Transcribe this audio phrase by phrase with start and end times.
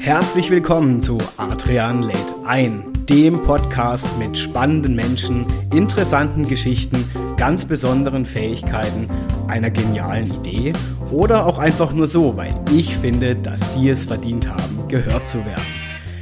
[0.00, 8.24] Herzlich willkommen zu Adrian lädt ein, dem Podcast mit spannenden Menschen, interessanten Geschichten, ganz besonderen
[8.24, 9.08] Fähigkeiten,
[9.48, 10.72] einer genialen Idee
[11.10, 15.38] oder auch einfach nur so, weil ich finde, dass Sie es verdient haben, gehört zu
[15.44, 15.66] werden.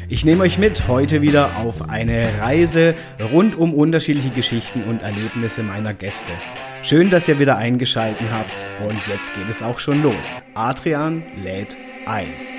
[0.09, 2.95] Ich nehme euch mit heute wieder auf eine Reise
[3.33, 6.33] rund um unterschiedliche Geschichten und Erlebnisse meiner Gäste.
[6.83, 10.33] Schön, dass ihr wieder eingeschalten habt und jetzt geht es auch schon los.
[10.55, 12.56] Adrian lädt ein.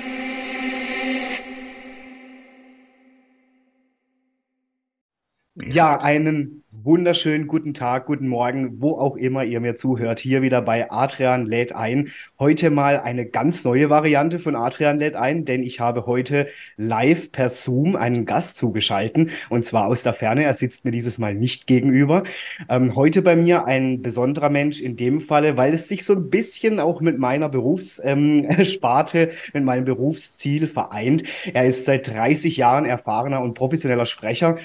[5.64, 10.20] Ja, einen wunderschönen guten Tag, guten Morgen, wo auch immer ihr mir zuhört.
[10.20, 12.10] Hier wieder bei Adrian lädt ein.
[12.38, 17.32] Heute mal eine ganz neue Variante von Adrian lädt ein, denn ich habe heute live
[17.32, 20.44] per Zoom einen Gast zugeschalten und zwar aus der Ferne.
[20.44, 22.22] Er sitzt mir dieses Mal nicht gegenüber.
[22.68, 26.30] Ähm, heute bei mir ein besonderer Mensch in dem Falle, weil es sich so ein
[26.30, 31.24] bisschen auch mit meiner Berufssparte, ähm, mit meinem Berufsziel vereint.
[31.52, 34.56] Er ist seit 30 Jahren erfahrener und professioneller Sprecher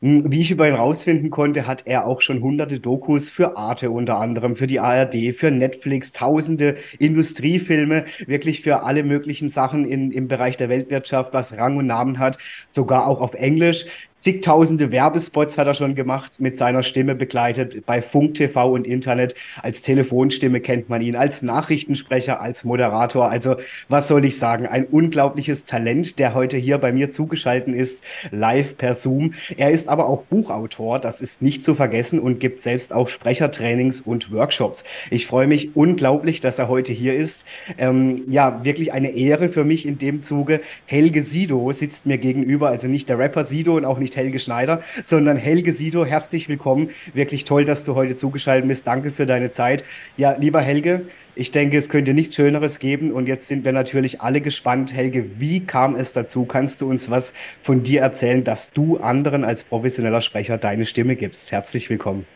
[0.00, 4.18] wie ich über ihn rausfinden konnte, hat er auch schon hunderte Dokus für Arte unter
[4.18, 10.28] anderem, für die ARD, für Netflix, tausende Industriefilme, wirklich für alle möglichen Sachen in, im
[10.28, 12.38] Bereich der Weltwirtschaft, was Rang und Namen hat,
[12.68, 13.86] sogar auch auf Englisch.
[14.14, 19.34] Zigtausende Werbespots hat er schon gemacht, mit seiner Stimme begleitet, bei Funk TV und Internet.
[19.62, 23.30] Als Telefonstimme kennt man ihn, als Nachrichtensprecher, als Moderator.
[23.30, 23.56] Also
[23.88, 24.66] was soll ich sagen?
[24.66, 29.32] Ein unglaubliches Talent, der heute hier bei mir zugeschaltet ist, live per Zoom.
[29.56, 34.00] Er ist aber auch Buchautor, das ist nicht zu vergessen und gibt selbst auch Sprechertrainings
[34.00, 34.84] und Workshops.
[35.10, 37.44] Ich freue mich unglaublich, dass er heute hier ist.
[37.78, 40.60] Ähm, ja, wirklich eine Ehre für mich in dem Zuge.
[40.86, 44.82] Helge Sido sitzt mir gegenüber, also nicht der Rapper Sido und auch nicht Helge Schneider,
[45.02, 46.04] sondern Helge Sido.
[46.04, 46.90] Herzlich willkommen.
[47.14, 48.86] Wirklich toll, dass du heute zugeschaltet bist.
[48.86, 49.84] Danke für deine Zeit.
[50.16, 51.02] Ja, lieber Helge,
[51.38, 53.12] ich denke, es könnte nichts Schöneres geben.
[53.12, 54.92] Und jetzt sind wir natürlich alle gespannt.
[54.92, 56.44] Helge, wie kam es dazu?
[56.44, 61.14] Kannst du uns was von dir erzählen, dass du anderen als professioneller Sprecher deine Stimme
[61.14, 61.52] gibst?
[61.52, 62.26] Herzlich willkommen.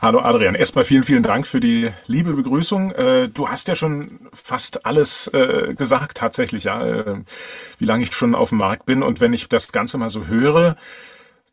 [0.00, 2.92] Hallo Adrian, erstmal vielen, vielen Dank für die liebe Begrüßung.
[2.92, 7.16] Äh, du hast ja schon fast alles äh, gesagt, tatsächlich, ja, äh,
[7.78, 9.02] wie lange ich schon auf dem Markt bin.
[9.02, 10.76] Und wenn ich das Ganze mal so höre,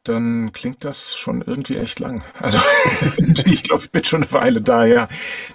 [0.07, 2.23] dann klingt das schon irgendwie echt lang.
[2.39, 2.59] Also
[3.45, 5.07] ich glaube, ich bin schon eine Weile da, ja.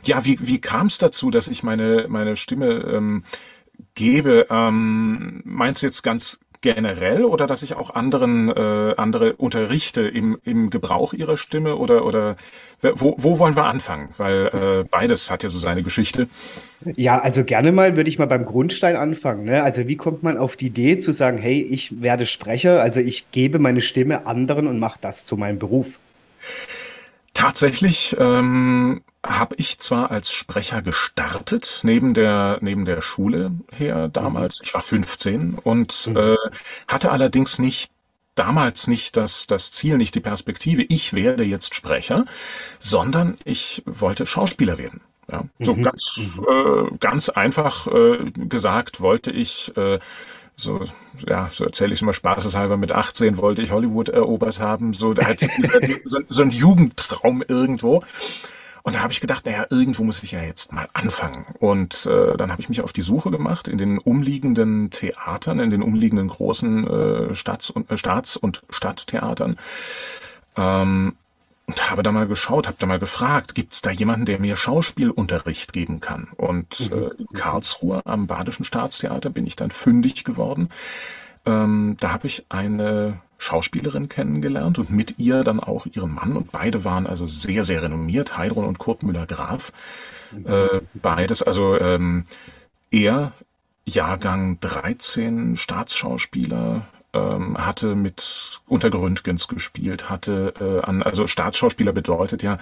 [0.05, 3.25] Ja, wie, wie kam es dazu, dass ich meine, meine Stimme ähm,
[3.95, 4.47] gebe?
[4.51, 10.39] Ähm, meinst du jetzt ganz generell oder dass ich auch anderen äh, andere unterrichte im,
[10.45, 12.37] im Gebrauch ihrer Stimme oder oder
[12.83, 14.11] wo, wo wollen wir anfangen?
[14.17, 16.29] Weil äh, beides hat ja so seine Geschichte.
[16.97, 19.45] Ja, also gerne mal würde ich mal beim Grundstein anfangen.
[19.45, 19.63] Ne?
[19.63, 23.31] Also wie kommt man auf die Idee zu sagen, hey, ich werde Sprecher, also ich
[23.33, 25.99] gebe meine Stimme anderen und mache das zu meinem Beruf?
[27.33, 34.61] Tatsächlich ähm, habe ich zwar als Sprecher gestartet, neben der, neben der Schule her damals.
[34.61, 34.65] Mhm.
[34.65, 36.17] Ich war 15 und mhm.
[36.17, 36.37] äh,
[36.89, 37.93] hatte allerdings nicht
[38.35, 42.25] damals nicht das, das Ziel, nicht die Perspektive, ich werde jetzt Sprecher,
[42.79, 45.03] sondern ich wollte Schauspieler werden.
[45.31, 45.83] Ja, so mhm.
[45.83, 46.47] ganz, mhm.
[46.49, 49.99] äh, ganz einfach äh, gesagt wollte ich äh,
[50.57, 50.81] so,
[51.27, 55.15] ja, so erzähle ich es immer spaßeshalber, mit 18 wollte ich Hollywood erobert haben, so,
[55.17, 55.41] halt,
[56.05, 58.03] so, so ein Jugendtraum irgendwo.
[58.83, 61.47] Und da habe ich gedacht, naja, irgendwo muss ich ja jetzt mal anfangen.
[61.59, 65.71] Und äh, dann habe ich mich auf die Suche gemacht in den umliegenden Theatern, in
[65.71, 69.57] den umliegenden großen äh, Staats- und, äh, Staats- und Stadttheatern.
[70.57, 71.15] Ähm,
[71.67, 74.57] und habe da mal geschaut, habe da mal gefragt, gibt es da jemanden, der mir
[74.57, 76.29] Schauspielunterricht geben kann?
[76.37, 76.97] Und mhm.
[76.97, 80.71] äh, in Karlsruhe am Badischen Staatstheater bin ich dann fündig geworden.
[81.47, 86.53] Ähm, da habe ich eine Schauspielerin kennengelernt und mit ihr dann auch ihren Mann und
[86.53, 89.73] beide waren also sehr, sehr renommiert, Heidrun und Kurt Müller-Graf.
[90.45, 92.25] Äh, beides, also ähm,
[92.91, 93.33] er
[93.87, 102.43] Jahrgang 13 Staatsschauspieler, ähm, hatte mit unter Gründgens gespielt, hatte äh, an, also Staatsschauspieler bedeutet
[102.43, 102.59] ja,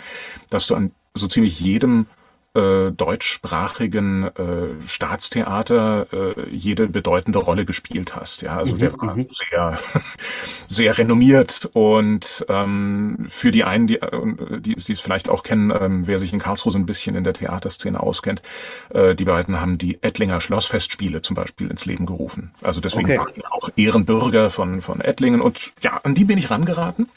[0.48, 2.06] dass du an so ziemlich jedem
[2.54, 8.42] äh, deutschsprachigen äh, Staatstheater äh, jede bedeutende Rolle gespielt hast.
[8.42, 9.26] Ja, also mhm, der war mhm.
[9.30, 9.78] sehr,
[10.66, 15.72] sehr renommiert und ähm, für die einen, die, äh, die, die es vielleicht auch kennen,
[15.78, 18.42] ähm, wer sich in Karlsruhe so ein bisschen in der Theaterszene auskennt,
[18.90, 22.52] äh, die beiden haben die Ettlinger Schlossfestspiele zum Beispiel ins Leben gerufen.
[22.62, 23.18] Also deswegen okay.
[23.18, 27.08] waren auch Ehrenbürger von, von Ettlingen und ja, an die bin ich rangeraten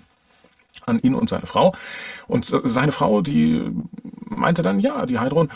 [0.86, 1.74] an ihn und seine Frau.
[2.28, 3.72] Und seine Frau, die
[4.26, 5.50] meinte dann, ja, die Heidrun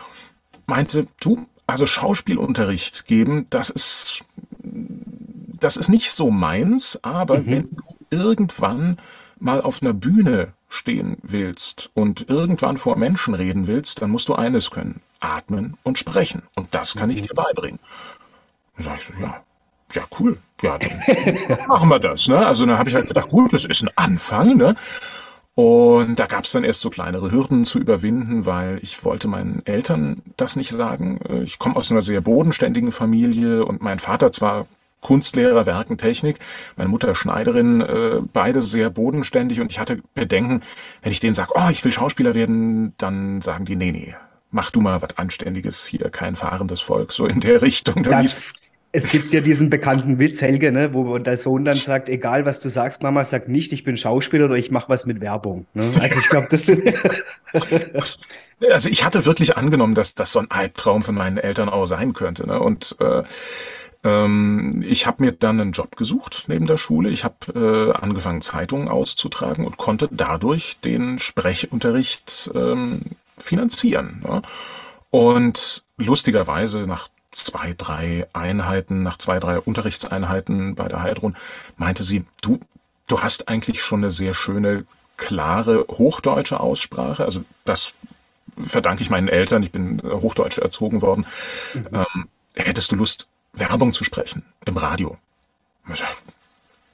[0.68, 4.24] meinte, du, also Schauspielunterricht geben, das ist,
[4.62, 7.48] das ist nicht so meins, aber mhm.
[7.48, 9.00] wenn du irgendwann
[9.40, 14.36] mal auf einer Bühne stehen willst und irgendwann vor Menschen reden willst, dann musst du
[14.36, 16.44] eines können, atmen und sprechen.
[16.56, 17.28] Und das kann ich mhm.
[17.28, 17.80] dir beibringen.
[18.76, 19.44] Dann sag ich so, ja,
[19.96, 20.38] ja, cool.
[20.62, 22.28] Ja, dann machen wir das.
[22.28, 22.46] Ne?
[22.46, 24.58] Also dann habe ich halt gedacht, gut, das ist ein Anfang.
[24.58, 24.76] Ne?
[25.56, 29.66] Und da gab es dann erst so kleinere Hürden zu überwinden, weil ich wollte meinen
[29.66, 31.20] Eltern das nicht sagen.
[31.44, 34.68] Ich komme aus einer sehr bodenständigen Familie und mein Vater zwar
[35.06, 36.40] Kunstlehrer, Werkentechnik,
[36.78, 40.64] meine Mutter Schneiderin, äh, beide sehr bodenständig und ich hatte Bedenken,
[41.04, 44.16] wenn ich denen sage, oh, ich will Schauspieler werden, dann sagen die, nee, nee,
[44.50, 48.02] mach du mal was Anständiges hier, kein fahrendes Volk, so in der Richtung.
[48.02, 48.56] Das
[48.96, 52.62] es gibt ja diesen bekannten Witz, Helge, ne, wo der Sohn dann sagt, egal was
[52.62, 55.66] du sagst, Mama, sag nicht, ich bin Schauspieler oder ich mache was mit Werbung.
[55.74, 55.92] Ne?
[56.02, 56.94] Also ich glaube, das sind...
[58.72, 62.14] also ich hatte wirklich angenommen, dass das so ein Albtraum von meinen Eltern auch sein
[62.14, 62.48] könnte.
[62.48, 62.58] Ne?
[62.58, 63.24] Und äh,
[64.06, 67.10] ähm, ich habe mir dann einen Job gesucht neben der Schule.
[67.10, 73.02] Ich habe äh, angefangen, Zeitungen auszutragen und konnte dadurch den Sprechunterricht ähm,
[73.38, 74.24] finanzieren.
[74.26, 74.42] Ne?
[75.10, 81.36] Und lustigerweise nach zwei, drei Einheiten, nach zwei, drei Unterrichtseinheiten bei der Heidrun,
[81.78, 82.60] meinte sie, du,
[83.08, 84.86] du hast eigentlich schon eine sehr schöne,
[85.18, 87.24] klare hochdeutsche Aussprache.
[87.24, 87.94] Also das
[88.62, 89.64] verdanke ich meinen Eltern.
[89.64, 91.26] Ich bin hochdeutsch erzogen worden.
[91.74, 91.88] Mhm.
[91.94, 95.18] Ähm, hättest du Lust, Werbung zu sprechen im Radio?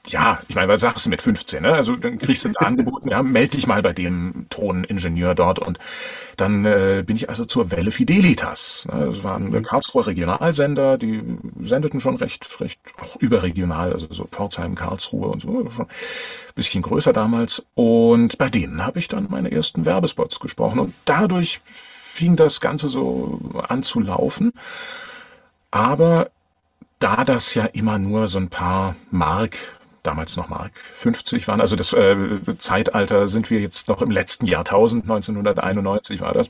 [0.08, 1.62] Ja, ich meine, was sagst du mit 15?
[1.62, 1.74] Ne?
[1.74, 5.78] Also dann kriegst du ein Angebot, ja, melde dich mal bei dem Toningenieur dort und
[6.38, 8.88] dann äh, bin ich also zur Welle Fidelitas.
[8.92, 9.06] Ne?
[9.06, 9.62] Das waren.
[9.62, 11.24] Karlsruher Regionalsender, die
[11.62, 16.82] sendeten schon recht, recht auch überregional, also so Pforzheim, Karlsruhe und so, schon ein bisschen
[16.82, 17.66] größer damals.
[17.76, 22.90] Und bei denen habe ich dann meine ersten Werbespots gesprochen und dadurch fing das Ganze
[22.90, 24.52] so an zu laufen.
[25.70, 26.32] Aber
[26.98, 29.58] da das ja immer nur so ein paar Mark
[30.04, 31.62] damals noch Mark 50 waren.
[31.62, 32.16] Also das äh,
[32.58, 36.50] Zeitalter sind wir jetzt noch im letzten Jahrtausend, 1991 war das.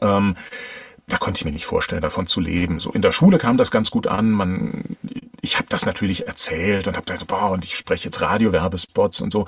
[0.00, 0.36] Ähm,
[1.06, 2.80] da konnte ich mir nicht vorstellen, davon zu leben.
[2.80, 4.30] So in der Schule kam das ganz gut an.
[4.30, 4.96] Man,
[5.42, 9.30] ich habe das natürlich erzählt und habe gesagt, boah, und ich spreche jetzt Radiowerbespots und
[9.30, 9.46] so.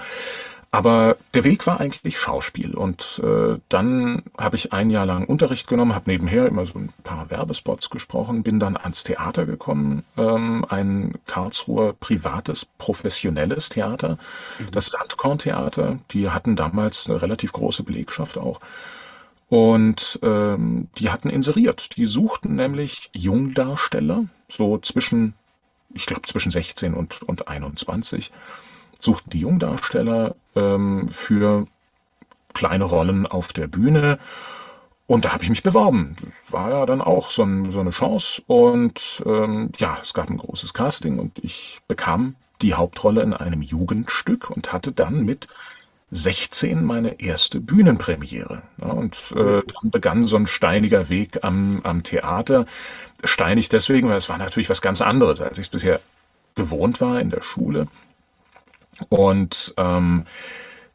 [0.71, 2.75] Aber der Weg war eigentlich Schauspiel.
[2.75, 6.93] Und äh, dann habe ich ein Jahr lang Unterricht genommen, habe nebenher immer so ein
[7.03, 14.19] paar Werbespots gesprochen, bin dann ans Theater gekommen, ähm, ein Karlsruher privates, professionelles Theater,
[14.59, 14.71] mhm.
[14.73, 15.99] das Sandkorn-Theater.
[16.11, 18.61] Die hatten damals eine relativ große Belegschaft auch.
[19.49, 21.97] Und ähm, die hatten inseriert.
[21.97, 25.35] Die suchten nämlich Jungdarsteller, so zwischen,
[25.95, 28.33] ich glaube, zwischen 16 und, und 21
[29.01, 31.67] suchten die Jungdarsteller ähm, für
[32.55, 34.19] kleine Rollen auf der Bühne.
[35.07, 36.17] Und da habe ich mich beworben.
[36.25, 38.43] Das war ja dann auch so, ein, so eine Chance.
[38.47, 43.63] Und ähm, ja, es gab ein großes Casting und ich bekam die Hauptrolle in einem
[43.63, 45.47] Jugendstück und hatte dann mit
[46.11, 48.63] 16 meine erste Bühnenpremiere.
[48.81, 52.67] Ja, und äh, dann begann so ein steiniger Weg am, am Theater.
[53.25, 56.01] Steinig deswegen, weil es war natürlich was ganz anderes, als ich es bisher
[56.55, 57.87] gewohnt war in der Schule.
[59.09, 60.25] Und ähm,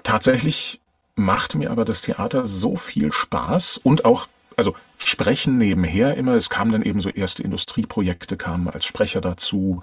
[0.03, 0.79] tatsächlich
[1.15, 4.27] macht mir aber das Theater so viel Spaß und auch,
[4.57, 6.35] also Sprechen nebenher immer.
[6.35, 9.81] Es kamen dann eben so erste Industrieprojekte, kamen als Sprecher dazu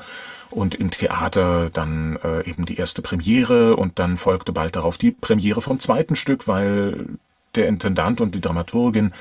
[0.50, 5.10] und im Theater dann äh, eben die erste Premiere und dann folgte bald darauf die
[5.10, 7.18] Premiere vom zweiten Stück, weil
[7.54, 9.12] der Intendant und die Dramaturgin,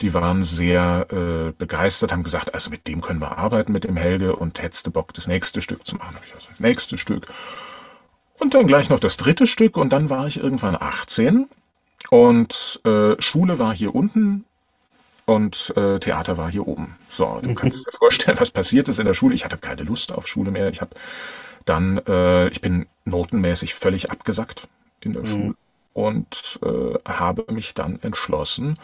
[0.00, 3.96] die waren sehr äh, begeistert, haben gesagt, also mit dem können wir arbeiten, mit dem
[3.96, 6.14] Helge und hättest du Bock, das nächste Stück zu machen.
[6.14, 7.26] Hab ich also das nächste Stück.
[8.40, 11.46] Und dann gleich noch das dritte Stück und dann war ich irgendwann 18
[12.08, 14.44] und äh, Schule war hier unten
[15.26, 16.96] und äh, Theater war hier oben.
[17.08, 19.34] So, du kannst dir vorstellen, was passiert ist in der Schule.
[19.34, 20.70] Ich hatte keine Lust auf Schule mehr.
[20.70, 20.90] Ich habe
[21.66, 24.68] dann, äh, ich bin notenmäßig völlig abgesackt
[25.00, 25.26] in der mhm.
[25.26, 25.54] Schule
[25.92, 28.76] und äh, habe mich dann entschlossen,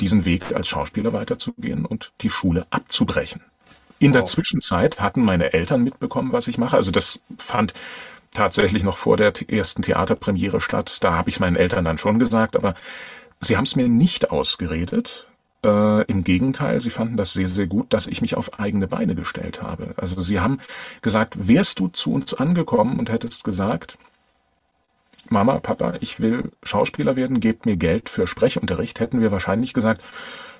[0.00, 3.40] diesen Weg als Schauspieler weiterzugehen und die Schule abzubrechen.
[3.98, 4.16] In wow.
[4.18, 6.76] der Zwischenzeit hatten meine Eltern mitbekommen, was ich mache.
[6.76, 7.72] Also das fand
[8.36, 10.98] tatsächlich noch vor der ersten Theaterpremiere statt.
[11.02, 12.74] Da habe ich es meinen Eltern dann schon gesagt, aber
[13.40, 15.26] sie haben es mir nicht ausgeredet.
[15.64, 19.14] Äh, Im Gegenteil, sie fanden das sehr, sehr gut, dass ich mich auf eigene Beine
[19.14, 19.94] gestellt habe.
[19.96, 20.58] Also sie haben
[21.02, 23.98] gesagt, wärst du zu uns angekommen und hättest gesagt,
[25.28, 30.02] Mama, Papa, ich will Schauspieler werden, gebt mir Geld für Sprechunterricht, hätten wir wahrscheinlich gesagt,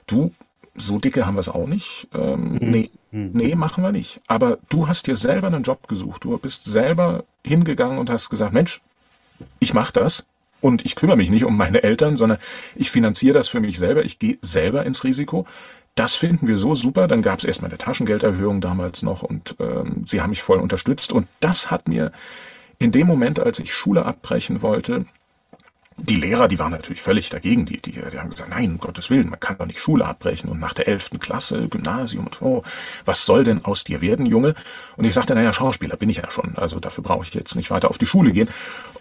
[0.06, 0.32] du,
[0.76, 2.08] so dicke haben wir es auch nicht.
[2.14, 2.58] Ähm, mhm.
[2.60, 3.30] Nee, mhm.
[3.32, 4.20] nee, machen wir nicht.
[4.26, 6.24] Aber du hast dir selber einen Job gesucht.
[6.24, 8.80] Du bist selber hingegangen und hast gesagt, Mensch,
[9.58, 10.26] ich mache das
[10.60, 12.38] und ich kümmere mich nicht um meine Eltern, sondern
[12.74, 14.04] ich finanziere das für mich selber.
[14.04, 15.46] Ich gehe selber ins Risiko.
[15.94, 17.06] Das finden wir so super.
[17.08, 21.12] Dann gab es erstmal eine Taschengelderhöhung damals noch und ähm, sie haben mich voll unterstützt.
[21.12, 22.12] Und das hat mir
[22.78, 25.06] in dem Moment, als ich Schule abbrechen wollte,
[25.98, 27.64] die Lehrer, die waren natürlich völlig dagegen.
[27.64, 30.50] Die, die, die haben gesagt, nein, um Gottes Willen, man kann doch nicht Schule abbrechen
[30.50, 32.62] und nach der elften Klasse Gymnasium und oh,
[33.04, 34.54] was soll denn aus dir werden, Junge?
[34.96, 37.70] Und ich sagte, naja, Schauspieler bin ich ja schon, also dafür brauche ich jetzt nicht
[37.70, 38.48] weiter auf die Schule gehen.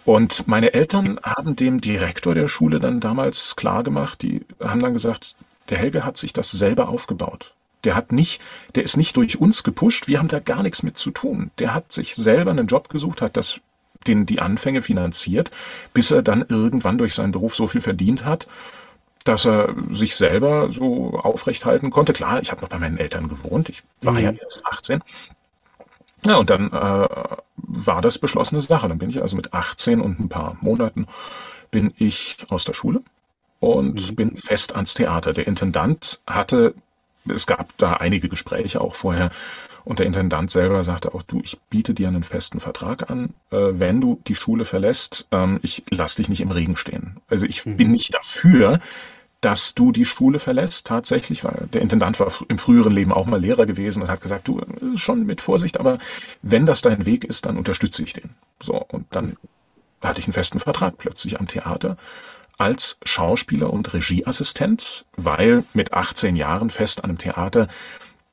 [0.04, 4.94] Und meine Eltern haben dem Direktor der Schule dann damals klar gemacht, die haben dann
[4.94, 5.36] gesagt,
[5.68, 7.54] der Helge hat sich das selber aufgebaut.
[7.84, 8.40] Der hat nicht,
[8.74, 11.50] der ist nicht durch uns gepusht, wir haben da gar nichts mit zu tun.
[11.58, 13.60] Der hat sich selber einen Job gesucht, hat das
[14.06, 15.50] den die Anfänge finanziert,
[15.92, 18.46] bis er dann irgendwann durch seinen Beruf so viel verdient hat,
[19.24, 22.12] dass er sich selber so aufrecht halten konnte.
[22.12, 24.18] Klar, ich habe noch bei meinen Eltern gewohnt, ich war mhm.
[24.20, 25.02] ja erst 18.
[26.24, 27.08] Ja, und dann äh,
[27.56, 28.88] war das beschlossene Sache.
[28.88, 31.06] Dann bin ich also mit 18 und ein paar Monaten
[31.70, 33.02] bin ich aus der Schule
[33.60, 34.16] und mhm.
[34.16, 35.32] bin fest ans Theater.
[35.32, 36.74] Der Intendant hatte,
[37.28, 39.30] es gab da einige Gespräche auch vorher,
[39.86, 43.56] und der Intendant selber sagte auch, du, ich biete dir einen festen Vertrag an, äh,
[43.56, 47.20] wenn du die Schule verlässt, ähm, ich lass dich nicht im Regen stehen.
[47.28, 47.76] Also ich mhm.
[47.76, 48.80] bin nicht dafür,
[49.40, 53.40] dass du die Schule verlässt, tatsächlich, weil der Intendant war im früheren Leben auch mal
[53.40, 54.60] Lehrer gewesen und hat gesagt, du,
[54.96, 55.98] schon mit Vorsicht, aber
[56.42, 58.30] wenn das dein Weg ist, dann unterstütze ich den.
[58.60, 59.36] So, und dann
[60.00, 61.96] hatte ich einen festen Vertrag plötzlich am Theater
[62.58, 67.68] als Schauspieler und Regieassistent, weil mit 18 Jahren fest an einem Theater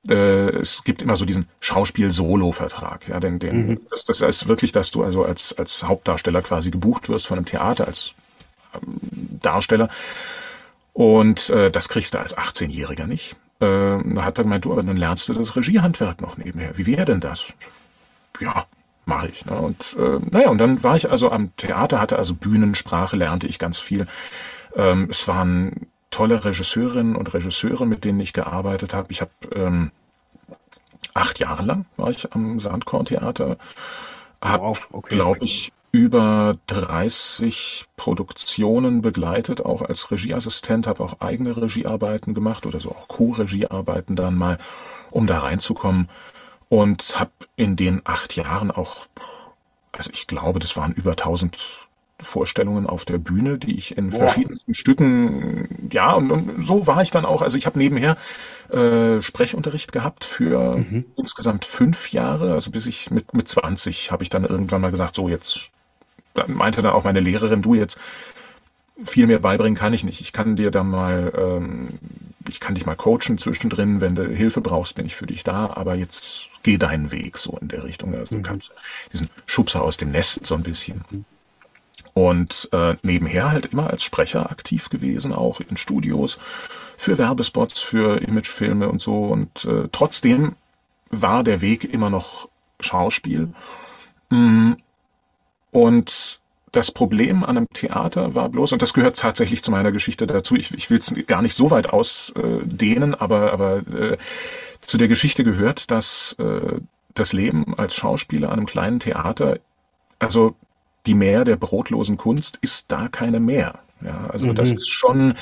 [0.10, 3.08] äh, es gibt immer so diesen Schauspiel-Solo-Vertrag.
[3.08, 3.82] Ja, den, den, mhm.
[3.90, 7.46] das, das heißt wirklich, dass du also als, als Hauptdarsteller quasi gebucht wirst von einem
[7.46, 8.14] Theater, als
[8.74, 9.00] ähm,
[9.42, 9.90] Darsteller.
[10.94, 13.36] Und äh, das kriegst du als 18-Jähriger nicht.
[13.60, 16.78] Äh, da hat er gemeint, du, aber dann lernst du das Regiehandwerk noch nebenher.
[16.78, 17.54] Wie wäre denn das?
[18.40, 18.66] Ja,
[19.06, 19.46] mache ich.
[19.46, 19.54] Ne?
[19.54, 23.60] Und äh, naja, und dann war ich also am Theater, hatte also Bühnensprache, lernte ich
[23.60, 24.08] ganz viel.
[24.76, 29.12] Ähm, es waren tolle Regisseurinnen und Regisseure, mit denen ich gearbeitet habe.
[29.12, 29.92] Ich habe ähm,
[31.14, 33.58] acht Jahre lang war ich am Sandkorn-Theater,
[34.42, 35.16] habe, wow, okay.
[35.16, 42.80] glaube ich, über 30 Produktionen begleitet, auch als Regieassistent, habe auch eigene Regiearbeiten gemacht oder
[42.80, 44.58] so auch Co-Regiearbeiten dann mal,
[45.12, 46.10] um da reinzukommen
[46.70, 49.08] und habe in den acht Jahren auch,
[49.92, 51.58] also ich glaube, das waren über 1000
[52.20, 54.20] Vorstellungen auf der Bühne, die ich in Boah.
[54.20, 57.42] verschiedensten Stücken, ja, und, und, so war ich dann auch.
[57.42, 58.18] Also ich habe nebenher
[58.70, 61.06] äh, Sprechunterricht gehabt für mhm.
[61.18, 65.16] insgesamt fünf Jahre, also bis ich mit, mit 20 habe ich dann irgendwann mal gesagt,
[65.16, 65.70] so jetzt,
[66.34, 68.00] dann meinte dann auch meine Lehrerin, du jetzt,
[69.04, 70.22] viel mehr beibringen kann ich nicht.
[70.22, 71.88] Ich kann dir da mal, ähm,
[72.54, 75.74] ich kann dich mal coachen zwischendrin, wenn du Hilfe brauchst, bin ich für dich da,
[75.74, 78.14] aber jetzt geh deinen Weg so in der Richtung.
[78.14, 78.44] Also mhm.
[78.44, 78.72] du kannst
[79.12, 81.04] diesen Schubser aus dem Nest so ein bisschen.
[81.10, 81.26] Mhm.
[82.14, 86.38] Und äh, nebenher halt immer als Sprecher aktiv gewesen, auch in Studios,
[86.96, 89.26] für Werbespots, für Imagefilme und so.
[89.26, 90.56] Und äh, trotzdem
[91.10, 93.50] war der Weg immer noch Schauspiel.
[94.30, 94.74] Mm,
[95.72, 96.40] und
[96.74, 100.56] das Problem an einem Theater war bloß, und das gehört tatsächlich zu meiner Geschichte dazu,
[100.56, 104.18] ich, ich will es gar nicht so weit ausdehnen, aber, aber äh,
[104.82, 106.80] zu der Geschichte gehört, dass äh,
[107.14, 109.60] das Leben als Schauspieler an einem kleinen Theater,
[110.18, 110.56] also
[111.06, 113.80] die Mehr der brotlosen Kunst ist da keine mehr.
[114.02, 114.56] Ja, also mhm.
[114.56, 115.36] das ist schon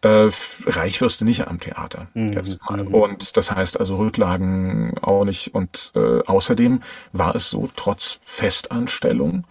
[0.00, 0.30] äh,
[0.66, 2.08] reich wirst du nicht am Theater.
[2.14, 2.94] Mhm.
[2.94, 5.54] Und das heißt also Rücklagen auch nicht.
[5.54, 6.80] Und äh, außerdem
[7.12, 9.44] war es so, trotz Festanstellung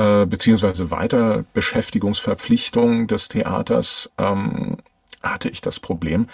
[0.00, 4.78] äh, beziehungsweise weiter Beschäftigungsverpflichtung des Theaters ähm,
[5.22, 6.28] hatte ich das Problem,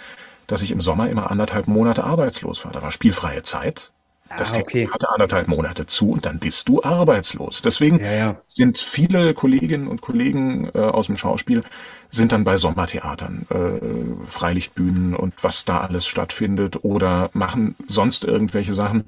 [0.47, 2.71] dass ich im Sommer immer anderthalb Monate arbeitslos war.
[2.71, 3.91] Da war spielfreie Zeit.
[4.37, 4.89] Das ah, okay.
[4.89, 7.61] hatte anderthalb Monate zu und dann bist du arbeitslos.
[7.61, 8.35] Deswegen ja, ja.
[8.47, 11.61] sind viele Kolleginnen und Kollegen äh, aus dem Schauspiel
[12.09, 18.73] sind dann bei Sommertheatern, äh, Freilichtbühnen und was da alles stattfindet oder machen sonst irgendwelche
[18.73, 19.05] Sachen.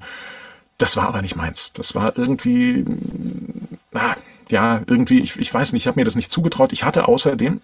[0.78, 1.72] Das war aber nicht meins.
[1.72, 2.84] Das war irgendwie,
[3.92, 4.16] na,
[4.50, 6.72] ja, irgendwie, ich, ich weiß nicht, ich habe mir das nicht zugetraut.
[6.72, 7.60] Ich hatte außerdem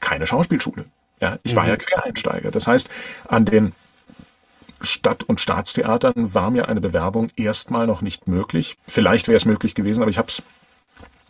[0.00, 0.86] keine Schauspielschule.
[1.20, 1.56] Ja, ich mhm.
[1.56, 2.50] war ja Quereinsteiger.
[2.50, 2.90] Das heißt,
[3.28, 3.72] an den
[4.80, 8.78] Stadt- und Staatstheatern war mir eine Bewerbung erstmal noch nicht möglich.
[8.86, 10.42] Vielleicht wäre es möglich gewesen, aber ich habe es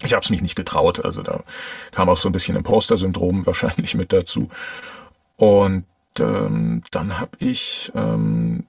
[0.02, 1.04] ich hab's mich nicht getraut.
[1.04, 1.42] Also da
[1.90, 4.48] kam auch so ein bisschen Imposter-Syndrom wahrscheinlich mit dazu.
[5.36, 5.84] Und
[6.18, 8.64] ähm, dann habe ich ähm,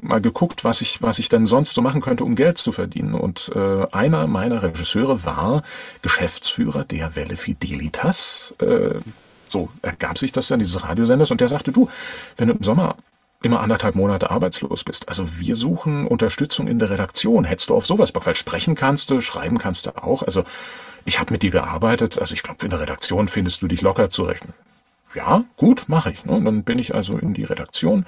[0.00, 3.14] mal geguckt, was ich, was ich denn sonst so machen könnte, um Geld zu verdienen.
[3.14, 5.62] Und äh, einer meiner Regisseure war
[6.02, 8.54] Geschäftsführer der Welle Fidelitas.
[8.60, 8.96] Äh,
[9.46, 11.30] so ergab sich das dann, dieses Radiosenders.
[11.30, 11.88] Und der sagte, du,
[12.36, 12.96] wenn du im Sommer
[13.40, 15.08] immer anderthalb Monate arbeitslos bist.
[15.08, 17.44] Also wir suchen Unterstützung in der Redaktion.
[17.44, 18.26] Hättest du auf sowas Bock?
[18.26, 20.22] Weil sprechen kannst du, schreiben kannst du auch.
[20.24, 20.44] Also
[21.04, 22.18] ich habe mit dir gearbeitet.
[22.18, 24.42] Also ich glaube, in der Redaktion findest du dich locker zurecht.
[25.14, 26.24] Ja, gut, mache ich.
[26.24, 26.32] Ne?
[26.32, 28.06] Und dann bin ich also in die Redaktion,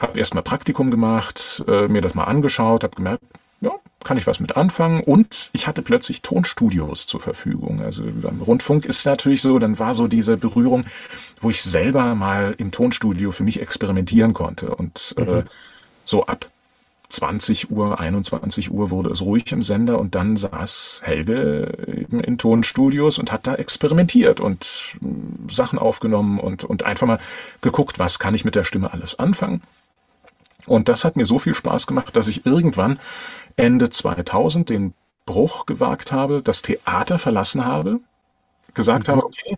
[0.00, 3.22] habe erstmal Praktikum gemacht, äh, mir das mal angeschaut, habe gemerkt,
[3.60, 5.02] ja, kann ich was mit anfangen.
[5.02, 7.82] Und ich hatte plötzlich Tonstudios zur Verfügung.
[7.82, 10.84] Also beim Rundfunk ist natürlich so, dann war so diese Berührung,
[11.38, 14.74] wo ich selber mal im Tonstudio für mich experimentieren konnte.
[14.74, 15.38] Und äh, mhm.
[15.38, 15.44] äh,
[16.04, 16.48] so ab
[17.10, 22.38] 20 Uhr, 21 Uhr wurde es ruhig im Sender und dann saß Helge eben in
[22.38, 27.18] Tonstudios und hat da experimentiert und äh, Sachen aufgenommen und, und einfach mal
[27.60, 29.60] geguckt, was kann ich mit der Stimme alles anfangen.
[30.66, 32.98] Und das hat mir so viel Spaß gemacht, dass ich irgendwann
[33.56, 34.94] Ende 2000 den
[35.26, 38.00] Bruch gewagt habe, das Theater verlassen habe,
[38.74, 39.12] gesagt mhm.
[39.12, 39.56] habe, okay,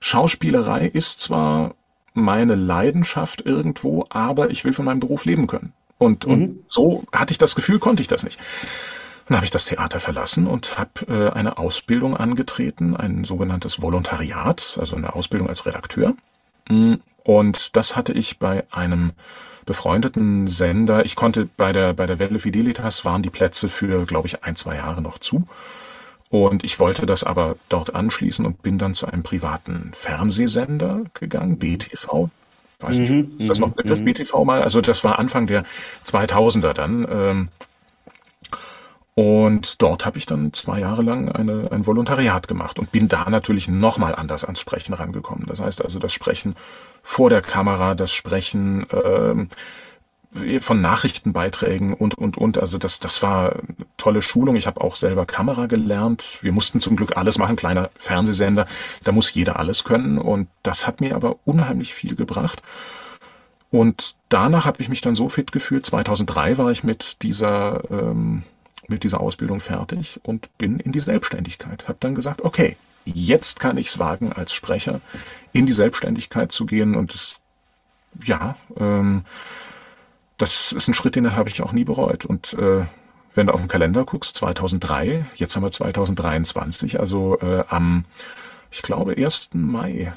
[0.00, 1.74] Schauspielerei ist zwar
[2.14, 5.72] meine Leidenschaft irgendwo, aber ich will von meinem Beruf leben können.
[5.98, 6.32] Und, mhm.
[6.32, 8.38] und so hatte ich das Gefühl, konnte ich das nicht.
[9.26, 14.76] Dann habe ich das Theater verlassen und habe äh, eine Ausbildung angetreten, ein sogenanntes Volontariat,
[14.78, 16.14] also eine Ausbildung als Redakteur.
[16.68, 19.12] Mm, und das hatte ich bei einem
[19.64, 21.04] befreundeten Sender.
[21.04, 24.56] Ich konnte bei der, bei der Welle Fidelitas waren die Plätze für, glaube ich, ein,
[24.56, 25.46] zwei Jahre noch zu.
[26.30, 31.58] Und ich wollte das aber dort anschließen und bin dann zu einem privaten Fernsehsender gegangen,
[31.58, 32.28] BTV,
[32.80, 34.06] weiß nicht, mhm, das noch mhm, Begriff mhm.
[34.06, 34.62] BTV mal?
[34.62, 35.64] Also das war Anfang der
[36.06, 37.48] 2000er dann.
[39.16, 43.30] Und dort habe ich dann zwei Jahre lang eine, ein Volontariat gemacht und bin da
[43.30, 45.46] natürlich nochmal anders ans Sprechen rangekommen.
[45.46, 46.56] Das heißt also das Sprechen
[47.02, 49.50] vor der Kamera, das Sprechen ähm,
[50.58, 52.58] von Nachrichtenbeiträgen und, und, und.
[52.58, 53.54] Also das, das war
[53.96, 54.56] tolle Schulung.
[54.56, 56.38] Ich habe auch selber Kamera gelernt.
[56.40, 58.66] Wir mussten zum Glück alles machen, kleiner Fernsehsender.
[59.04, 60.18] Da muss jeder alles können.
[60.18, 62.62] Und das hat mir aber unheimlich viel gebracht.
[63.70, 65.86] Und danach habe ich mich dann so fit gefühlt.
[65.86, 68.42] 2003 war ich mit dieser, ähm,
[68.88, 71.88] mit dieser Ausbildung fertig und bin in die Selbstständigkeit.
[71.88, 75.00] Habe dann gesagt, okay, jetzt kann ich es wagen, als Sprecher
[75.52, 76.94] in die Selbstständigkeit zu gehen.
[76.94, 77.40] Und das,
[78.24, 79.24] ja, ähm,
[80.38, 82.24] das ist ein Schritt, den habe ich auch nie bereut.
[82.24, 82.86] Und äh,
[83.34, 88.04] wenn du auf den Kalender guckst, 2003, jetzt haben wir 2023, also äh, am,
[88.70, 89.50] ich glaube, 1.
[89.54, 90.12] Mai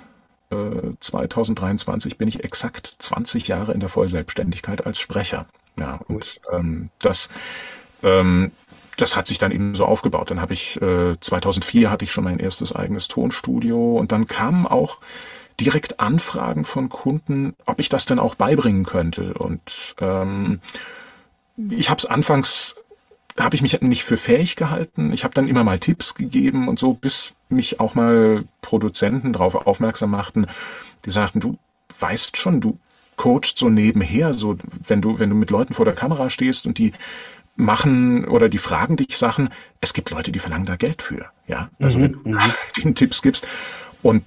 [0.50, 5.46] äh, 2023 bin ich exakt 20 Jahre in der Vollselbstständigkeit als Sprecher.
[5.80, 7.30] Ja, und ähm, das,
[8.04, 8.52] ähm,
[8.98, 10.32] das hat sich dann eben so aufgebaut.
[10.32, 14.66] Dann habe ich, äh, 2004 hatte ich schon mein erstes eigenes Tonstudio und dann kamen
[14.66, 14.98] auch
[15.60, 19.34] direkt Anfragen von Kunden, ob ich das denn auch beibringen könnte.
[19.36, 20.60] Und ähm,
[21.70, 22.76] ich habe es anfangs,
[23.40, 25.12] habe ich mich nicht für fähig gehalten.
[25.14, 29.56] Ich habe dann immer mal Tipps gegeben und so, bis mich auch mal Produzenten darauf
[29.56, 30.48] aufmerksam machten,
[31.06, 31.58] die sagten, du
[32.00, 32.78] weißt schon, du
[33.16, 36.78] coachst so nebenher, so wenn du, wenn du mit Leuten vor der Kamera stehst und
[36.78, 36.94] die
[37.58, 39.50] machen oder die fragen dich Sachen,
[39.82, 41.70] es gibt Leute, die verlangen da Geld für, ja.
[41.80, 42.40] Also mhm, wenn du mhm.
[42.84, 43.48] den Tipps gibst.
[44.04, 44.24] Und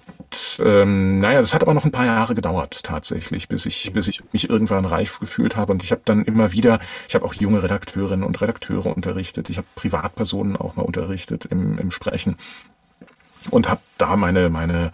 [0.62, 4.22] ähm, naja, das hat aber noch ein paar Jahre gedauert tatsächlich, bis ich, bis ich
[4.32, 5.72] mich irgendwann reif gefühlt habe.
[5.72, 9.48] Und ich habe dann immer wieder, ich habe auch junge Redakteurinnen und Redakteure unterrichtet.
[9.48, 12.36] Ich habe Privatpersonen auch mal unterrichtet im, im Sprechen
[13.50, 14.92] und habe da meine meine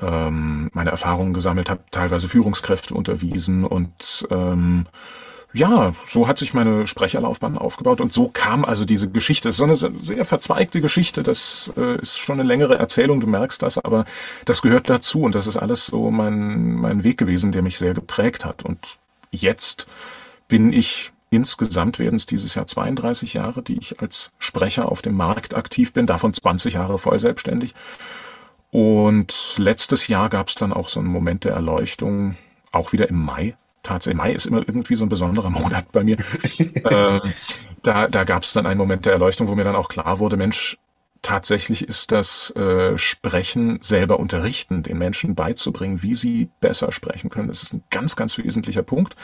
[0.00, 4.86] ähm, meine Erfahrungen gesammelt, habe teilweise Führungskräfte unterwiesen und ähm,
[5.54, 9.48] ja, so hat sich meine Sprecherlaufbahn aufgebaut und so kam also diese Geschichte.
[9.48, 13.26] Es ist so eine sehr verzweigte Geschichte, das äh, ist schon eine längere Erzählung, du
[13.26, 14.04] merkst das, aber
[14.44, 17.94] das gehört dazu und das ist alles so mein, mein Weg gewesen, der mich sehr
[17.94, 18.64] geprägt hat.
[18.64, 18.78] Und
[19.30, 19.86] jetzt
[20.48, 25.16] bin ich insgesamt werden es dieses Jahr 32 Jahre, die ich als Sprecher auf dem
[25.16, 27.74] Markt aktiv bin, davon 20 Jahre voll selbstständig.
[28.70, 32.36] Und letztes Jahr gab es dann auch so einen Moment der Erleuchtung,
[32.70, 36.18] auch wieder im Mai, tatsächlich, Mai ist immer irgendwie so ein besonderer Monat bei mir.
[36.58, 37.20] äh,
[37.82, 40.36] da da gab es dann einen Moment der Erleuchtung, wo mir dann auch klar wurde,
[40.36, 40.78] Mensch,
[41.22, 47.48] tatsächlich ist das äh, Sprechen selber unterrichten, den Menschen beizubringen, wie sie besser sprechen können.
[47.48, 49.14] Das ist ein ganz, ganz wesentlicher Punkt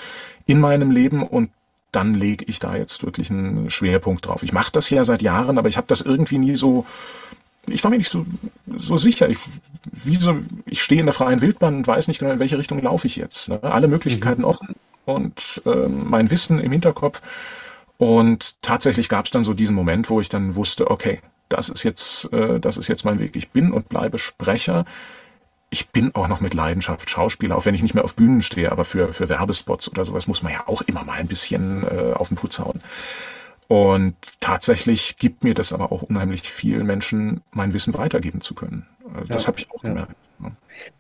[0.47, 1.51] in meinem Leben und
[1.91, 4.43] dann lege ich da jetzt wirklich einen Schwerpunkt drauf.
[4.43, 6.87] Ich mache das ja seit Jahren, aber ich habe das irgendwie nie so
[7.71, 8.25] ich war mir nicht so,
[8.77, 9.29] so sicher.
[9.29, 9.39] Ich,
[9.93, 12.81] wie so, ich stehe in der freien Wildbahn und weiß nicht genau, in welche Richtung
[12.83, 13.49] laufe ich jetzt.
[13.49, 13.63] Ne?
[13.63, 14.49] Alle Möglichkeiten mhm.
[14.49, 17.23] offen und ähm, mein Wissen im Hinterkopf.
[17.97, 21.83] Und tatsächlich gab es dann so diesen Moment, wo ich dann wusste, okay, das ist
[21.83, 23.35] jetzt, äh, das ist jetzt mein Weg.
[23.35, 24.85] Ich bin und bleibe Sprecher.
[25.71, 28.73] Ich bin auch noch mit Leidenschaft Schauspieler, auch wenn ich nicht mehr auf Bühnen stehe,
[28.73, 32.13] aber für, für Werbespots oder sowas muss man ja auch immer mal ein bisschen äh,
[32.15, 32.81] auf den Putz hauen.
[33.69, 38.87] Und tatsächlich gibt mir das aber auch unheimlich viel, Menschen mein Wissen weitergeben zu können.
[39.15, 39.91] Also das habe ich auch ja.
[39.91, 40.13] gemerkt.
[40.13, 40.28] Ja,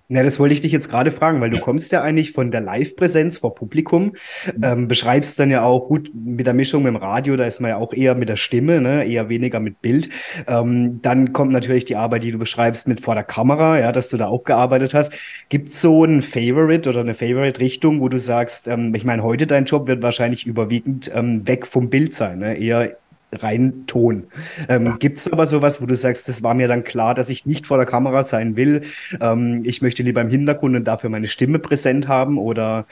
[0.08, 3.36] das wollte ich dich jetzt gerade fragen, weil du kommst ja eigentlich von der Live-Präsenz
[3.36, 4.14] vor Publikum,
[4.62, 7.70] ähm, beschreibst dann ja auch gut mit der Mischung mit dem Radio, da ist man
[7.70, 10.08] ja auch eher mit der Stimme, ne, eher weniger mit Bild.
[10.46, 14.08] Ähm, dann kommt natürlich die Arbeit, die du beschreibst mit vor der Kamera, ja, dass
[14.08, 15.12] du da auch gearbeitet hast.
[15.50, 19.46] Gibt es so ein Favorite oder eine Favorite-Richtung, wo du sagst, ähm, ich meine, heute
[19.46, 22.56] dein Job wird wahrscheinlich überwiegend ähm, weg vom Bild sein, ne?
[22.56, 22.96] eher
[23.32, 24.28] rein Ton.
[24.68, 24.96] Ähm, ja.
[24.96, 27.66] Gibt es aber sowas, wo du sagst, das war mir dann klar, dass ich nicht
[27.66, 28.82] vor der Kamera sein will?
[29.20, 32.86] Ähm, ich möchte lieber im Hintergrund und dafür meine Stimme präsent haben oder?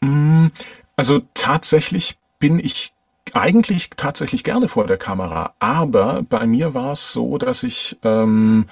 [0.00, 0.46] Mm,
[0.96, 2.92] also tatsächlich bin ich
[3.34, 8.66] eigentlich tatsächlich gerne vor der Kamera, aber bei mir war es so, dass ich ähm,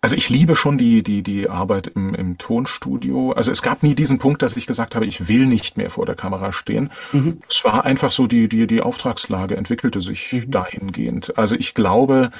[0.00, 3.32] also ich liebe schon die, die, die Arbeit im, im Tonstudio.
[3.32, 6.06] Also es gab nie diesen Punkt, dass ich gesagt habe, ich will nicht mehr vor
[6.06, 6.90] der Kamera stehen.
[7.12, 7.40] Mhm.
[7.48, 10.50] Es war einfach so, die, die, die Auftragslage entwickelte sich mhm.
[10.50, 11.36] dahingehend.
[11.36, 12.30] Also ich glaube,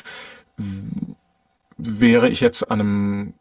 [1.79, 3.35] wäre ich jetzt an einem,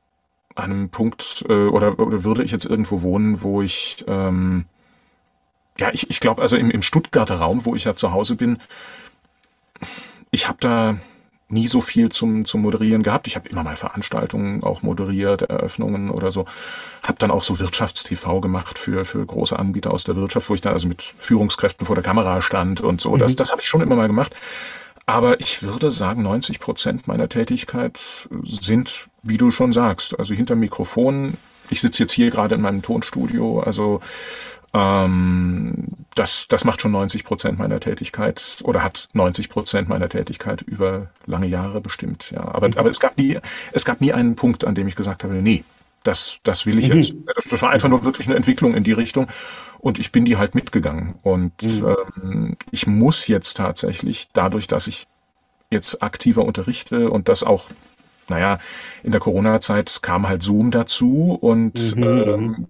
[0.55, 4.65] an einem Punkt äh, oder, oder würde ich jetzt irgendwo wohnen, wo ich, ähm,
[5.77, 8.57] ja, ich, ich glaube, also im, im Stuttgarter Raum, wo ich ja zu Hause bin,
[10.31, 10.97] ich habe da
[11.49, 13.27] nie so viel zum, zum Moderieren gehabt.
[13.27, 16.45] Ich habe immer mal Veranstaltungen auch moderiert, Eröffnungen oder so.
[17.03, 20.61] Habe dann auch so Wirtschaftstv gemacht für, für große Anbieter aus der Wirtschaft, wo ich
[20.61, 23.15] dann also mit Führungskräften vor der Kamera stand und so.
[23.15, 23.19] Mhm.
[23.19, 24.35] Das, das habe ich schon immer mal gemacht.
[25.05, 27.97] Aber ich würde sagen, 90 Prozent meiner Tätigkeit
[28.43, 31.35] sind, wie du schon sagst, also hinter Mikrofon.
[31.69, 34.01] Ich sitze jetzt hier gerade in meinem Tonstudio, also
[34.73, 40.61] ähm, das, das macht schon 90 Prozent meiner Tätigkeit oder hat 90 Prozent meiner Tätigkeit
[40.61, 42.31] über lange Jahre bestimmt.
[42.31, 42.77] Ja, aber, mhm.
[42.77, 43.37] aber es gab nie,
[43.71, 45.63] es gab nie einen Punkt, an dem ich gesagt habe, nee,
[46.03, 46.97] das, das will ich mhm.
[46.97, 47.13] jetzt.
[47.35, 49.27] Das, das, war einfach nur wirklich eine Entwicklung in die Richtung
[49.79, 51.15] und ich bin die halt mitgegangen.
[51.21, 51.95] Und mhm.
[52.23, 55.07] ähm, ich muss jetzt tatsächlich, dadurch, dass ich
[55.69, 57.65] jetzt aktiver unterrichte und das auch
[58.29, 58.59] naja,
[59.03, 62.03] in der Corona-Zeit kam halt Zoom dazu und mhm.
[62.03, 62.67] ähm,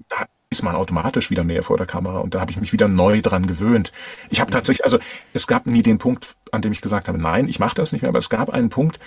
[0.49, 3.21] ist man automatisch wieder mehr vor der Kamera und da habe ich mich wieder neu
[3.21, 3.91] dran gewöhnt.
[4.29, 4.97] Ich habe tatsächlich, also
[5.33, 8.01] es gab nie den Punkt, an dem ich gesagt habe, nein, ich mache das nicht
[8.01, 8.99] mehr, aber es gab einen Punkt,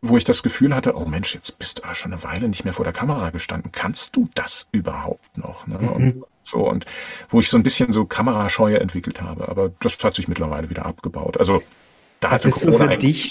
[0.00, 2.74] wo ich das Gefühl hatte, oh Mensch, jetzt bist du schon eine Weile nicht mehr
[2.74, 3.72] vor der Kamera gestanden.
[3.72, 5.66] Kannst du das überhaupt noch?
[5.66, 5.78] Ne?
[5.78, 6.24] Und mhm.
[6.44, 6.84] so und
[7.28, 10.86] wo ich so ein bisschen so Kamerascheue entwickelt habe, aber das hat sich mittlerweile wieder
[10.86, 11.38] abgebaut.
[11.38, 11.62] Also
[12.30, 13.30] was ist so für dich,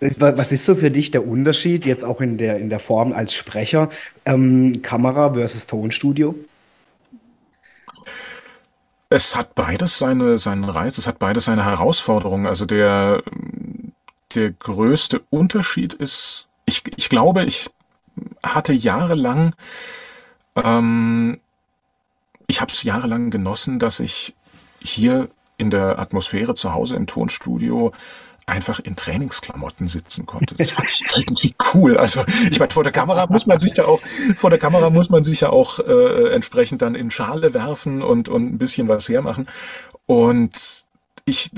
[0.18, 3.34] was ist so für dich der Unterschied jetzt auch in der, in der Form als
[3.34, 3.90] Sprecher,
[4.24, 6.34] ähm, Kamera versus Tonstudio?
[9.08, 12.46] Es hat beides seine, seinen Reiz, es hat beides seine Herausforderungen.
[12.46, 13.22] Also der,
[14.34, 17.70] der größte Unterschied ist, ich, ich glaube, ich
[18.42, 19.54] hatte jahrelang,
[20.56, 21.40] ähm,
[22.48, 24.34] ich habe es jahrelang genossen, dass ich
[24.80, 27.92] hier in der Atmosphäre zu Hause im Tonstudio
[28.46, 30.54] einfach in Trainingsklamotten sitzen konnte.
[30.54, 31.98] Das fand ich irgendwie cool.
[31.98, 34.00] Also ich meine, vor der Kamera muss man sich ja auch,
[34.36, 38.28] vor der Kamera muss man sich ja auch äh, entsprechend dann in Schale werfen und,
[38.28, 39.48] und ein bisschen was hermachen.
[40.06, 40.54] Und
[41.24, 41.50] ich,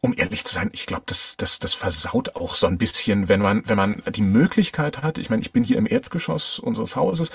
[0.00, 3.40] um ehrlich zu sein, ich glaube, das, das, das versaut auch so ein bisschen, wenn
[3.40, 5.18] man, wenn man die Möglichkeit hat.
[5.18, 7.30] Ich meine, ich bin hier im Erdgeschoss unseres Hauses.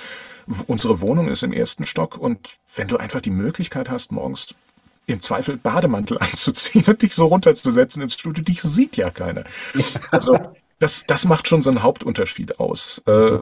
[0.67, 4.53] Unsere Wohnung ist im ersten Stock und wenn du einfach die Möglichkeit hast, morgens
[5.05, 9.43] im Zweifel Bademantel anzuziehen und dich so runterzusetzen ins Studio, dich sieht ja keiner.
[10.11, 10.37] Also
[10.79, 13.01] das, das macht schon so einen Hauptunterschied aus.
[13.05, 13.39] Äh,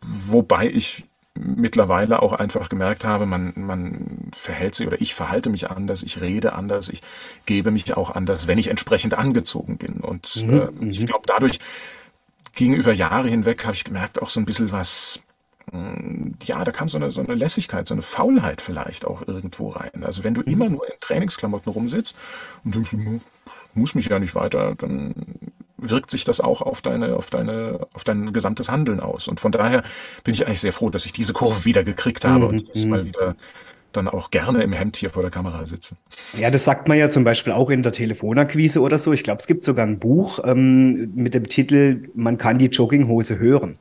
[0.00, 5.70] wobei ich mittlerweile auch einfach gemerkt habe, man, man verhält sich oder ich verhalte mich
[5.70, 7.00] anders, ich rede anders, ich
[7.46, 10.00] gebe mich auch anders, wenn ich entsprechend angezogen bin.
[10.00, 11.06] Und mhm, äh, ich mhm.
[11.06, 11.58] glaube, dadurch
[12.54, 15.20] ging über Jahre hinweg, habe ich gemerkt, auch so ein bisschen was
[16.44, 20.04] ja, da kam so eine, so eine Lässigkeit, so eine Faulheit vielleicht auch irgendwo rein.
[20.04, 22.18] Also wenn du immer nur in Trainingsklamotten rumsitzt
[22.64, 22.94] und denkst,
[23.74, 25.14] muss mich ja nicht weiter, dann
[25.78, 29.28] wirkt sich das auch auf deine, auf deine, auf dein gesamtes Handeln aus.
[29.28, 29.82] Und von daher
[30.24, 32.50] bin ich eigentlich sehr froh, dass ich diese Kurve wieder gekriegt habe mhm.
[32.50, 33.34] und jetzt mal wieder
[33.92, 35.96] dann auch gerne im Hemd hier vor der Kamera sitze.
[36.38, 39.12] Ja, das sagt man ja zum Beispiel auch in der Telefonakquise oder so.
[39.12, 43.38] Ich glaube, es gibt sogar ein Buch ähm, mit dem Titel Man kann die Jogginghose
[43.38, 43.78] hören.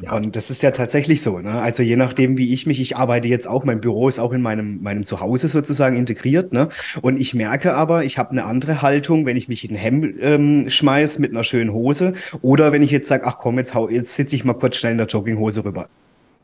[0.00, 0.14] Ja.
[0.14, 1.38] Und das ist ja tatsächlich so.
[1.38, 1.60] Ne?
[1.60, 4.42] Also je nachdem, wie ich mich, ich arbeite jetzt auch, mein Büro ist auch in
[4.42, 6.52] meinem, meinem Zuhause sozusagen integriert.
[6.52, 6.68] Ne?
[7.00, 10.16] Und ich merke aber, ich habe eine andere Haltung, wenn ich mich in ein Hemd
[10.20, 13.88] ähm, schmeiß mit einer schönen Hose oder wenn ich jetzt sage, ach komm, jetzt, hau,
[13.88, 15.88] jetzt sitze ich mal kurz schnell in der Jogginghose rüber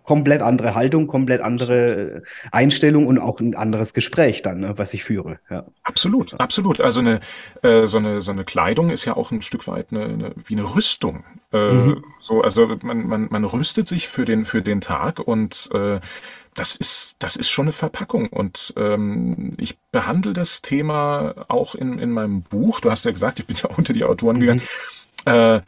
[0.08, 5.04] komplett andere Haltung, komplett andere Einstellung und auch ein anderes Gespräch dann, ne, was ich
[5.04, 5.38] führe.
[5.50, 5.66] Ja.
[5.82, 6.80] Absolut, absolut.
[6.80, 7.20] Also eine
[7.62, 10.54] äh, so eine so eine Kleidung ist ja auch ein Stück weit eine, eine wie
[10.54, 11.24] eine Rüstung.
[11.52, 12.04] Äh, mhm.
[12.22, 16.00] So, also man, man man rüstet sich für den für den Tag und äh,
[16.54, 18.28] das ist, das ist schon eine Verpackung.
[18.28, 22.80] Und ähm, ich behandle das Thema auch in, in meinem Buch.
[22.80, 24.40] Du hast ja gesagt, ich bin ja unter die Autoren mhm.
[24.40, 24.62] gegangen.
[25.26, 25.60] Äh,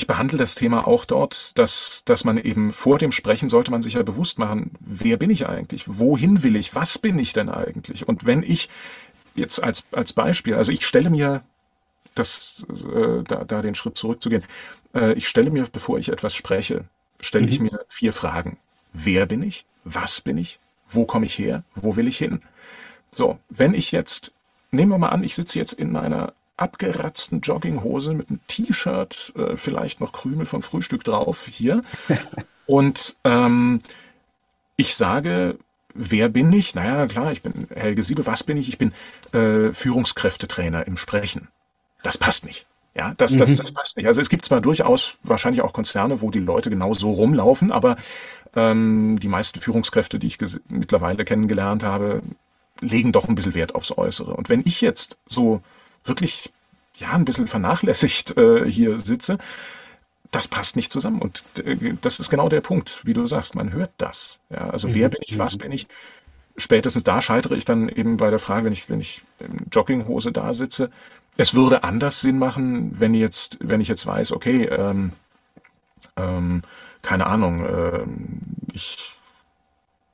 [0.00, 3.82] ich behandle das Thema auch dort, dass, dass man eben vor dem Sprechen sollte man
[3.82, 5.84] sich ja bewusst machen, wer bin ich eigentlich?
[5.86, 6.74] Wohin will ich?
[6.74, 8.08] Was bin ich denn eigentlich?
[8.08, 8.70] Und wenn ich
[9.34, 11.42] jetzt als, als Beispiel, also ich stelle mir
[12.14, 14.42] das, äh, da, da den Schritt zurückzugehen,
[14.94, 16.84] äh, ich stelle mir, bevor ich etwas spreche,
[17.20, 17.52] stelle mhm.
[17.52, 18.58] ich mir vier Fragen.
[18.92, 19.66] Wer bin ich?
[19.84, 20.58] Was bin ich?
[20.86, 21.62] Wo komme ich her?
[21.74, 22.40] Wo will ich hin?
[23.10, 24.32] So, wenn ich jetzt
[24.70, 29.56] nehmen wir mal an, ich sitze jetzt in meiner abgeratzten Jogginghose mit einem T-Shirt, äh,
[29.56, 31.82] vielleicht noch Krümel vom Frühstück drauf hier.
[32.66, 33.78] Und ähm,
[34.76, 35.58] ich sage,
[35.94, 36.74] wer bin ich?
[36.74, 38.26] Naja, klar, ich bin Helge Siebe.
[38.26, 38.68] Was bin ich?
[38.68, 38.92] Ich bin
[39.32, 41.48] äh, Führungskräftetrainer im Sprechen.
[42.02, 42.66] Das passt nicht.
[42.94, 43.56] Ja, das, das, mhm.
[43.58, 44.06] das passt nicht.
[44.06, 47.96] Also es gibt zwar durchaus wahrscheinlich auch Konzerne, wo die Leute genau so rumlaufen, aber
[48.54, 52.22] ähm, die meisten Führungskräfte, die ich mittlerweile kennengelernt habe,
[52.80, 54.34] legen doch ein bisschen Wert aufs Äußere.
[54.34, 55.62] Und wenn ich jetzt so
[56.04, 56.50] wirklich
[56.96, 59.38] ja ein bisschen vernachlässigt äh, hier sitze,
[60.30, 61.20] das passt nicht zusammen.
[61.20, 64.40] Und äh, das ist genau der Punkt, wie du sagst, man hört das.
[64.50, 64.94] Ja, also mhm.
[64.94, 65.58] wer bin ich, was mhm.
[65.58, 65.86] bin ich?
[66.56, 70.32] Spätestens da scheitere ich dann eben bei der Frage, wenn ich, wenn ich in Jogginghose
[70.32, 70.90] da sitze,
[71.36, 75.12] es würde anders Sinn machen, wenn jetzt, wenn ich jetzt weiß, okay, ähm,
[76.16, 76.62] ähm,
[77.02, 78.40] keine Ahnung, ähm,
[78.72, 79.14] ich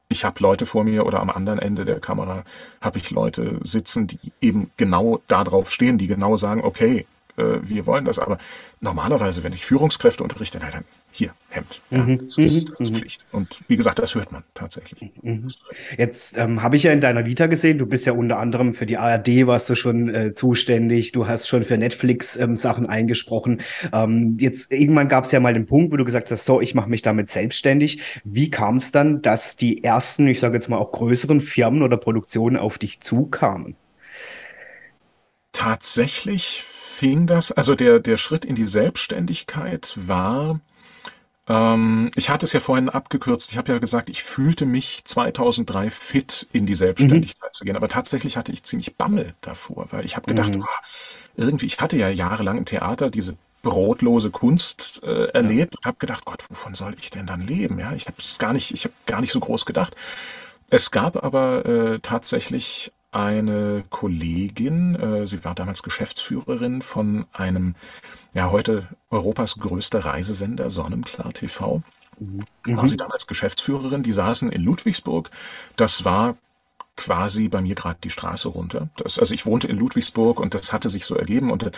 [0.09, 2.45] ich habe Leute vor mir oder am anderen Ende der Kamera
[2.81, 7.87] habe ich Leute sitzen, die eben genau darauf stehen, die genau sagen, okay, äh, wir
[7.87, 8.19] wollen das.
[8.19, 8.39] Aber
[8.81, 11.81] normalerweise, wenn ich Führungskräfte unterrichte, dann hier, Hemd.
[11.91, 12.27] Ja, mhm.
[12.27, 12.95] das, ist, das ist mhm.
[12.97, 13.27] Pflicht.
[13.33, 15.11] Und wie gesagt, das hört man tatsächlich.
[15.23, 15.49] Mhm.
[15.97, 18.87] Jetzt ähm, habe ich ja in deiner Vita gesehen, du bist ja unter anderem für
[18.87, 23.63] die ARD warst du schon äh, zuständig, du hast schon für Netflix ähm, Sachen eingesprochen.
[23.93, 26.75] Ähm, jetzt irgendwann gab es ja mal den Punkt, wo du gesagt hast, so, ich
[26.75, 28.01] mache mich damit selbstständig.
[28.25, 31.97] Wie kam es dann, dass die ersten, ich sage jetzt mal auch größeren Firmen oder
[31.97, 33.77] Produktionen auf dich zukamen?
[35.57, 40.61] Tatsächlich fing das, also der, der Schritt in die Selbstständigkeit war,
[41.49, 45.89] ähm, ich hatte es ja vorhin abgekürzt, ich habe ja gesagt, ich fühlte mich 2003
[45.89, 47.55] fit in die Selbstständigkeit mhm.
[47.55, 50.63] zu gehen, aber tatsächlich hatte ich ziemlich Bammel davor, weil ich habe gedacht, mhm.
[50.63, 50.85] oh,
[51.37, 55.79] irgendwie, ich hatte ja jahrelang im Theater diese brotlose Kunst äh, erlebt ja.
[55.79, 57.79] und habe gedacht, Gott, wovon soll ich denn dann leben?
[57.79, 59.97] Ja, ich habe es gar nicht, ich habe gar nicht so groß gedacht.
[60.69, 67.75] Es gab aber äh, tatsächlich eine Kollegin, äh, sie war damals Geschäftsführerin von einem,
[68.35, 71.83] ja heute Europas größter Reisesender, Sonnenklar TV.
[72.19, 72.45] Mhm.
[72.67, 75.31] War sie damals Geschäftsführerin, die saßen in Ludwigsburg.
[75.77, 76.37] Das war
[76.97, 78.89] quasi bei mir gerade die Straße runter.
[78.97, 81.71] Das, also ich wohnte in Ludwigsburg und das hatte sich so ergeben und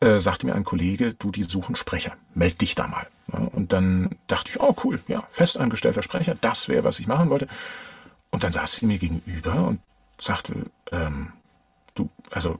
[0.00, 3.06] äh, sagte mir ein Kollege, du, die suchen Sprecher, meld dich da mal.
[3.32, 7.30] Ja, und dann dachte ich, oh cool, ja, festangestellter Sprecher, das wäre, was ich machen
[7.30, 7.48] wollte.
[8.30, 9.80] Und dann saß sie mir gegenüber und
[10.18, 11.32] sagte, ähm,
[11.94, 12.58] du, also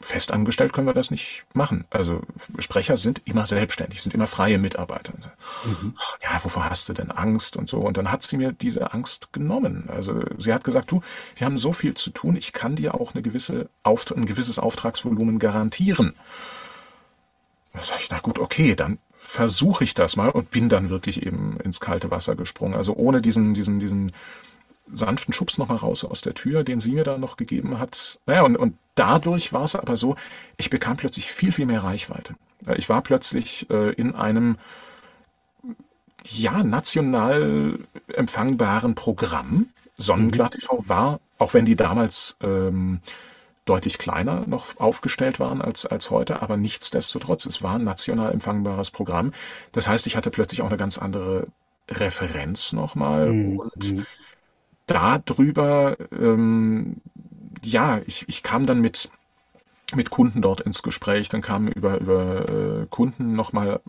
[0.00, 1.86] festangestellt können wir das nicht machen.
[1.90, 2.22] Also
[2.58, 5.14] Sprecher sind immer selbstständig, sind immer freie Mitarbeiter.
[5.64, 5.94] Mhm.
[6.22, 7.78] Ja, wovor hast du denn Angst und so?
[7.78, 9.88] Und dann hat sie mir diese Angst genommen.
[9.88, 11.00] Also sie hat gesagt, du,
[11.36, 14.58] wir haben so viel zu tun, ich kann dir auch eine gewisse Auft ein gewisses
[14.58, 16.14] Auftragsvolumen garantieren.
[17.72, 21.26] Da sag ich, na gut, okay, dann versuche ich das mal und bin dann wirklich
[21.26, 22.74] eben ins kalte Wasser gesprungen.
[22.74, 24.12] Also ohne diesen, diesen, diesen
[24.92, 28.18] sanften Schubs nochmal raus aus der Tür, den sie mir da noch gegeben hat.
[28.26, 30.16] Naja, und, und dadurch war es aber so,
[30.56, 32.34] ich bekam plötzlich viel, viel mehr Reichweite.
[32.76, 34.58] Ich war plötzlich äh, in einem
[36.24, 39.68] ja, national empfangbaren Programm.
[39.96, 43.00] Sonnenklar TV war, auch wenn die damals ähm,
[43.64, 48.90] deutlich kleiner noch aufgestellt waren als, als heute, aber nichtsdestotrotz, es war ein national empfangbares
[48.90, 49.32] Programm.
[49.72, 51.46] Das heißt, ich hatte plötzlich auch eine ganz andere
[51.88, 53.58] Referenz nochmal mhm.
[53.58, 54.06] und mhm
[54.86, 56.96] darüber, ähm,
[57.62, 59.10] ja, ich, ich kam dann mit,
[59.94, 63.80] mit Kunden dort ins Gespräch, dann kamen über, über äh, Kunden nochmal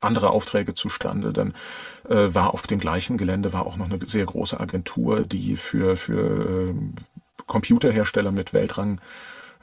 [0.00, 1.32] andere Aufträge zustande.
[1.32, 1.54] Dann
[2.08, 5.96] äh, war auf dem gleichen Gelände war auch noch eine sehr große Agentur, die für,
[5.96, 6.74] für äh,
[7.46, 9.00] Computerhersteller mit Weltrang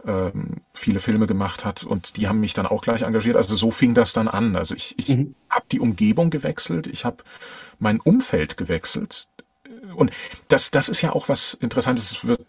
[0.05, 3.37] ähm, viele Filme gemacht hat und die haben mich dann auch gleich engagiert.
[3.37, 4.55] Also so fing das dann an.
[4.55, 5.35] Also ich, ich mhm.
[5.49, 7.17] habe die Umgebung gewechselt, ich habe
[7.79, 9.27] mein Umfeld gewechselt
[9.95, 10.11] und
[10.47, 12.41] das, das ist ja auch was Interessantes, es wird,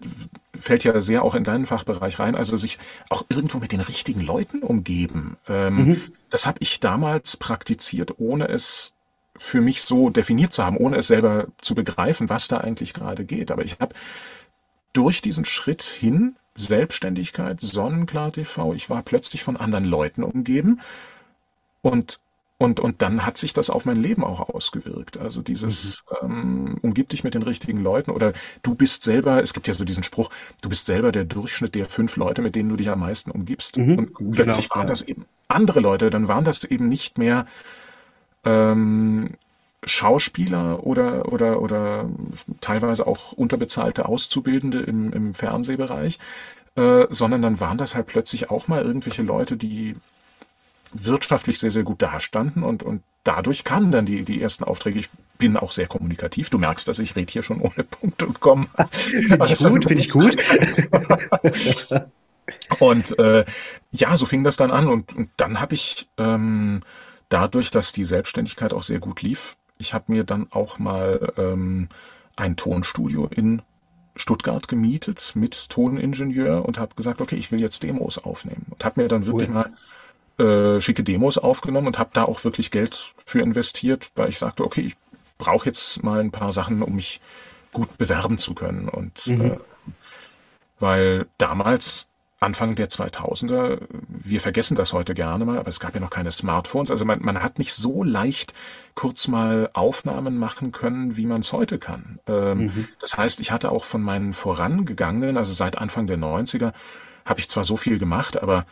[0.54, 2.78] fällt ja sehr auch in deinen Fachbereich rein, also sich
[3.10, 5.36] auch irgendwo mit den richtigen Leuten umgeben.
[5.48, 6.02] Ähm, mhm.
[6.30, 8.92] Das habe ich damals praktiziert, ohne es
[9.38, 13.24] für mich so definiert zu haben, ohne es selber zu begreifen, was da eigentlich gerade
[13.24, 13.50] geht.
[13.50, 13.94] Aber ich habe
[14.92, 20.80] durch diesen Schritt hin, Selbstständigkeit, Sonnenklar TV, ich war plötzlich von anderen Leuten umgeben
[21.82, 22.18] und
[22.58, 25.18] und, und dann hat sich das auf mein Leben auch ausgewirkt.
[25.18, 26.30] Also dieses mhm.
[26.30, 29.84] ähm, umgib dich mit den richtigen Leuten oder du bist selber, es gibt ja so
[29.84, 30.30] diesen Spruch,
[30.62, 33.76] du bist selber der Durchschnitt der fünf Leute, mit denen du dich am meisten umgibst.
[33.76, 33.98] Mhm.
[33.98, 34.86] Und genau, plötzlich waren ja.
[34.86, 37.46] das eben andere Leute, dann waren das eben nicht mehr
[38.44, 39.28] ähm,
[39.84, 42.08] Schauspieler oder, oder, oder
[42.62, 46.18] teilweise auch unterbezahlte Auszubildende im, im Fernsehbereich,
[46.76, 49.96] äh, sondern dann waren das halt plötzlich auch mal irgendwelche Leute, die
[50.92, 54.98] wirtschaftlich sehr, sehr gut dastanden und, und dadurch kamen dann die, die ersten Aufträge.
[54.98, 56.50] Ich bin auch sehr kommunikativ.
[56.50, 58.66] Du merkst, dass ich rede hier schon ohne Punkt und Komma.
[58.90, 60.36] finde ich gut, finde ich gut.
[62.78, 63.44] Und äh,
[63.90, 66.82] ja, so fing das dann an und, und dann habe ich ähm,
[67.28, 71.88] dadurch, dass die Selbstständigkeit auch sehr gut lief, ich habe mir dann auch mal ähm,
[72.36, 73.62] ein Tonstudio in
[74.14, 79.02] Stuttgart gemietet mit Toningenieur und habe gesagt, okay, ich will jetzt Demos aufnehmen und habe
[79.02, 79.54] mir dann wirklich cool.
[79.54, 79.70] mal
[80.38, 84.64] äh, schicke Demos aufgenommen und habe da auch wirklich Geld für investiert, weil ich sagte,
[84.64, 84.96] okay, ich
[85.38, 87.20] brauche jetzt mal ein paar Sachen, um mich
[87.72, 89.44] gut bewerben zu können und mhm.
[89.44, 89.58] äh,
[90.78, 96.00] weil damals Anfang der 2000er, wir vergessen das heute gerne mal, aber es gab ja
[96.00, 96.90] noch keine Smartphones.
[96.90, 98.52] Also man, man hat nicht so leicht
[98.94, 102.18] kurz mal Aufnahmen machen können, wie man es heute kann.
[102.26, 102.88] Ähm, mhm.
[103.00, 106.72] Das heißt, ich hatte auch von meinen vorangegangenen, also seit Anfang der 90er,
[107.24, 108.66] habe ich zwar so viel gemacht, aber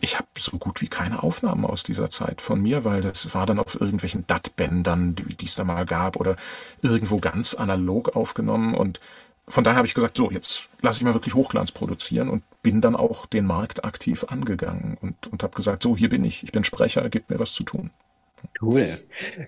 [0.00, 3.46] ich habe so gut wie keine Aufnahmen aus dieser Zeit von mir, weil das war
[3.46, 6.36] dann auf irgendwelchen DAT-Bändern, die es da mal gab, oder
[6.82, 9.00] irgendwo ganz analog aufgenommen und
[9.48, 12.80] von daher habe ich gesagt, so, jetzt lasse ich mal wirklich Hochglanz produzieren und bin
[12.80, 16.52] dann auch den Markt aktiv angegangen und, und habe gesagt, so, hier bin ich, ich
[16.52, 17.90] bin Sprecher, gib mir was zu tun.
[18.60, 18.98] Cool.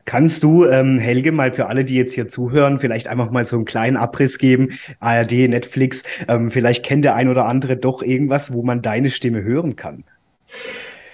[0.04, 3.56] Kannst du, ähm, Helge, mal für alle, die jetzt hier zuhören, vielleicht einfach mal so
[3.56, 4.70] einen kleinen Abriss geben?
[4.98, 9.42] ARD, Netflix, ähm, vielleicht kennt der ein oder andere doch irgendwas, wo man deine Stimme
[9.42, 10.04] hören kann.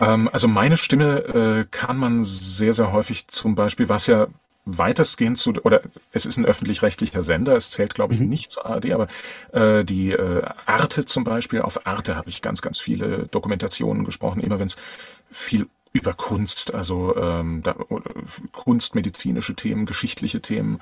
[0.00, 4.28] Ähm, also meine Stimme äh, kann man sehr, sehr häufig zum Beispiel, was ja
[4.66, 5.80] weitestgehend zu, oder
[6.12, 8.28] es ist ein öffentlich-rechtlicher Sender, es zählt, glaube ich, mhm.
[8.28, 9.06] nicht zur ARD, aber
[9.52, 14.40] äh, die äh, Arte zum Beispiel, auf Arte habe ich ganz, ganz viele Dokumentationen gesprochen,
[14.40, 14.76] immer wenn es
[15.30, 17.74] viel über Kunst, also ähm, da,
[18.52, 20.80] Kunst, medizinische Themen, geschichtliche Themen,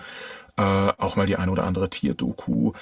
[0.56, 2.72] äh, auch mal die eine oder andere Tierdoku.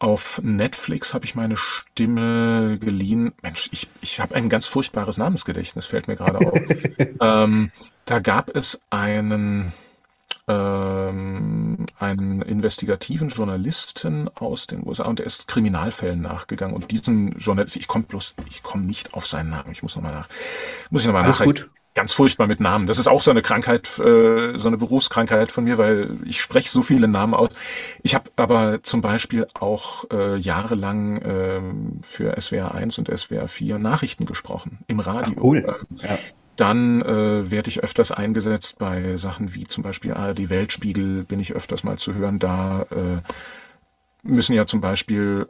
[0.00, 3.32] Auf Netflix habe ich meine Stimme geliehen.
[3.42, 6.60] Mensch, ich, ich habe ein ganz furchtbares Namensgedächtnis, fällt mir gerade auf.
[7.20, 7.72] ähm,
[8.04, 9.72] da gab es einen,
[10.46, 17.76] ähm, einen investigativen Journalisten aus den USA und der ist Kriminalfällen nachgegangen und diesen Journalist,
[17.76, 20.28] ich komme bloß, ich komme nicht auf seinen Namen, ich muss nochmal nach,
[20.90, 21.42] muss ich nochmal nach.
[21.42, 21.68] Gut.
[21.98, 22.86] Ganz furchtbar mit Namen.
[22.86, 26.68] Das ist auch so eine Krankheit, äh, so eine Berufskrankheit von mir, weil ich spreche
[26.68, 27.48] so viele Namen aus.
[28.04, 31.60] Ich habe aber zum Beispiel auch äh, jahrelang äh,
[32.02, 35.34] für SWR 1 und SWR 4 Nachrichten gesprochen im Radio.
[35.38, 35.64] Ach, cool.
[35.66, 36.18] Ähm, ja.
[36.54, 41.52] Dann äh, werde ich öfters eingesetzt bei Sachen wie zum Beispiel ARD Weltspiegel bin ich
[41.52, 42.38] öfters mal zu hören.
[42.38, 43.22] Da äh,
[44.22, 45.48] müssen ja zum Beispiel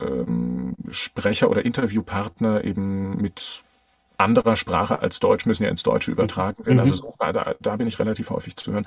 [0.00, 3.62] ähm, Sprecher oder Interviewpartner eben mit
[4.18, 6.80] anderer Sprache als Deutsch müssen ja ins Deutsche übertragen werden.
[6.80, 7.12] Also mhm.
[7.18, 8.86] Also da, da bin ich relativ häufig zu hören.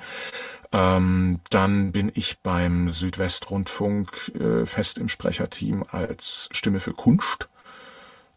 [0.72, 7.48] Ähm, dann bin ich beim Südwestrundfunk äh, fest im Sprecherteam als Stimme für Kunst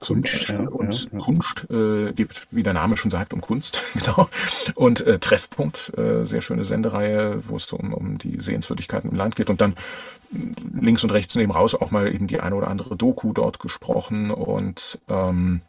[0.03, 4.29] Kunst, ja, und ja, Kunst äh, gibt, wie der Name schon sagt, um Kunst, genau.
[4.75, 9.15] Und äh, Treffpunkt, äh, sehr schöne Sendereihe, wo es so um, um die Sehenswürdigkeiten im
[9.15, 9.49] Land geht.
[9.49, 9.75] Und dann
[10.79, 14.31] links und rechts neben raus auch mal eben die eine oder andere Doku dort gesprochen
[14.31, 15.61] und ähm,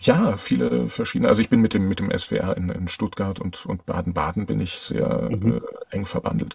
[0.00, 1.28] ja, viele verschiedene.
[1.28, 4.60] Also ich bin mit dem mit dem SWR in, in Stuttgart und und Baden-Baden bin
[4.60, 5.54] ich sehr mhm.
[5.54, 6.54] äh, eng verbandelt.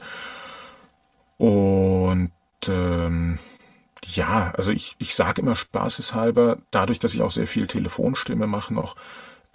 [1.37, 2.31] Und
[2.67, 3.39] ähm,
[4.05, 8.73] ja, also ich, ich sage immer spaßeshalber, dadurch, dass ich auch sehr viel Telefonstimme mache
[8.73, 8.95] noch,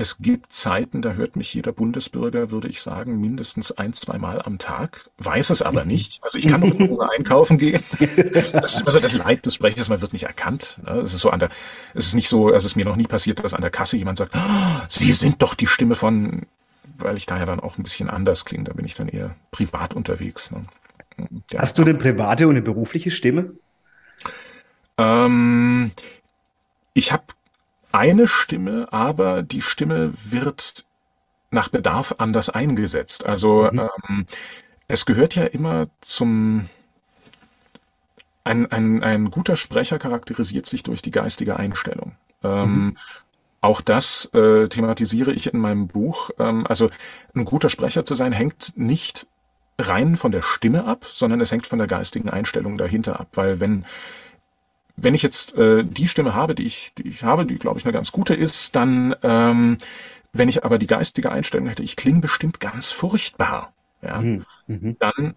[0.01, 4.41] es gibt Zeiten, da hört mich jeder Bundesbürger, würde ich sagen, mindestens ein, zwei Mal
[4.41, 6.23] am Tag, weiß es aber nicht.
[6.23, 7.83] Also ich kann noch immer einkaufen gehen.
[8.53, 10.79] Das ist also das Leid des Sprechers, man wird nicht erkannt.
[10.87, 11.01] Ne?
[11.01, 11.51] Es ist so an der,
[11.95, 14.19] es ist nicht so, es ist mir noch nie passiert, dass an der Kasse jemand
[14.19, 16.47] sagt, oh, Sie sind doch die Stimme von,
[16.97, 19.35] weil ich da ja dann auch ein bisschen anders klinge, da bin ich dann eher
[19.51, 20.53] privat unterwegs.
[20.53, 20.63] Ne?
[21.51, 21.61] Ja.
[21.61, 23.53] Hast du eine private und eine berufliche Stimme?
[24.97, 25.91] Ähm,
[26.95, 27.25] ich habe
[27.99, 30.85] eine Stimme, aber die Stimme wird
[31.51, 33.27] nach Bedarf anders eingesetzt.
[33.27, 33.89] Also mhm.
[34.09, 34.27] ähm,
[34.87, 36.69] es gehört ja immer zum
[38.45, 42.13] ein, ein, ein guter Sprecher charakterisiert sich durch die geistige Einstellung.
[42.43, 42.97] Ähm, mhm.
[43.61, 46.31] Auch das äh, thematisiere ich in meinem Buch.
[46.39, 46.89] Ähm, also
[47.35, 49.27] ein guter Sprecher zu sein, hängt nicht
[49.79, 53.29] rein von der Stimme ab, sondern es hängt von der geistigen Einstellung dahinter ab.
[53.35, 53.85] Weil wenn
[55.01, 57.85] wenn ich jetzt äh, die Stimme habe, die ich, die ich habe, die glaube ich
[57.85, 59.79] eine ganz gute ist, dann, ähm,
[60.33, 63.73] wenn ich aber die geistige Einstellung hätte, ich klinge bestimmt ganz furchtbar,
[64.03, 64.45] ja, mhm.
[64.67, 64.97] mhm.
[64.99, 65.35] dann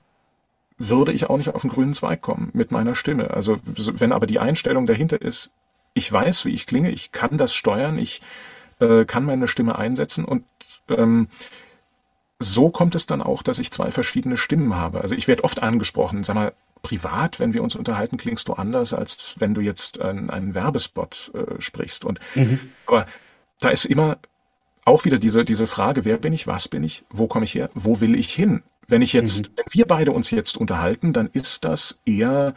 [0.78, 3.32] würde ich auch nicht auf den grünen Zweig kommen mit meiner Stimme.
[3.32, 5.52] Also wenn aber die Einstellung dahinter ist,
[5.94, 8.22] ich weiß, wie ich klinge, ich kann das steuern, ich
[8.80, 10.44] äh, kann meine Stimme einsetzen und
[10.90, 11.28] ähm,
[12.42, 15.02] so kommt es dann auch, dass ich zwei verschiedene Stimmen habe.
[15.02, 18.94] Also ich werde oft angesprochen, sag mal, privat, wenn wir uns unterhalten, klingst du anders,
[18.94, 22.06] als wenn du jetzt einen, einen Werbespot äh, sprichst.
[22.06, 22.60] Und mhm.
[22.88, 23.06] aber
[23.60, 24.18] da ist immer
[24.84, 27.70] auch wieder diese, diese Frage, wer bin ich, was bin ich, wo komme ich her,
[27.76, 28.64] wo will ich hin?
[28.88, 29.54] Wenn ich jetzt, mhm.
[29.58, 32.56] wenn wir beide uns jetzt unterhalten, dann ist das eher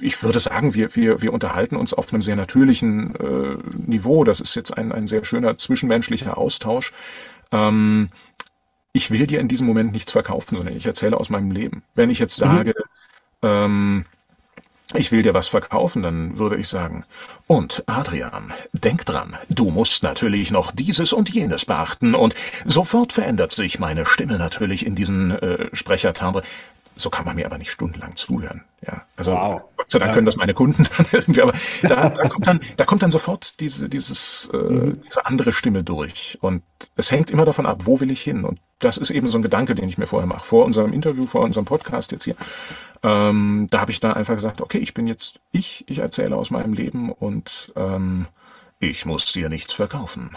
[0.00, 3.56] ich würde sagen, wir, wir, wir unterhalten uns auf einem sehr natürlichen äh,
[3.86, 4.24] Niveau.
[4.24, 6.92] Das ist jetzt ein, ein sehr schöner zwischenmenschlicher Austausch.
[7.52, 8.08] Ähm,
[8.96, 11.82] ich will dir in diesem Moment nichts verkaufen, sondern ich erzähle aus meinem Leben.
[11.94, 12.46] Wenn ich jetzt mhm.
[12.46, 12.74] sage,
[13.42, 13.48] mhm.
[13.48, 14.04] ähm,
[14.94, 17.04] ich will dir was verkaufen, dann würde ich sagen,
[17.46, 22.34] und Adrian, denk dran, du musst natürlich noch dieses und jenes beachten und
[22.64, 26.42] sofort verändert sich meine Stimme natürlich in diesen äh, Sprechertimbre.
[26.98, 28.64] So kann man mir aber nicht stundenlang zuhören.
[28.86, 29.60] Ja, also wow.
[29.76, 30.14] Gott sei Dank ja.
[30.14, 33.60] können das meine Kunden dann irgendwie, aber da, da, kommt dann, da kommt dann sofort
[33.60, 35.00] diese, dieses, äh, mhm.
[35.06, 36.38] diese andere Stimme durch.
[36.40, 36.62] Und
[36.96, 38.44] es hängt immer davon ab, wo will ich hin?
[38.44, 40.44] Und das ist eben so ein Gedanke, den ich mir vorher mache.
[40.44, 42.36] Vor unserem Interview, vor unserem Podcast jetzt hier.
[43.02, 46.50] Ähm, da habe ich da einfach gesagt, okay, ich bin jetzt ich, ich erzähle aus
[46.50, 48.26] meinem Leben und ähm,
[48.78, 50.30] ich muss dir nichts verkaufen.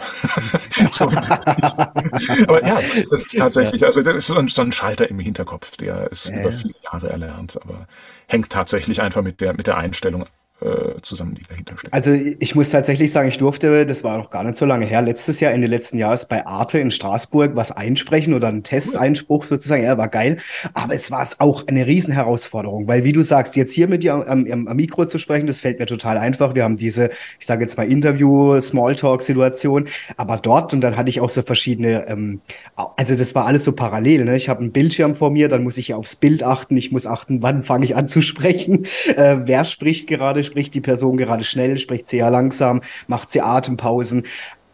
[1.00, 5.18] aber ja, das, das, ist tatsächlich, also das ist so ein, so ein Schalter im
[5.18, 6.40] Hinterkopf, der ist ja.
[6.40, 7.86] über viele Jahre erlernt, aber
[8.28, 10.24] hängt tatsächlich einfach mit der, mit der Einstellung
[10.62, 11.92] äh, zusammen, die dahinter steckt.
[11.94, 15.02] Also ich muss tatsächlich sagen, ich durfte, das war noch gar nicht so lange her,
[15.02, 19.84] letztes Jahr, Ende letzten Jahres bei Arte in Straßburg was einsprechen oder einen Testeinspruch sozusagen.
[19.84, 20.38] Ja, war geil.
[20.74, 24.46] Aber es war auch eine Riesenherausforderung, weil wie du sagst, jetzt hier mit dir am,
[24.46, 26.54] am, am Mikro zu sprechen, das fällt mir total einfach.
[26.54, 31.20] Wir haben diese, ich sage jetzt mal Interview, Smalltalk-Situation, aber dort und dann hatte ich
[31.20, 32.40] auch so verschiedene, ähm,
[32.96, 34.24] also das war alles so parallel.
[34.24, 34.36] Ne?
[34.36, 37.42] Ich habe einen Bildschirm vor mir, dann muss ich aufs Bild achten, ich muss achten,
[37.42, 38.86] wann fange ich an zu sprechen,
[39.16, 44.24] äh, wer spricht gerade, spricht die Person gerade schnell, spricht ja langsam, macht sie Atempausen.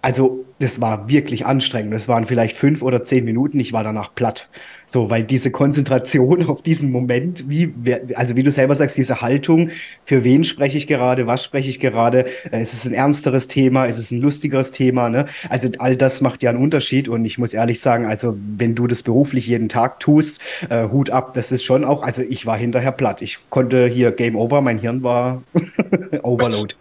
[0.07, 1.93] Also das war wirklich anstrengend.
[1.93, 3.59] Das waren vielleicht fünf oder zehn Minuten.
[3.59, 4.49] Ich war danach platt.
[4.87, 7.75] So, weil diese Konzentration auf diesen Moment, wie,
[8.15, 9.71] also wie du selber sagst, diese Haltung,
[10.05, 13.87] für wen spreche ich gerade, was spreche ich gerade, äh, ist es ein ernsteres Thema,
[13.87, 15.25] ist es ein lustigeres Thema, ne?
[15.49, 18.87] Also all das macht ja einen Unterschied und ich muss ehrlich sagen, also wenn du
[18.87, 20.41] das beruflich jeden Tag tust,
[20.71, 23.23] äh, Hut ab, das ist schon auch, also ich war hinterher platt.
[23.23, 25.43] Ich konnte hier Game Over, mein Hirn war
[26.23, 26.77] Overload.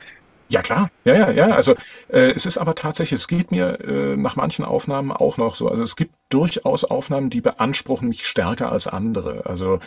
[0.47, 1.47] Ja klar, ja, ja, ja.
[1.55, 1.73] Also
[2.07, 5.67] äh, es ist aber tatsächlich, es geht mir äh, nach manchen Aufnahmen auch noch so.
[5.67, 9.45] Also es gibt durchaus Aufnahmen, die beanspruchen mich stärker als andere.
[9.47, 9.79] Also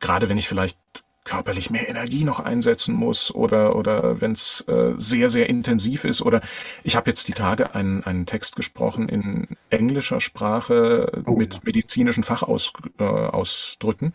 [0.00, 0.78] gerade wenn ich vielleicht
[1.24, 6.22] körperlich mehr Energie noch einsetzen muss oder oder wenn es äh, sehr sehr intensiv ist
[6.22, 6.40] oder
[6.82, 11.36] ich habe jetzt die Tage einen einen Text gesprochen in englischer Sprache oh.
[11.36, 14.14] mit medizinischen Fachausdrücken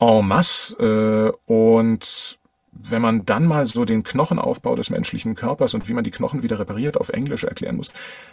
[0.00, 2.38] äh, en masse äh, und
[2.82, 6.42] wenn man dann mal so den Knochenaufbau des menschlichen Körpers und wie man die Knochen
[6.42, 7.90] wieder repariert auf Englisch erklären muss.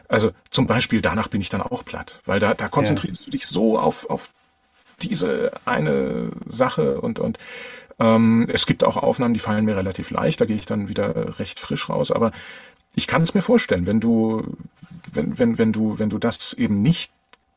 [0.08, 3.26] Also zum Beispiel danach bin ich dann auch platt, weil da, da konzentrierst ja.
[3.26, 4.30] du dich so auf, auf
[5.02, 7.38] diese eine Sache und, und
[8.00, 11.40] ähm, es gibt auch Aufnahmen, die fallen mir relativ leicht, da gehe ich dann wieder
[11.40, 12.32] recht frisch raus, aber
[12.94, 14.58] ich kann es mir vorstellen, wenn du,
[15.14, 17.12] wenn, wenn, wenn du, wenn du das eben nicht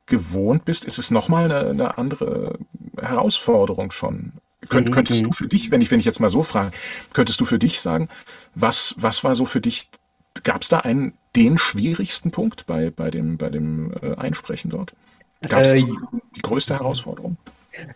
[0.06, 2.58] gewohnt bist, ist es nochmal eine, eine andere
[3.00, 4.32] Herausforderung schon.
[4.68, 5.26] Könnt, mhm, könntest mhm.
[5.26, 6.72] du für dich, wenn ich, wenn ich jetzt mal so frage,
[7.12, 8.08] könntest du für dich sagen,
[8.54, 9.88] was, was war so für dich,
[10.42, 14.94] gab es da einen, den schwierigsten Punkt bei, bei dem, bei dem äh, Einsprechen dort?
[15.48, 15.96] Gab es äh, die,
[16.36, 17.36] die größte Herausforderung?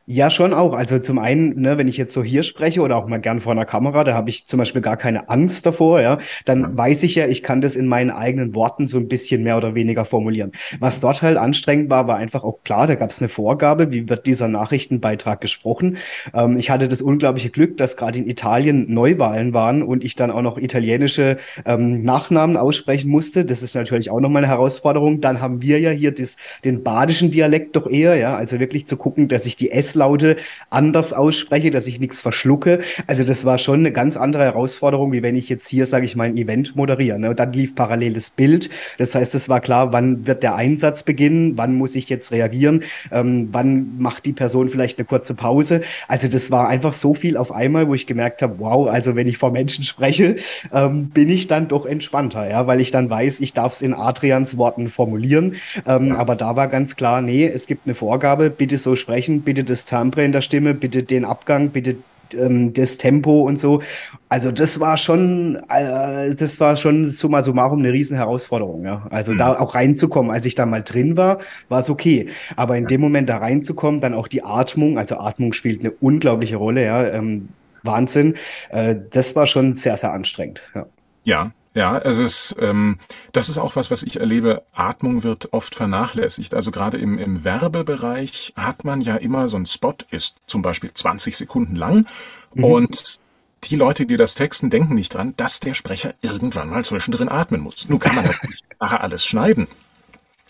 [0.07, 0.73] Ja, schon auch.
[0.73, 3.53] Also zum einen, ne, wenn ich jetzt so hier spreche oder auch mal gern vor
[3.53, 7.15] einer Kamera, da habe ich zum Beispiel gar keine Angst davor, ja, dann weiß ich
[7.15, 10.53] ja, ich kann das in meinen eigenen Worten so ein bisschen mehr oder weniger formulieren.
[10.81, 14.09] Was dort halt anstrengend war, war einfach auch klar, da gab es eine Vorgabe, wie
[14.09, 15.99] wird dieser Nachrichtenbeitrag gesprochen.
[16.35, 20.31] Ähm, ich hatte das unglaubliche Glück, dass gerade in Italien Neuwahlen waren und ich dann
[20.31, 23.45] auch noch italienische ähm, Nachnamen aussprechen musste.
[23.45, 25.21] Das ist natürlich auch nochmal eine Herausforderung.
[25.21, 28.97] Dann haben wir ja hier das, den badischen Dialekt doch eher, ja, also wirklich zu
[28.97, 30.37] gucken, dass ich die die S-Laute
[30.71, 32.81] anders ausspreche, dass ich nichts verschlucke.
[33.07, 36.17] Also das war schon eine ganz andere Herausforderung, wie wenn ich jetzt hier, sage ich
[36.17, 37.19] mal, ein Event moderiere.
[37.19, 37.31] Ne?
[37.31, 38.71] Und dann lief parallel das Bild.
[38.99, 42.83] Das heißt, es war klar, wann wird der Einsatz beginnen, wann muss ich jetzt reagieren,
[43.13, 45.83] ähm, wann macht die Person vielleicht eine kurze Pause.
[46.07, 49.27] Also das war einfach so viel auf einmal, wo ich gemerkt habe, wow, also wenn
[49.27, 50.37] ich vor Menschen spreche,
[50.73, 53.95] ähm, bin ich dann doch entspannter, ja, weil ich dann weiß, ich darf es in
[53.95, 55.57] Adrians Worten formulieren.
[55.87, 59.58] Ähm, aber da war ganz klar, nee, es gibt eine Vorgabe, bitte so sprechen, bitte
[59.59, 61.97] bitte das Timbre in der Stimme, bitte den Abgang, bitte
[62.33, 63.83] ähm, das Tempo und so.
[64.29, 68.85] Also das war schon, äh, das war schon summa summarum eine riesen Herausforderung.
[68.85, 69.07] Ja?
[69.11, 69.39] Also mhm.
[69.39, 71.39] da auch reinzukommen, als ich da mal drin war,
[71.69, 72.29] war es okay.
[72.55, 76.57] Aber in dem Moment da reinzukommen, dann auch die Atmung, also Atmung spielt eine unglaubliche
[76.57, 77.49] Rolle, ja, ähm,
[77.83, 78.35] Wahnsinn.
[78.71, 80.63] Äh, das war schon sehr, sehr anstrengend.
[80.75, 80.87] Ja.
[81.25, 82.99] Ja, ja, also es, ähm,
[83.31, 84.65] das ist auch was, was ich erlebe.
[84.73, 86.53] Atmung wird oft vernachlässigt.
[86.53, 90.93] Also gerade im, im Werbebereich hat man ja immer so ein Spot, ist zum Beispiel
[90.93, 92.07] 20 Sekunden lang
[92.53, 92.65] mhm.
[92.65, 93.21] und
[93.63, 97.61] die Leute, die das texten, denken nicht dran, dass der Sprecher irgendwann mal zwischendrin atmen
[97.61, 97.89] muss.
[97.89, 98.35] Nun kann man
[98.81, 99.69] nachher alles schneiden.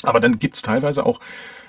[0.02, 1.20] Aber dann gibt's teilweise auch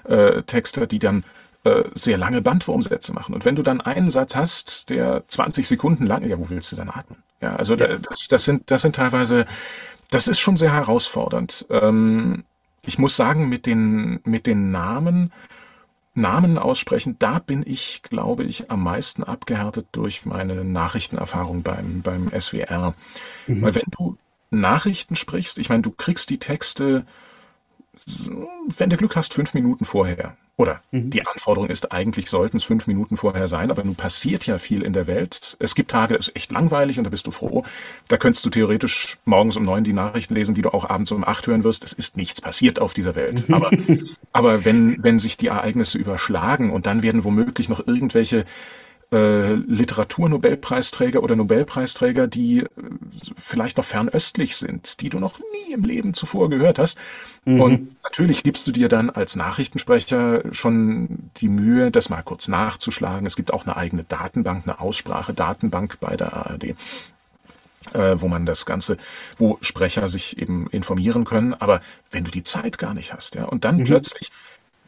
[0.06, 1.26] äh, Texter, die dann
[1.64, 3.36] äh, sehr lange Bandwurmsätze machen.
[3.36, 6.76] Und wenn du dann einen Satz hast, der 20 Sekunden lang, ja, wo willst du
[6.76, 7.22] dann atmen?
[7.42, 7.98] Ja, also ja.
[7.98, 9.46] Das, das sind, das sind teilweise,
[10.10, 11.66] das ist schon sehr herausfordernd.
[11.70, 12.44] Ähm,
[12.86, 15.34] ich muss sagen, mit den, mit den Namen,
[16.14, 22.30] Namen aussprechen, da bin ich, glaube ich, am meisten abgehärtet durch meine Nachrichtenerfahrung beim, beim
[22.38, 22.96] SWR.
[23.48, 23.62] Mhm.
[23.62, 24.18] Weil wenn du
[24.50, 27.06] Nachrichten sprichst, ich meine, du kriegst die Texte,
[28.78, 30.36] wenn du Glück hast, fünf Minuten vorher.
[30.60, 31.10] Oder mhm.
[31.10, 34.82] die Anforderung ist, eigentlich sollten es fünf Minuten vorher sein, aber nun passiert ja viel
[34.82, 35.56] in der Welt.
[35.60, 37.64] Es gibt Tage, das ist echt langweilig und da bist du froh.
[38.10, 41.24] Da könntest du theoretisch morgens um neun die Nachrichten lesen, die du auch abends um
[41.24, 41.86] acht hören wirst.
[41.86, 43.48] Es ist nichts passiert auf dieser Welt.
[43.48, 43.56] Mhm.
[43.56, 43.72] Aber,
[44.34, 48.44] aber wenn, wenn sich die Ereignisse überschlagen und dann werden womöglich noch irgendwelche
[49.12, 52.68] äh, Literaturnobelpreisträger oder Nobelpreisträger, die äh,
[53.36, 56.98] vielleicht noch fernöstlich sind, die du noch nie im Leben zuvor gehört hast.
[57.46, 57.62] Mhm.
[57.62, 63.26] Und natürlich gibst du dir dann als Nachrichtensprecher schon die Mühe, das mal kurz nachzuschlagen.
[63.26, 66.76] Es gibt auch eine eigene Datenbank, eine Aussprache-Datenbank bei der ARD
[67.94, 68.98] äh, wo man das Ganze,
[69.38, 71.54] wo Sprecher sich eben informieren können.
[71.54, 71.82] Aber
[72.12, 73.86] wenn du die Zeit gar nicht hast, ja, und dann mhm.
[73.86, 74.32] plötzlich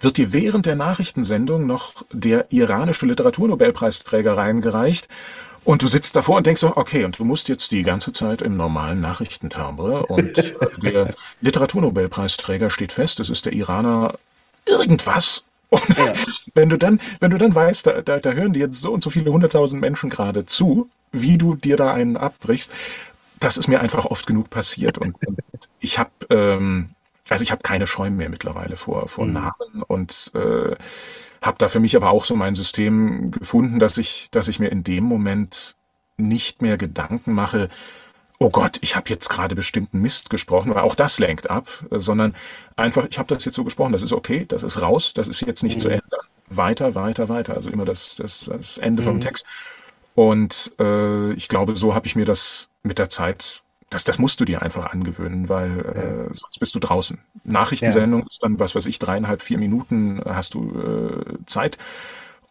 [0.02, 5.08] wird dir während der Nachrichtensendung noch der iranische Literaturnobelpreisträger reingereicht
[5.64, 8.42] und du sitzt davor und denkst so, okay, und du musst jetzt die ganze Zeit
[8.42, 10.38] im normalen Nachrichtentimbre und
[10.82, 14.16] der Literaturnobelpreisträger steht fest, es ist der Iraner
[14.66, 15.44] irgendwas.
[15.72, 16.12] Und ja.
[16.54, 19.02] wenn du dann, wenn du dann weißt, da, da, da hören dir jetzt so und
[19.02, 22.74] so viele hunderttausend Menschen gerade zu, wie du dir da einen abbrichst,
[23.40, 25.40] das ist mir einfach oft genug passiert und, und
[25.80, 26.90] ich habe ähm,
[27.32, 29.34] also ich habe keine Scheu mehr mittlerweile vor, vor mhm.
[29.34, 30.76] Namen und äh,
[31.42, 34.70] habe da für mich aber auch so mein System gefunden, dass ich, dass ich mir
[34.70, 35.76] in dem Moment
[36.18, 37.70] nicht mehr Gedanken mache,
[38.38, 42.36] oh Gott, ich habe jetzt gerade bestimmten Mist gesprochen, weil auch das lenkt ab, sondern
[42.76, 45.42] einfach, ich habe das jetzt so gesprochen, das ist okay, das ist raus, das ist
[45.42, 45.80] jetzt nicht mhm.
[45.80, 46.20] zu ändern.
[46.50, 49.06] Weiter, weiter, weiter, also immer das, das, das Ende mhm.
[49.06, 49.46] vom Text.
[50.16, 54.40] Und äh, ich glaube, so habe ich mir das mit der Zeit das, das musst
[54.40, 57.20] du dir einfach angewöhnen, weil äh, sonst bist du draußen.
[57.44, 58.28] Nachrichtensendung ja.
[58.30, 61.78] ist dann, was weiß ich, dreieinhalb, vier Minuten hast du äh, Zeit.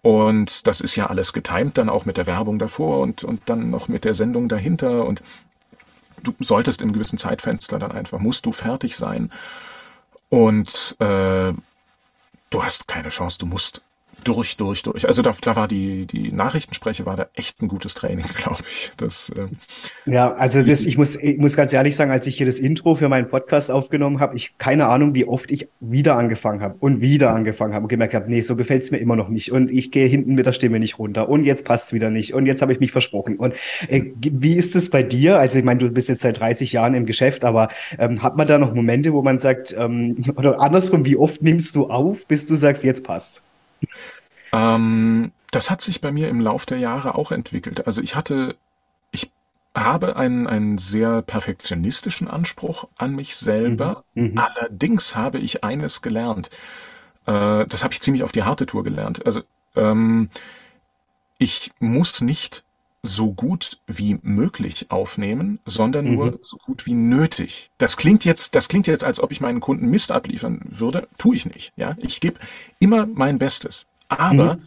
[0.02, 3.70] Und das ist ja alles getimt, dann auch mit der Werbung davor und, und dann
[3.70, 5.06] noch mit der Sendung dahinter.
[5.06, 5.22] Und
[6.22, 9.32] du solltest im gewissen Zeitfenster dann einfach, musst du fertig sein.
[10.28, 11.54] Und äh,
[12.50, 13.82] du hast keine Chance, du musst
[14.24, 15.06] durch, durch, durch.
[15.06, 18.92] Also da, da war die, die Nachrichtenspreche war da echt ein gutes Training, glaube ich.
[18.96, 19.56] Das, ähm,
[20.06, 22.94] ja, also das, ich muss, ich muss ganz ehrlich sagen, als ich hier das Intro
[22.94, 27.00] für meinen Podcast aufgenommen habe, ich keine Ahnung, wie oft ich wieder angefangen habe und
[27.00, 29.52] wieder angefangen habe und gemerkt habe, nee, so gefällt es mir immer noch nicht.
[29.52, 32.34] Und ich gehe hinten mit der Stimme nicht runter und jetzt passt es wieder nicht
[32.34, 33.36] und jetzt habe ich mich versprochen.
[33.36, 33.54] Und
[33.88, 35.38] äh, wie ist es bei dir?
[35.38, 37.68] Also ich meine, du bist jetzt seit 30 Jahren im Geschäft, aber
[37.98, 41.74] ähm, hat man da noch Momente, wo man sagt, ähm, oder andersrum, wie oft nimmst
[41.76, 43.42] du auf, bis du sagst, jetzt passt?
[44.52, 47.86] Ähm, das hat sich bei mir im Lauf der Jahre auch entwickelt.
[47.86, 48.56] Also ich hatte,
[49.10, 49.32] ich
[49.74, 54.04] habe einen, einen sehr perfektionistischen Anspruch an mich selber.
[54.14, 54.32] Mhm.
[54.32, 54.38] mhm.
[54.38, 56.50] Allerdings habe ich eines gelernt.
[57.26, 59.24] Äh, das habe ich ziemlich auf die harte Tour gelernt.
[59.26, 59.42] Also
[59.76, 60.30] ähm,
[61.38, 62.64] ich muss nicht
[63.02, 66.14] so gut wie möglich aufnehmen, sondern mhm.
[66.14, 67.70] nur so gut wie nötig.
[67.78, 71.08] Das klingt jetzt, das klingt jetzt, als ob ich meinen Kunden Mist abliefern würde.
[71.16, 71.72] Tue ich nicht.
[71.76, 72.38] Ja, ich gebe
[72.78, 73.86] immer mein Bestes.
[74.08, 74.62] Aber mhm.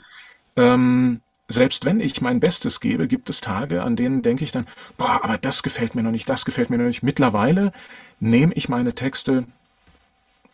[0.56, 4.68] ähm, selbst wenn ich mein Bestes gebe, gibt es Tage, an denen denke ich dann,
[4.98, 7.04] boah, aber das gefällt mir noch nicht, das gefällt mir noch nicht.
[7.04, 7.72] Mittlerweile
[8.20, 9.46] nehme ich meine Texte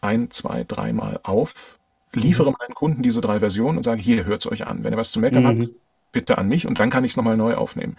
[0.01, 1.77] ein, zwei, dreimal auf,
[2.13, 2.57] liefere mhm.
[2.59, 4.84] meinen Kunden diese drei Versionen und sage, hier, hört's euch an.
[4.84, 5.61] Wenn ihr was zu meckern mhm.
[5.61, 5.71] habt,
[6.12, 7.95] bitte an mich und dann kann ich es nochmal neu aufnehmen.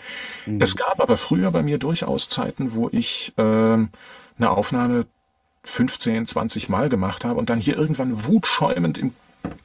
[0.47, 0.61] Mhm.
[0.61, 3.89] Es gab aber früher bei mir durchaus Zeiten, wo ich äh, eine
[4.41, 5.07] Aufnahme
[5.65, 9.13] 15, 20 Mal gemacht habe und dann hier irgendwann wutschäumend im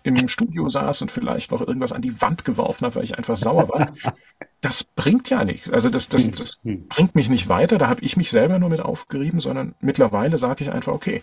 [0.04, 3.38] im Studio saß und vielleicht noch irgendwas an die Wand geworfen hat, weil ich einfach
[3.38, 3.93] sauer war.
[4.62, 5.70] Das bringt ja nichts.
[5.70, 6.88] Also das, das, das hm.
[6.88, 7.78] bringt mich nicht weiter.
[7.78, 11.22] Da habe ich mich selber nur mit aufgerieben, sondern mittlerweile sage ich einfach, okay,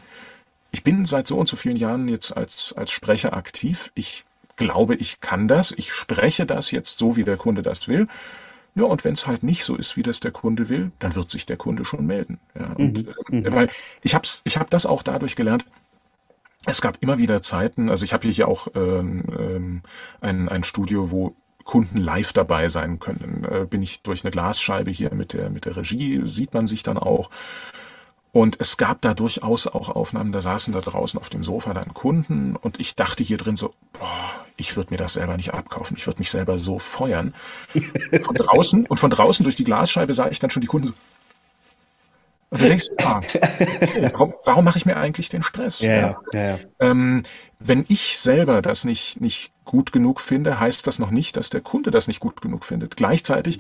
[0.70, 3.91] ich bin seit so und so vielen Jahren jetzt als, als Sprecher aktiv.
[3.97, 4.25] Ich
[4.57, 5.72] glaube, ich kann das.
[5.72, 8.07] Ich spreche das jetzt so, wie der Kunde das will.
[8.74, 11.28] Ja, und wenn es halt nicht so ist, wie das der Kunde will, dann wird
[11.28, 12.40] sich der Kunde schon melden.
[12.59, 13.44] Ja, und, mhm.
[13.44, 13.68] äh, weil
[14.03, 15.66] ich habe ich hab das auch dadurch gelernt,
[16.64, 19.82] es gab immer wieder Zeiten, also ich habe hier auch ähm, ähm,
[20.20, 21.34] ein, ein Studio, wo
[21.64, 23.44] Kunden live dabei sein können.
[23.44, 26.82] Äh, bin ich durch eine Glasscheibe hier mit der, mit der Regie, sieht man sich
[26.82, 27.30] dann auch.
[28.33, 31.93] Und es gab da durchaus auch Aufnahmen, da saßen da draußen auf dem Sofa dann
[31.93, 35.99] Kunden und ich dachte hier drin so, boah, ich würde mir das selber nicht abkaufen,
[35.99, 37.35] ich würde mich selber so feuern.
[38.20, 40.95] Von draußen und von draußen durch die Glasscheibe sah ich dann schon die Kunden so,
[42.53, 43.20] Und du denkst, ah,
[44.12, 45.80] warum, warum mache ich mir eigentlich den Stress?
[45.80, 46.59] Ja, ja, ja.
[46.80, 47.22] Ähm,
[47.59, 51.61] wenn ich selber das nicht, nicht gut genug finde, heißt das noch nicht, dass der
[51.61, 52.97] Kunde das nicht gut genug findet.
[52.97, 53.59] Gleichzeitig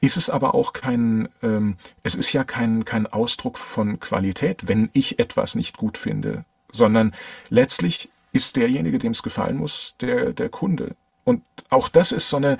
[0.00, 4.90] ist es aber auch kein, ähm, es ist ja kein, kein Ausdruck von Qualität, wenn
[4.92, 7.14] ich etwas nicht gut finde, sondern
[7.48, 10.94] letztlich ist derjenige, dem es gefallen muss, der, der Kunde.
[11.24, 12.58] Und auch das ist so eine,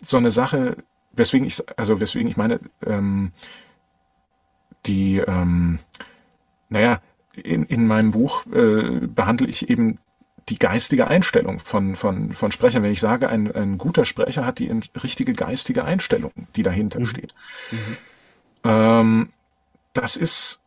[0.00, 0.76] so eine Sache,
[1.12, 3.32] weswegen ich, also weswegen ich meine, ähm,
[4.86, 5.78] die, ähm,
[6.68, 7.00] naja,
[7.34, 9.98] in, in meinem Buch äh, behandle ich eben
[10.48, 12.82] die geistige Einstellung von, von, von Sprechern.
[12.82, 14.70] Wenn ich sage, ein, ein guter Sprecher hat die
[15.02, 17.06] richtige geistige Einstellung, die dahinter mhm.
[17.06, 17.34] steht.
[17.70, 17.96] Mhm.
[18.64, 19.28] Ähm,
[19.92, 20.60] das ist,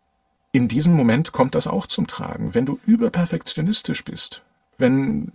[0.52, 2.56] in diesem Moment kommt das auch zum Tragen.
[2.56, 4.44] Wenn du überperfektionistisch bist,
[4.78, 5.32] wenn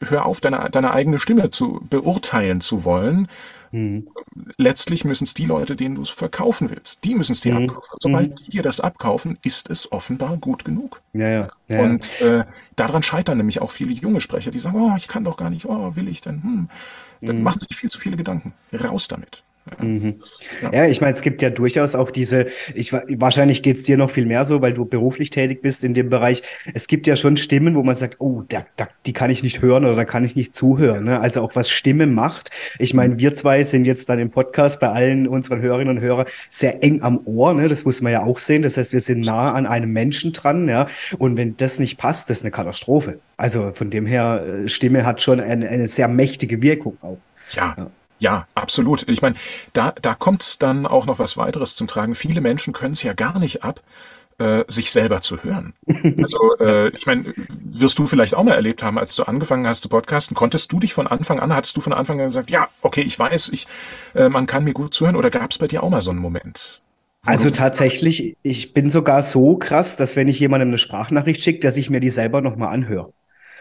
[0.00, 3.28] hör auf, deine, deine eigene Stimme zu beurteilen zu wollen.
[3.72, 4.08] Mhm.
[4.56, 7.70] Letztlich müssen es die Leute, denen du es verkaufen willst, die müssen es dir mhm.
[7.70, 7.96] abkaufen.
[7.98, 8.36] Sobald mhm.
[8.36, 11.02] die dir das abkaufen, ist es offenbar gut genug.
[11.12, 11.48] Ja, ja.
[11.68, 12.44] ja Und äh,
[12.76, 15.66] daran scheitern nämlich auch viele junge Sprecher, die sagen, oh, ich kann doch gar nicht,
[15.66, 16.42] oh, will ich denn?
[16.42, 16.68] Hm.
[17.22, 17.42] Dann mhm.
[17.42, 18.52] machen sich viel zu viele Gedanken.
[18.72, 19.42] Raus damit.
[19.80, 20.20] Mhm.
[20.72, 20.86] Ja.
[20.86, 24.44] ich meine, es gibt ja durchaus auch diese, ich, wahrscheinlich geht's dir noch viel mehr
[24.44, 26.42] so, weil du beruflich tätig bist in dem Bereich.
[26.72, 29.62] Es gibt ja schon Stimmen, wo man sagt, oh, da, da, die kann ich nicht
[29.62, 31.04] hören oder da kann ich nicht zuhören.
[31.04, 31.20] Ne?
[31.20, 32.50] Also auch was Stimme macht.
[32.78, 33.18] Ich meine, mhm.
[33.18, 37.02] wir zwei sind jetzt dann im Podcast bei allen unseren Hörerinnen und Hörern sehr eng
[37.02, 37.54] am Ohr.
[37.54, 37.68] Ne?
[37.68, 38.62] Das muss man ja auch sehen.
[38.62, 40.68] Das heißt, wir sind nah an einem Menschen dran.
[40.68, 40.86] Ja?
[41.18, 43.18] Und wenn das nicht passt, das ist eine Katastrophe.
[43.36, 47.18] Also von dem her, äh, Stimme hat schon eine, eine sehr mächtige Wirkung auch.
[47.50, 47.74] ja.
[47.76, 47.90] ja.
[48.18, 49.08] Ja, absolut.
[49.08, 49.36] Ich meine,
[49.72, 52.14] da, da kommt dann auch noch was weiteres zum Tragen.
[52.14, 53.82] Viele Menschen können es ja gar nicht ab,
[54.38, 55.74] äh, sich selber zu hören.
[56.22, 59.82] Also äh, ich meine, wirst du vielleicht auch mal erlebt haben, als du angefangen hast
[59.82, 62.68] zu podcasten, konntest du dich von Anfang an, hattest du von Anfang an gesagt, ja,
[62.82, 63.66] okay, ich weiß, ich,
[64.14, 66.20] äh, man kann mir gut zuhören, oder gab es bei dir auch mal so einen
[66.20, 66.82] Moment?
[67.24, 71.76] Also tatsächlich, ich bin sogar so krass, dass wenn ich jemandem eine Sprachnachricht schicke, dass
[71.76, 73.12] ich mir die selber nochmal anhöre.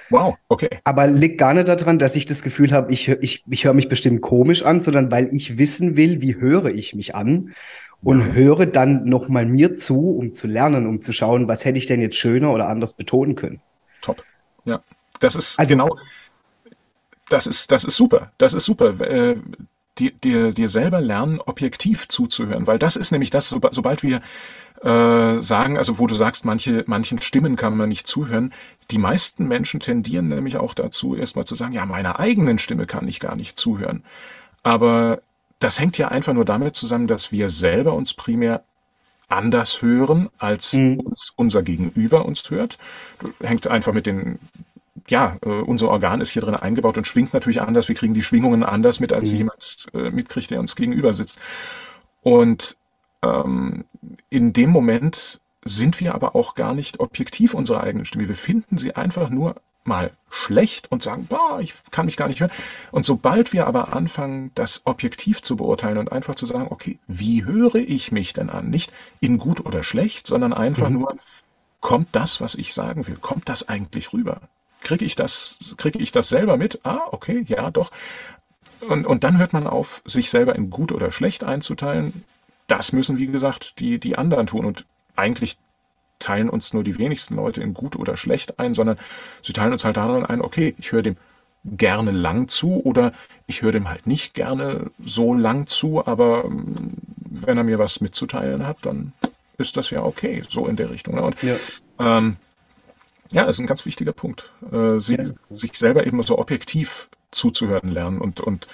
[0.09, 0.69] Wow, okay.
[0.83, 3.89] Aber liegt gar nicht daran, dass ich das Gefühl habe, ich, ich, ich höre mich
[3.89, 7.53] bestimmt komisch an, sondern weil ich wissen will, wie höre ich mich an
[8.03, 8.25] und ja.
[8.33, 12.01] höre dann nochmal mir zu, um zu lernen, um zu schauen, was hätte ich denn
[12.01, 13.61] jetzt schöner oder anders betonen können.
[14.01, 14.23] Top.
[14.65, 14.81] Ja,
[15.19, 15.97] das ist also, genau,
[17.29, 18.31] das ist, das ist super.
[18.37, 18.93] Das ist super.
[19.97, 24.19] Dir, dir, dir selber lernen, objektiv zuzuhören, weil das ist nämlich das, sobald wir
[24.83, 28.53] äh, sagen, also wo du sagst, manche, manchen Stimmen kann man nicht zuhören.
[28.91, 33.07] Die meisten Menschen tendieren nämlich auch dazu, erstmal zu sagen, ja, meiner eigenen Stimme kann
[33.07, 34.03] ich gar nicht zuhören.
[34.63, 35.21] Aber
[35.59, 38.63] das hängt ja einfach nur damit zusammen, dass wir selber uns primär
[39.27, 40.99] anders hören, als mhm.
[40.99, 42.77] uns, unser Gegenüber uns hört.
[43.41, 44.39] Hängt einfach mit den
[45.07, 47.87] ja, äh, unser Organ ist hier drin eingebaut und schwingt natürlich anders.
[47.87, 49.37] Wir kriegen die Schwingungen anders mit, als mhm.
[49.37, 51.39] jemand äh, mitkriegt, der uns gegenüber sitzt.
[52.21, 52.75] Und
[53.21, 53.85] ähm,
[54.29, 58.27] in dem Moment sind wir aber auch gar nicht objektiv unserer eigenen Stimme.
[58.27, 62.39] Wir finden sie einfach nur mal schlecht und sagen, boah, ich kann mich gar nicht
[62.39, 62.51] hören.
[62.91, 67.45] Und sobald wir aber anfangen, das objektiv zu beurteilen und einfach zu sagen, okay, wie
[67.45, 68.69] höre ich mich denn an?
[68.69, 70.99] Nicht in gut oder schlecht, sondern einfach mhm.
[70.99, 71.17] nur,
[71.81, 74.41] kommt das, was ich sagen will, kommt das eigentlich rüber?
[74.85, 76.79] Kriege ich das, kriege ich das selber mit?
[76.83, 77.91] Ah, okay, ja, doch.
[78.87, 82.23] Und, und dann hört man auf, sich selber in gut oder schlecht einzuteilen,
[82.67, 84.63] das müssen, wie gesagt, die, die anderen tun.
[84.63, 85.57] Und eigentlich
[86.19, 88.97] teilen uns nur die wenigsten Leute in gut oder schlecht ein, sondern
[89.41, 91.17] sie teilen uns halt daran ein, okay, ich höre dem
[91.63, 93.11] gerne lang zu oder
[93.47, 98.01] ich höre dem halt nicht gerne so lang zu, aber ähm, wenn er mir was
[98.01, 99.13] mitzuteilen hat, dann
[99.57, 101.15] ist das ja okay, so in der Richtung.
[101.15, 101.23] Ne?
[101.23, 101.55] Und ja,
[101.99, 102.37] ähm,
[103.31, 105.25] ja ist ein ganz wichtiger Punkt, äh, sie, ja.
[105.49, 108.67] sich selber eben so objektiv zuzuhören lernen und, und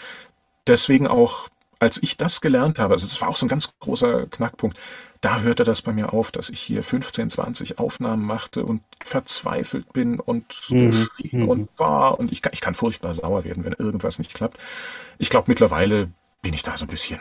[0.68, 1.50] deswegen auch
[1.80, 4.78] als ich das gelernt habe, also es war auch so ein ganz großer Knackpunkt,
[5.20, 9.92] da hörte das bei mir auf, dass ich hier 15, 20 Aufnahmen machte und verzweifelt
[9.92, 10.92] bin und mhm.
[10.92, 11.50] geschrien mhm.
[11.50, 14.60] und war und ich kann, ich kann furchtbar sauer werden, wenn irgendwas nicht klappt.
[15.18, 16.10] Ich glaube, mittlerweile
[16.44, 17.20] bin ich da so ein bisschen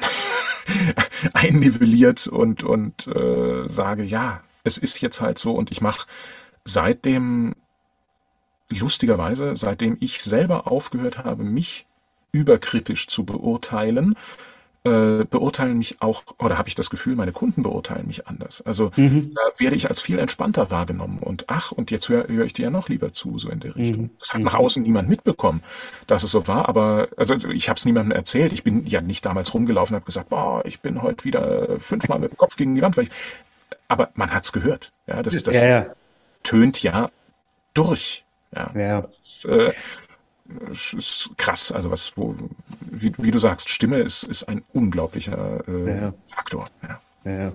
[1.32, 6.06] einnivelliert und, und äh, sage, ja, es ist jetzt halt so und ich mache
[6.64, 7.54] seitdem,
[8.68, 11.86] lustigerweise, seitdem ich selber aufgehört habe, mich
[12.32, 14.16] überkritisch zu beurteilen,
[14.82, 18.62] äh, beurteilen mich auch, oder habe ich das Gefühl, meine Kunden beurteilen mich anders.
[18.62, 19.32] Also mhm.
[19.34, 22.62] da werde ich als viel entspannter wahrgenommen und ach, und jetzt höre hör ich dir
[22.62, 24.04] ja noch lieber zu, so in der Richtung.
[24.04, 24.10] Mhm.
[24.18, 25.62] Das hat nach außen niemand mitbekommen,
[26.06, 28.54] dass es so war, aber also ich habe es niemandem erzählt.
[28.54, 32.18] Ich bin ja nicht damals rumgelaufen und habe gesagt, boah, ich bin heute wieder fünfmal
[32.18, 33.10] mit dem Kopf gegen die Wand, weil ich,
[33.86, 34.92] aber man hat's gehört.
[35.06, 35.86] Ja, das, das ja, ja.
[36.42, 37.10] Tönt ja
[37.74, 38.24] durch.
[38.54, 38.70] Ja.
[38.74, 39.02] ja.
[39.02, 39.72] Das, äh,
[40.72, 41.72] ist krass.
[41.72, 42.36] Also was, wo,
[42.80, 46.14] wie, wie, du sagst, Stimme ist, ist ein unglaublicher äh, ja.
[46.28, 46.66] Faktor.
[46.82, 47.00] Ja.
[47.24, 47.52] Ja.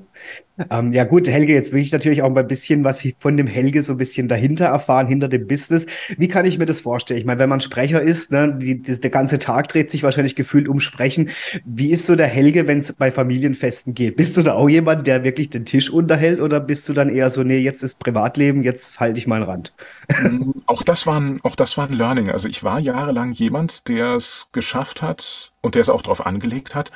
[0.70, 3.47] Ähm, ja gut, Helge, jetzt will ich natürlich auch mal ein bisschen was von dem
[3.47, 5.88] Helge so ein bisschen dahinter erfahren, hinter dem Business.
[6.18, 7.20] Wie kann ich mir das vorstellen?
[7.20, 10.36] Ich meine, wenn man Sprecher ist, ne, die, die, der ganze Tag dreht sich wahrscheinlich
[10.36, 11.30] gefühlt um Sprechen.
[11.66, 14.16] Wie ist so der Helge, wenn es bei Familienfesten geht?
[14.16, 17.32] Bist du da auch jemand, der wirklich den Tisch unterhält oder bist du dann eher
[17.32, 19.74] so, nee, jetzt ist Privatleben, jetzt halte ich meinen Rand?
[20.22, 22.30] Mm, auch das war ein, auch das war ein Learning.
[22.30, 26.76] Also ich war jahrelang jemand, der es geschafft hat und der es auch darauf angelegt
[26.76, 26.91] hat,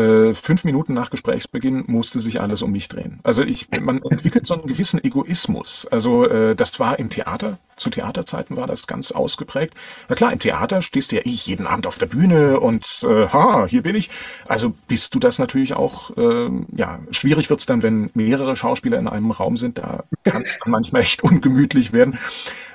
[0.00, 3.20] äh, fünf Minuten nach Gesprächsbeginn musste sich alles um mich drehen.
[3.22, 5.86] Also ich, man entwickelt so einen gewissen Egoismus.
[5.90, 9.74] Also äh, das war im Theater, zu Theaterzeiten war das ganz ausgeprägt.
[10.08, 13.28] Na klar, im Theater stehst du ja eh jeden Abend auf der Bühne und äh,
[13.28, 14.10] ha, hier bin ich.
[14.48, 19.08] Also bist du das natürlich auch, äh, ja, schwierig wird's dann, wenn mehrere Schauspieler in
[19.08, 19.78] einem Raum sind.
[19.78, 22.18] Da kann es dann manchmal echt ungemütlich werden.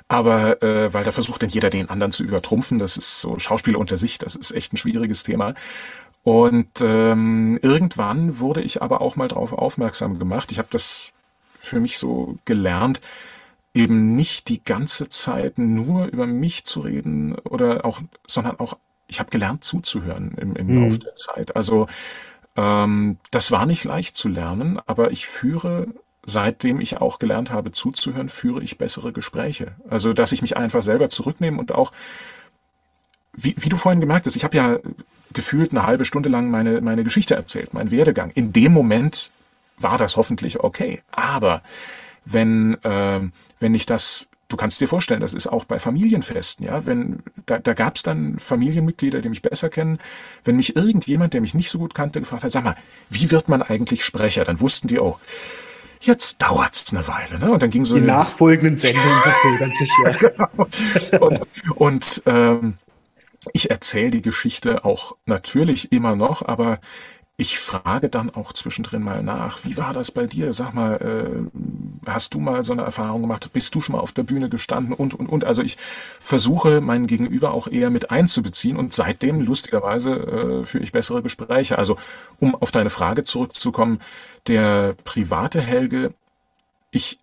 [0.08, 3.80] Aber äh, weil da versucht dann jeder den anderen zu übertrumpfen, das ist so Schauspieler
[3.80, 5.56] unter sich, das ist echt ein schwieriges Thema.
[6.26, 10.52] Und ähm, irgendwann wurde ich aber auch mal darauf aufmerksam gemacht.
[10.52, 11.12] Ich habe das
[11.60, 13.00] für mich so gelernt,
[13.76, 19.20] eben nicht die ganze Zeit nur über mich zu reden oder auch, sondern auch, ich
[19.20, 20.84] habe gelernt zuzuhören im, im mhm.
[20.86, 21.56] Laufe der Zeit.
[21.56, 21.86] Also
[22.56, 25.90] ähm, das war nicht leicht zu lernen, aber ich führe
[26.26, 29.76] seitdem ich auch gelernt habe zuzuhören, führe ich bessere Gespräche.
[29.88, 31.92] Also, dass ich mich einfach selber zurücknehme und auch,
[33.34, 34.80] wie, wie du vorhin gemerkt hast, ich habe ja
[35.36, 38.32] gefühlt eine halbe Stunde lang meine, meine Geschichte erzählt, mein Werdegang.
[38.32, 39.30] In dem Moment
[39.78, 41.02] war das hoffentlich okay.
[41.12, 41.62] Aber
[42.24, 43.20] wenn, äh,
[43.60, 47.60] wenn ich das, du kannst dir vorstellen, das ist auch bei Familienfesten, ja, wenn, da,
[47.60, 50.00] da gab es dann Familienmitglieder, die mich besser kennen,
[50.46, 52.78] wenn mich irgendjemand, der mich nicht so gut kannte, gefragt hat, sag mal,
[53.10, 54.46] wie wird man eigentlich Sprecher?
[54.46, 55.20] Dann wussten die, oh,
[56.00, 57.52] jetzt dauert's eine Weile, ne?
[57.52, 59.92] Und dann ging so die nachfolgenden Sendungen verzögern sich
[61.12, 61.20] ja.
[61.20, 61.42] und,
[61.76, 62.78] und ähm,
[63.54, 66.80] ich erzähle die Geschichte auch natürlich immer noch, aber
[67.38, 70.54] ich frage dann auch zwischendrin mal nach, wie war das bei dir?
[70.54, 73.52] Sag mal, äh, hast du mal so eine Erfahrung gemacht?
[73.52, 74.94] Bist du schon mal auf der Bühne gestanden?
[74.94, 75.44] Und, und, und.
[75.44, 75.78] Also ich
[76.22, 81.78] versuche, meinen Gegenüber auch eher mit einzubeziehen und seitdem, lustigerweise, äh, führe ich bessere Gespräche.
[81.78, 81.98] Also,
[82.40, 84.00] um auf deine Frage zurückzukommen,
[84.48, 86.14] der private Helge,
[86.92, 87.20] ich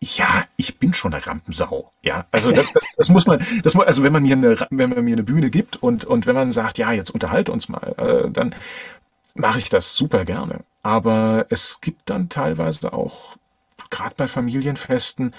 [0.00, 1.92] ja, ich bin schon eine Rampensau.
[2.02, 4.90] Ja, also das, das, das muss man, das muss, also wenn man mir eine, wenn
[4.90, 7.94] man mir eine Bühne gibt und und wenn man sagt, ja, jetzt unterhalte uns mal,
[7.96, 8.54] äh, dann
[9.34, 10.60] mache ich das super gerne.
[10.82, 13.36] Aber es gibt dann teilweise auch,
[13.90, 15.34] gerade bei Familienfesten,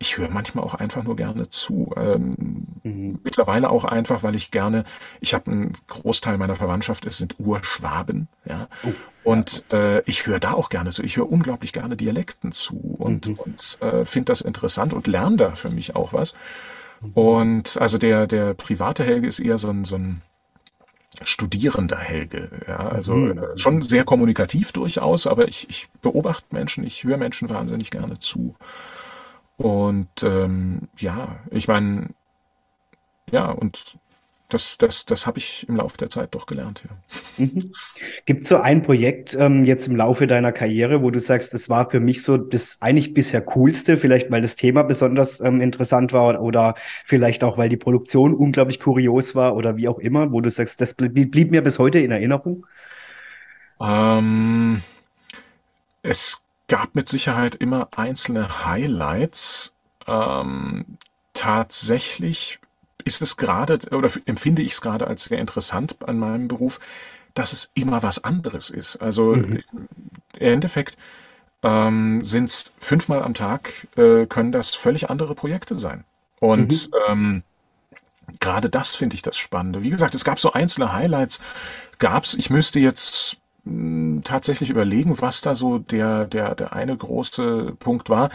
[0.00, 1.92] ich höre manchmal auch einfach nur gerne zu.
[1.96, 3.18] Ähm, mhm.
[3.24, 4.84] Mittlerweile auch einfach, weil ich gerne,
[5.20, 8.68] ich habe einen Großteil meiner Verwandtschaft, es sind Urschwaben, ja.
[8.84, 8.92] Oh,
[9.24, 11.02] und äh, ich höre da auch gerne zu.
[11.02, 13.34] Ich höre unglaublich gerne Dialekten zu und, mhm.
[13.34, 16.32] und äh, finde das interessant und lerne da für mich auch was.
[17.00, 17.12] Mhm.
[17.12, 20.22] Und also der, der private Helge ist eher so ein, so ein
[21.22, 22.50] studierender Helge.
[22.68, 23.38] Ja, also mhm.
[23.38, 28.18] äh, schon sehr kommunikativ durchaus, aber ich, ich beobachte Menschen, ich höre Menschen wahnsinnig gerne
[28.18, 28.54] zu.
[29.58, 32.10] Und ähm, ja, ich meine,
[33.30, 33.98] ja, und
[34.48, 37.44] das, das, das habe ich im Laufe der Zeit doch gelernt, ja.
[37.44, 37.72] Mhm.
[38.24, 41.68] Gibt es so ein Projekt ähm, jetzt im Laufe deiner Karriere, wo du sagst, das
[41.68, 46.12] war für mich so das eigentlich bisher coolste, vielleicht weil das Thema besonders ähm, interessant
[46.14, 50.40] war oder vielleicht auch, weil die Produktion unglaublich kurios war oder wie auch immer, wo
[50.40, 52.64] du sagst, das blieb, blieb mir bis heute in Erinnerung?
[53.80, 54.82] Ähm,
[56.02, 59.74] es gab mit Sicherheit immer einzelne Highlights.
[60.06, 60.98] Ähm,
[61.32, 62.60] tatsächlich
[63.04, 66.78] ist es gerade, oder empfinde ich es gerade als sehr interessant an meinem Beruf,
[67.34, 68.96] dass es immer was anderes ist.
[68.96, 69.62] Also mhm.
[69.72, 69.88] im
[70.38, 70.96] Endeffekt
[71.62, 76.04] ähm, sind es fünfmal am Tag, äh, können das völlig andere Projekte sein.
[76.40, 76.94] Und mhm.
[77.08, 77.42] ähm,
[78.40, 79.82] gerade das finde ich das Spannende.
[79.82, 81.40] Wie gesagt, es gab so einzelne Highlights,
[81.98, 82.34] gab's.
[82.34, 83.37] Ich müsste jetzt
[84.24, 88.30] tatsächlich überlegen, was da so der, der, der eine große Punkt war.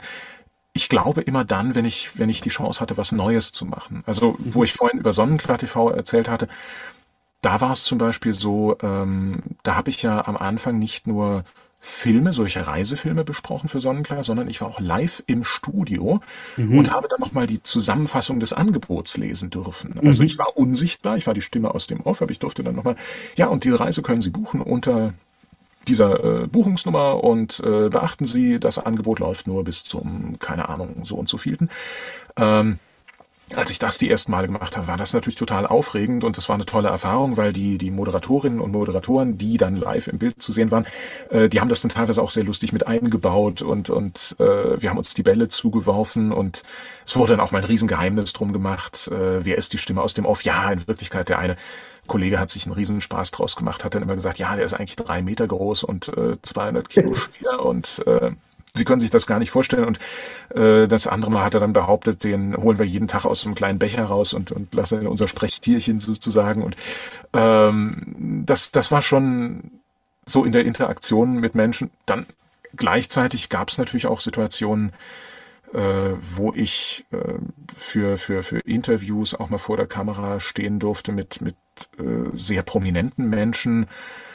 [0.74, 4.04] Ich glaube immer dann, wenn ich, wenn ich die Chance hatte, was Neues zu machen.
[4.06, 4.66] Also, wo mhm.
[4.66, 6.48] ich vorhin über Sonnenklar TV erzählt hatte,
[7.42, 11.44] da war es zum Beispiel so, ähm, da habe ich ja am Anfang nicht nur
[11.86, 16.22] Filme, solche Reisefilme besprochen für Sonnenklar, sondern ich war auch live im Studio
[16.56, 16.78] mhm.
[16.78, 20.00] und habe dann nochmal die Zusammenfassung des Angebots lesen dürfen.
[20.02, 20.30] Also mhm.
[20.30, 22.96] ich war unsichtbar, ich war die Stimme aus dem Off, aber ich durfte dann nochmal,
[23.36, 25.14] ja, und diese Reise können Sie buchen unter
[25.90, 31.02] dieser äh, Buchungsnummer und äh, beachten Sie, das Angebot läuft nur bis zum, keine Ahnung,
[31.04, 31.68] so und so vielten.
[32.38, 32.80] Ähm,
[33.56, 36.50] als ich das die ersten Male gemacht habe, war das natürlich total aufregend und das
[36.50, 40.42] war eine tolle Erfahrung, weil die, die Moderatorinnen und Moderatoren, die dann live im Bild
[40.42, 40.86] zu sehen waren,
[41.30, 44.90] äh, die haben das dann teilweise auch sehr lustig mit eingebaut und, und äh, wir
[44.90, 46.64] haben uns die Bälle zugeworfen und
[47.06, 50.14] es wurde dann auch mal ein Riesengeheimnis drum gemacht, äh, wer ist die Stimme aus
[50.14, 50.44] dem Off?
[50.44, 51.56] Ja, in Wirklichkeit der eine
[52.08, 54.96] Kollege hat sich einen Riesenspaß draus gemacht, hat dann immer gesagt, ja, der ist eigentlich
[54.96, 58.32] drei Meter groß und äh, 200 Kilo schwer und äh,
[58.76, 59.86] Sie können sich das gar nicht vorstellen.
[59.86, 60.00] Und
[60.56, 63.54] äh, das andere Mal hat er dann behauptet, den holen wir jeden Tag aus einem
[63.54, 66.64] kleinen Becher raus und, und lassen in unser Sprechtierchen sozusagen.
[66.64, 66.76] Und
[67.34, 69.72] ähm, das, das war schon
[70.26, 71.92] so in der Interaktion mit Menschen.
[72.08, 72.26] Dann
[72.76, 74.92] gleichzeitig gab es natürlich auch Situationen,
[75.74, 75.80] äh,
[76.20, 77.18] wo ich äh,
[77.76, 81.56] für, für, für Interviews auch mal vor der Kamera stehen durfte mit, mit
[82.00, 83.88] äh, sehr prominenten Menschen.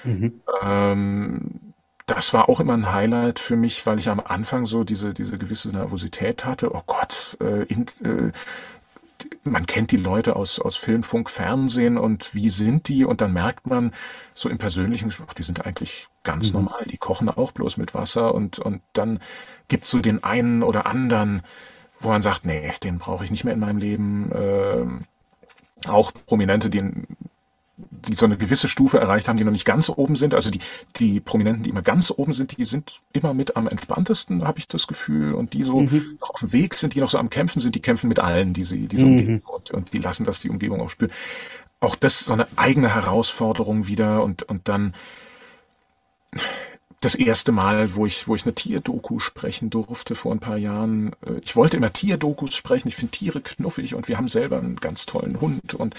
[0.05, 0.41] Mhm.
[0.63, 1.68] Ähm,
[2.09, 5.37] das war auch immer ein Highlight für mich, weil ich am Anfang so diese, diese
[5.37, 6.75] gewisse Nervosität hatte.
[6.75, 8.33] Oh Gott, äh, in, äh,
[9.45, 13.05] man kennt die Leute aus, aus Film, Funk, Fernsehen und wie sind die?
[13.05, 13.93] Und dann merkt man
[14.35, 16.61] so im persönlichen, ach, die sind eigentlich ganz mhm.
[16.61, 19.19] normal, die kochen auch bloß mit Wasser und, und dann
[19.69, 21.43] gibt's so den einen oder anderen,
[22.01, 24.31] wo man sagt, nee, den brauche ich nicht mehr in meinem Leben.
[24.35, 25.05] Ähm,
[25.87, 26.83] auch Prominente, die
[28.07, 30.35] die so eine gewisse Stufe erreicht haben, die noch nicht ganz oben sind.
[30.35, 30.61] Also die,
[30.97, 34.69] die Prominenten, die immer ganz oben sind, die sind immer mit am entspanntesten, habe ich
[34.69, 35.35] das Gefühl.
[35.35, 36.19] Und die so mhm.
[36.21, 38.65] auf dem Weg sind, die noch so am Kämpfen sind, die kämpfen mit allen, die
[38.65, 39.43] sie, die so mhm.
[39.47, 41.13] und, und die lassen das die Umgebung auch spüren.
[41.81, 44.95] Auch das ist so eine eigene Herausforderung wieder und, und dann
[47.01, 51.13] das erste Mal, wo ich, wo ich eine Tierdoku sprechen durfte vor ein paar Jahren.
[51.25, 52.89] Äh, ich wollte immer Tierdokus sprechen.
[52.89, 55.95] Ich finde Tiere knuffig und wir haben selber einen ganz tollen Hund und,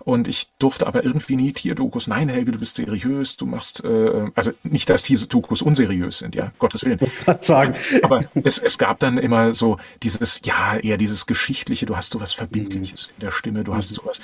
[0.00, 2.06] und ich durfte aber irgendwie nie Tierdokus.
[2.06, 6.52] Nein, Helge, du bist seriös, du machst, äh, also nicht, dass Tierdokus unseriös sind, ja,
[6.58, 7.00] Gottes Willen.
[7.40, 7.74] sagen.
[8.02, 12.34] Aber es, es gab dann immer so dieses, ja, eher dieses Geschichtliche, du hast sowas
[12.34, 13.94] Verbindliches in der Stimme, du hast mhm.
[13.94, 14.20] sowas.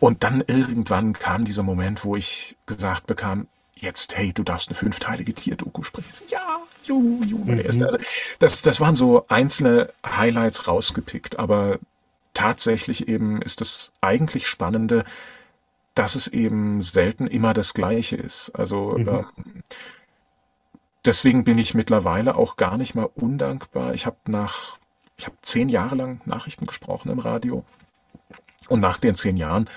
[0.00, 3.46] Und dann irgendwann kam dieser Moment, wo ich gesagt bekam,
[3.76, 6.12] jetzt, hey, du darfst eine fünfteilige Tierdoku sprechen.
[6.28, 7.66] Ja, juhu, juhu, meine mhm.
[7.66, 7.86] erste.
[7.86, 7.98] Also,
[8.38, 11.78] das, das waren so einzelne Highlights rausgepickt, aber
[12.34, 15.04] tatsächlich eben ist das eigentlich Spannende,
[15.94, 18.50] dass es eben selten immer das Gleiche ist.
[18.50, 19.08] Also mhm.
[19.08, 19.24] ähm,
[21.04, 23.94] deswegen bin ich mittlerweile auch gar nicht mal undankbar.
[23.94, 24.78] Ich habe nach,
[25.16, 27.64] ich habe zehn Jahre lang Nachrichten gesprochen im Radio
[28.68, 29.70] und nach den zehn Jahren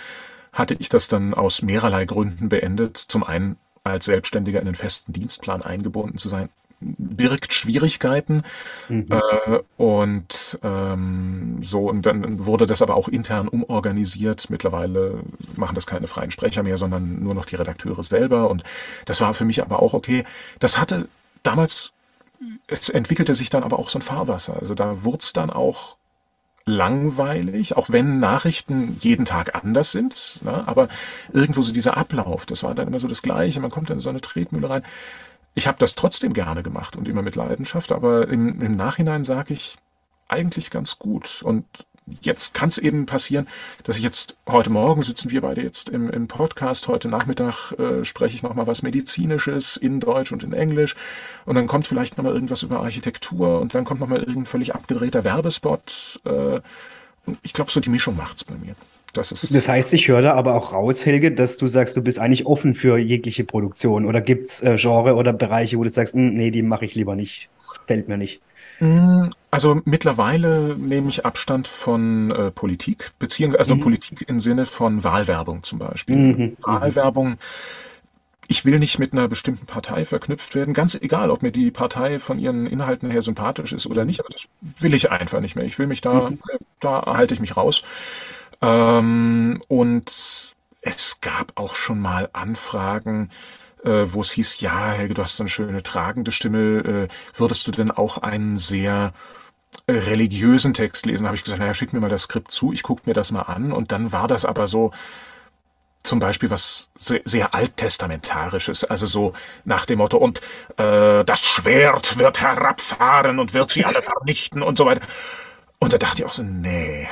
[0.51, 2.97] hatte ich das dann aus mehrerlei Gründen beendet.
[2.97, 3.57] Zum einen
[3.89, 6.49] als Selbstständiger in den festen Dienstplan eingebunden zu sein,
[6.81, 8.43] birgt Schwierigkeiten.
[8.87, 9.07] Mhm.
[9.09, 14.49] Äh, und ähm, so, und dann wurde das aber auch intern umorganisiert.
[14.49, 15.19] Mittlerweile
[15.55, 18.49] machen das keine freien Sprecher mehr, sondern nur noch die Redakteure selber.
[18.49, 18.63] Und
[19.05, 20.23] das war für mich aber auch okay.
[20.59, 21.07] Das hatte
[21.43, 21.91] damals,
[22.67, 24.57] es entwickelte sich dann aber auch so ein Fahrwasser.
[24.59, 25.97] Also da wurde es dann auch
[26.65, 30.39] langweilig, auch wenn Nachrichten jeden Tag anders sind.
[30.43, 30.67] Ne?
[30.67, 30.87] Aber
[31.33, 33.59] irgendwo so dieser Ablauf, das war dann immer so das Gleiche.
[33.59, 34.83] Man kommt dann in so eine Tretmühle rein.
[35.55, 39.53] Ich habe das trotzdem gerne gemacht und immer mit Leidenschaft, aber im, im Nachhinein sage
[39.53, 39.77] ich
[40.27, 41.41] eigentlich ganz gut.
[41.43, 41.65] Und
[42.21, 43.47] jetzt kann es eben passieren,
[43.83, 48.03] dass ich jetzt heute Morgen sitzen wir beide jetzt im, im Podcast, heute Nachmittag äh,
[48.03, 50.95] spreche ich nochmal was Medizinisches in Deutsch und in Englisch
[51.45, 55.23] und dann kommt vielleicht nochmal irgendwas über Architektur und dann kommt nochmal irgendein völlig abgedrehter
[55.23, 56.19] Werbespot.
[56.25, 56.59] Äh,
[57.43, 58.75] ich glaube, so die Mischung macht's bei mir.
[59.13, 62.01] Das, ist das heißt, ich höre da aber auch raus, Helge, dass du sagst, du
[62.01, 64.05] bist eigentlich offen für jegliche Produktion.
[64.05, 67.15] Oder gibt's äh, Genre oder Bereiche, wo du sagst, hm, nee, die mache ich lieber
[67.15, 67.49] nicht.
[67.55, 68.39] Das fällt mir nicht.
[68.79, 73.81] Mm, also mittlerweile nehme ich Abstand von äh, Politik, beziehungsweise also mhm.
[73.81, 76.15] Politik im Sinne von Wahlwerbung zum Beispiel.
[76.15, 76.37] Mhm.
[76.37, 76.57] mhm.
[76.61, 77.37] Wahlwerbung.
[78.47, 82.17] Ich will nicht mit einer bestimmten Partei verknüpft werden, ganz egal, ob mir die Partei
[82.17, 84.47] von ihren Inhalten her sympathisch ist oder nicht, aber das
[84.79, 85.65] will ich einfach nicht mehr.
[85.65, 86.39] Ich will mich da, mhm.
[86.79, 87.83] da halte ich mich raus.
[88.61, 90.11] Ähm, und
[90.81, 93.29] es gab auch schon mal Anfragen,
[93.83, 97.71] äh, wo es hieß, ja, Helge, du hast eine schöne tragende Stimme, äh, würdest du
[97.71, 99.13] denn auch einen sehr
[99.87, 101.25] äh, religiösen Text lesen?
[101.25, 103.43] habe ich gesagt, naja, schick mir mal das Skript zu, ich gucke mir das mal
[103.43, 103.71] an.
[103.71, 104.91] Und dann war das aber so,
[106.03, 109.33] zum Beispiel was sehr, sehr alttestamentarisches, also so
[109.65, 110.39] nach dem Motto, und
[110.77, 115.01] äh, das Schwert wird herabfahren und wird sie alle vernichten und so weiter.
[115.79, 117.07] Und da dachte ich auch so, nee,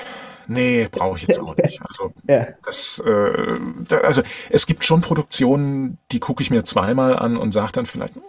[0.48, 1.82] nee, brauche ich jetzt auch nicht.
[1.82, 2.48] Also, ja.
[2.66, 7.52] das, äh, da, also es gibt schon Produktionen, die gucke ich mir zweimal an und
[7.52, 8.24] sage dann vielleicht, hm,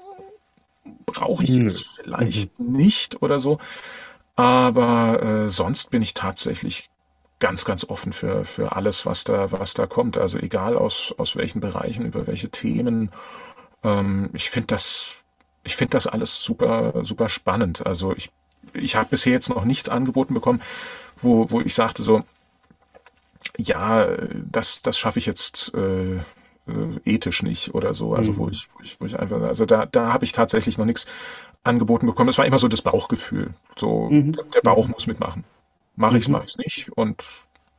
[1.07, 2.03] brauche ich jetzt mhm.
[2.03, 2.73] vielleicht mhm.
[2.73, 3.59] nicht oder so.
[4.37, 6.91] Aber äh, sonst bin ich tatsächlich
[7.41, 10.19] ganz, ganz offen für, für alles, was da, was da kommt.
[10.19, 13.11] Also egal aus, aus welchen Bereichen, über welche Themen.
[13.83, 15.25] Ähm, ich finde das,
[15.65, 17.87] ich finde das alles super, super spannend.
[17.87, 18.31] Also ich,
[18.75, 20.61] ich habe bisher jetzt noch nichts angeboten bekommen,
[21.21, 22.23] wo, wo ich sagte so,
[23.57, 24.07] ja,
[24.51, 26.17] das, das schaffe ich jetzt äh,
[26.69, 28.15] äh, ethisch nicht oder so.
[28.15, 28.37] Also mhm.
[28.39, 31.07] wo ich, wo ich, wo ich einfach, also da, da habe ich tatsächlich noch nichts
[31.65, 32.29] angeboten bekommen.
[32.29, 33.55] Das war immer so das Bauchgefühl.
[33.77, 34.33] So, mhm.
[34.33, 35.45] der Bauch muss mitmachen.
[35.97, 36.33] Mache ich es, mhm.
[36.33, 36.93] mache ich es nicht.
[36.97, 37.25] Und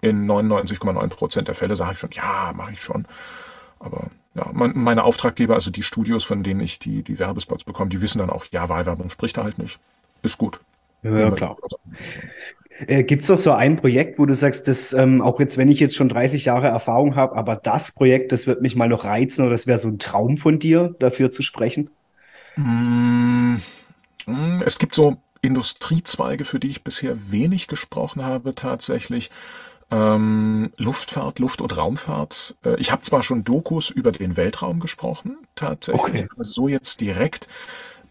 [0.01, 3.05] in 99,9 Prozent der Fälle sage ich schon, ja, mache ich schon.
[3.79, 7.89] Aber ja, mein, meine Auftraggeber, also die Studios, von denen ich die, die Werbespots bekomme,
[7.89, 9.79] die wissen dann auch, ja, Wahlwerbung spricht er halt nicht.
[10.21, 10.59] Ist gut.
[11.03, 11.55] Ja, klar.
[12.87, 15.69] Äh, Gibt es noch so ein Projekt, wo du sagst, dass ähm, auch jetzt, wenn
[15.69, 19.05] ich jetzt schon 30 Jahre Erfahrung habe, aber das Projekt, das wird mich mal noch
[19.05, 21.89] reizen oder das wäre so ein Traum von dir, dafür zu sprechen?
[22.55, 23.55] Mm,
[24.25, 29.29] mm, es gibt so Industriezweige, für die ich bisher wenig gesprochen habe, tatsächlich.
[29.91, 32.55] Ähm, Luftfahrt, Luft- und Raumfahrt.
[32.63, 36.27] Äh, ich habe zwar schon Dokus über den Weltraum gesprochen, tatsächlich, okay.
[36.41, 37.47] so jetzt direkt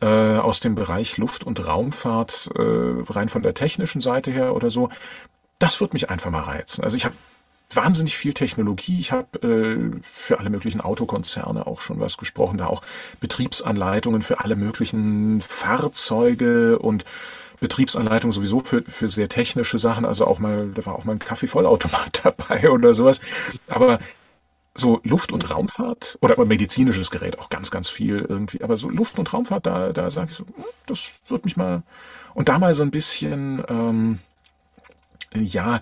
[0.00, 2.60] äh, aus dem Bereich Luft- und Raumfahrt, äh,
[3.10, 4.90] rein von der technischen Seite her oder so.
[5.58, 6.84] Das wird mich einfach mal reizen.
[6.84, 7.14] Also ich habe
[7.74, 8.98] wahnsinnig viel Technologie.
[9.00, 12.82] Ich habe äh, für alle möglichen Autokonzerne auch schon was gesprochen, da auch
[13.20, 17.04] Betriebsanleitungen für alle möglichen Fahrzeuge und
[17.60, 20.04] Betriebsanleitungen sowieso für, für sehr technische Sachen.
[20.04, 23.20] Also auch mal, da war auch mal ein Kaffeevollautomat dabei oder sowas.
[23.68, 23.98] Aber
[24.78, 28.62] so Luft- und Raumfahrt oder medizinisches Gerät auch ganz, ganz viel irgendwie.
[28.62, 31.82] Aber so Luft- und Raumfahrt, da, da sage ich so, hm, das wird mich mal
[32.34, 34.18] und da mal so ein bisschen, ähm,
[35.34, 35.80] ja,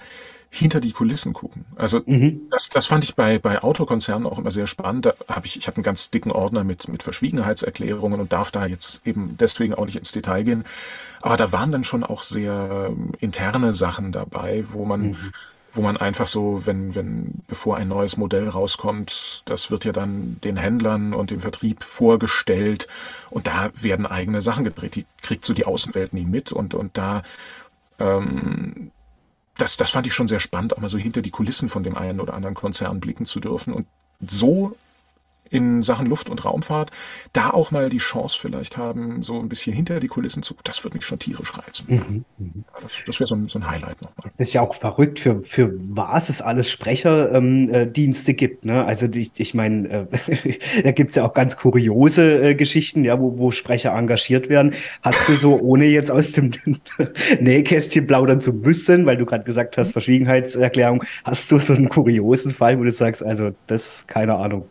[0.48, 1.66] hinter die Kulissen gucken.
[1.76, 2.48] Also mhm.
[2.50, 5.06] das, das fand ich bei, bei Autokonzernen auch immer sehr spannend.
[5.06, 8.64] Da habe ich, ich habe einen ganz dicken Ordner mit, mit Verschwiegenheitserklärungen und darf da
[8.64, 10.64] jetzt eben deswegen auch nicht ins Detail gehen.
[11.20, 15.32] Aber da waren dann schon auch sehr ähm, interne Sachen dabei, wo man mhm
[15.76, 20.38] wo man einfach so, wenn, wenn, bevor ein neues Modell rauskommt, das wird ja dann
[20.42, 22.88] den Händlern und dem Vertrieb vorgestellt
[23.30, 24.96] und da werden eigene Sachen gedreht.
[24.96, 27.22] Die kriegt so die Außenwelt nie mit und, und da,
[27.98, 28.90] ähm,
[29.58, 31.96] das, das fand ich schon sehr spannend, auch mal so hinter die Kulissen von dem
[31.96, 33.86] einen oder anderen Konzern blicken zu dürfen und
[34.20, 34.76] so
[35.50, 36.90] in Sachen Luft- und Raumfahrt
[37.32, 40.82] da auch mal die Chance vielleicht haben, so ein bisschen hinter die Kulissen zu, das
[40.84, 41.84] würde mich schon tierisch reizen.
[41.88, 42.64] Mhm, mhm.
[42.82, 44.32] das, das wäre so, ein, so ein Highlight nochmal.
[44.36, 48.64] Das ist ja auch verrückt, für, für was es alles Sprecherdienste ähm, äh, gibt.
[48.64, 48.84] Ne?
[48.84, 53.38] Also ich, ich meine, äh, da gibt's ja auch ganz kuriose äh, Geschichten, ja, wo,
[53.38, 54.74] wo Sprecher engagiert werden.
[55.02, 56.52] Hast du so, ohne jetzt aus dem
[57.40, 62.52] Nähkästchen plaudern zu müssen, weil du gerade gesagt hast, Verschwiegenheitserklärung, hast du so einen kuriosen
[62.52, 64.66] Fall, wo du sagst, also das, keine Ahnung.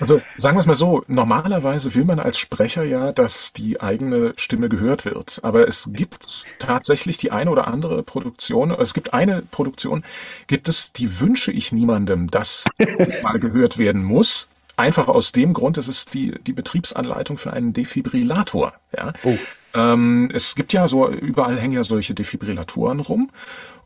[0.00, 4.32] Also sagen wir es mal so, normalerweise will man als Sprecher ja, dass die eigene
[4.36, 5.40] Stimme gehört wird.
[5.42, 10.02] Aber es gibt tatsächlich die eine oder andere Produktion, es gibt eine Produktion,
[10.46, 12.64] gibt es, die wünsche ich niemandem, dass
[13.22, 14.48] mal gehört werden muss.
[14.76, 18.72] Einfach aus dem Grund, es ist die, die Betriebsanleitung für einen Defibrillator.
[18.96, 19.12] Ja?
[19.24, 19.36] Oh.
[19.74, 23.30] Ähm, es gibt ja so, überall hängen ja solche Defibrillatoren rum.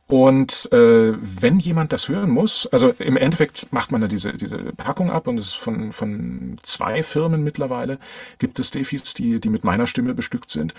[0.06, 4.58] Und äh, wenn jemand das hören muss, also im Endeffekt macht man da diese, diese
[4.76, 7.98] Packung ab und es ist von, von zwei Firmen mittlerweile
[8.38, 10.74] gibt es Defis, die, die mit meiner Stimme bestückt sind.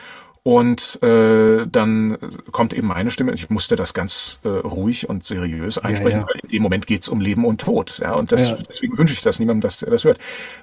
[0.47, 2.19] Und äh, dann
[2.51, 3.33] kommt eben meine Stimme.
[3.33, 6.31] Ich musste das ganz äh, ruhig und seriös einsprechen, ja, ja.
[6.31, 7.97] weil in dem Moment geht's um Leben und Tod.
[7.97, 8.57] Ja, und das, ja.
[8.69, 10.19] deswegen wünsche ich das niemandem, dass er das hört.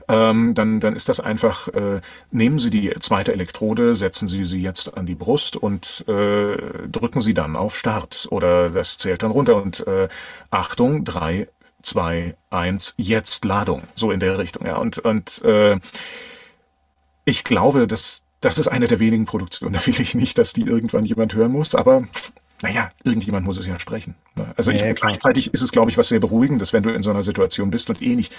[0.06, 4.62] Ähm, dann, dann ist das einfach, äh, nehmen Sie die zweite Elektrode, setzen Sie sie
[4.62, 6.56] jetzt an die Brust und äh,
[6.86, 8.28] drücken Sie dann auf Start.
[8.30, 9.60] Oder das zählt dann runter.
[9.60, 10.06] Und äh,
[10.52, 11.48] Achtung, drei,
[11.82, 13.82] zwei, eins, jetzt Ladung.
[13.96, 14.64] So in der Richtung.
[14.64, 15.80] Ja, und, und äh,
[17.24, 19.72] ich glaube, dass das ist eine der wenigen Produktionen.
[19.82, 22.04] Da will ich nicht, dass die irgendwann jemand hören muss, aber
[22.62, 24.14] naja, irgendjemand muss es ja sprechen.
[24.36, 24.52] Ne?
[24.56, 27.10] Also ich, ja, gleichzeitig ist es, glaube ich, was sehr beruhigendes, wenn du in so
[27.10, 28.32] einer Situation bist und eh nicht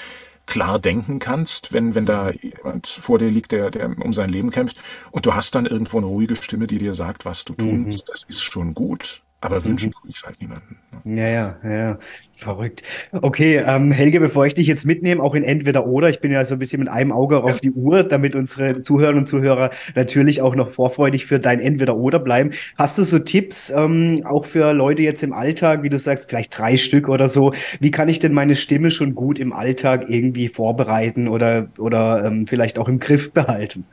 [0.45, 4.51] klar denken kannst, wenn, wenn da jemand vor dir liegt, der, der um sein Leben
[4.51, 4.78] kämpft
[5.12, 8.08] und du hast dann irgendwo eine ruhige Stimme, die dir sagt, was du tun musst.
[8.08, 8.12] Mhm.
[8.12, 9.22] Das ist schon gut.
[9.44, 9.66] Aber mhm.
[9.66, 10.78] wünschen tue ich es halt niemandem.
[11.04, 11.22] Ne?
[11.22, 12.00] Ja, ja, ja.
[12.32, 12.82] Verrückt.
[13.12, 16.46] Okay, ähm, Helge, bevor ich dich jetzt mitnehme, auch in entweder oder, ich bin ja
[16.46, 17.41] so ein bisschen mit einem Auge ja.
[17.41, 21.98] auf die Uhr, damit unsere Zuhörerinnen und Zuhörer natürlich auch noch vorfreudig für dein entweder
[21.98, 22.52] oder bleiben.
[22.78, 26.58] Hast du so Tipps, ähm, auch für Leute jetzt im Alltag, wie du sagst, vielleicht
[26.58, 27.54] drei Stück oder so?
[27.82, 32.48] Wie kann ich denn meine Stimme schon gut im Alltag irgendwie vorbereiten oder, oder ähm,
[32.48, 33.86] vielleicht auch im Griff behalten?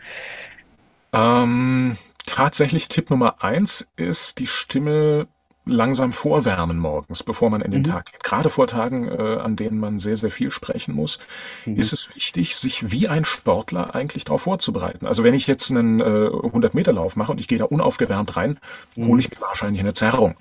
[1.13, 5.27] Ähm, tatsächlich Tipp Nummer eins ist, die Stimme
[5.67, 7.85] langsam vorwärmen morgens, bevor man in den mhm.
[7.85, 8.25] Tag geht.
[8.25, 11.19] Gerade vor Tagen, äh, an denen man sehr, sehr viel sprechen muss,
[11.67, 11.77] mhm.
[11.77, 15.07] ist es wichtig, sich wie ein Sportler eigentlich darauf vorzubereiten.
[15.07, 18.59] Also wenn ich jetzt einen äh, 100-Meter-Lauf mache und ich gehe da unaufgewärmt rein,
[18.97, 19.07] mhm.
[19.07, 20.37] hole ich mir wahrscheinlich eine Zerrung.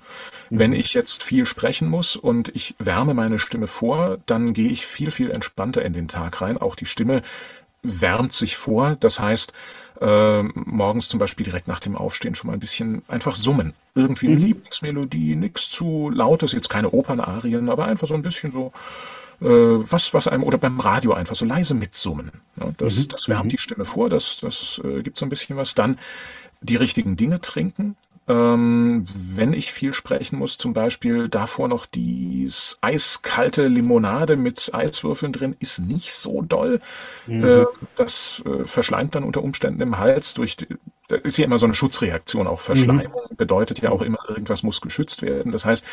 [0.48, 0.58] Mhm.
[0.58, 4.86] Wenn ich jetzt viel sprechen muss und ich wärme meine Stimme vor, dann gehe ich
[4.86, 6.58] viel, viel entspannter in den Tag rein.
[6.58, 7.22] Auch die Stimme
[7.82, 8.96] wärmt sich vor.
[9.00, 9.52] Das heißt,
[10.00, 13.74] äh, morgens zum Beispiel direkt nach dem Aufstehen schon mal ein bisschen einfach summen.
[13.94, 14.42] Irgendwie eine mhm.
[14.42, 18.72] Lieblingsmelodie, nichts zu lautes, jetzt keine Opernarien, aber einfach so ein bisschen so,
[19.40, 22.30] äh, was, was einem, oder beim Radio einfach so leise mitsummen.
[22.58, 23.08] Ja, das, mhm.
[23.08, 23.50] das wärmt mhm.
[23.50, 25.74] die Stimme vor, das, das äh, gibt so ein bisschen was.
[25.74, 25.98] Dann
[26.62, 27.96] die richtigen Dinge trinken.
[28.28, 29.04] Ähm,
[29.34, 32.50] wenn ich viel sprechen muss, zum Beispiel davor noch die
[32.80, 36.80] eiskalte Limonade mit Eiswürfeln drin, ist nicht so doll.
[37.26, 37.44] Mhm.
[37.44, 37.64] Äh,
[37.96, 40.68] das äh, verschleimt dann unter Umständen im Hals durch die,
[41.08, 43.36] da ist ja immer so eine Schutzreaktion, auch Verschleimung mhm.
[43.36, 45.50] bedeutet ja auch immer, irgendwas muss geschützt werden.
[45.50, 45.84] Das heißt,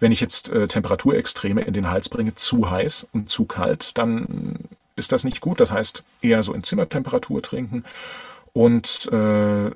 [0.00, 4.58] wenn ich jetzt äh, Temperaturextreme in den Hals bringe, zu heiß und zu kalt, dann
[4.96, 5.60] ist das nicht gut.
[5.60, 7.84] Das heißt, eher so in Zimmertemperatur trinken
[8.52, 9.70] und äh,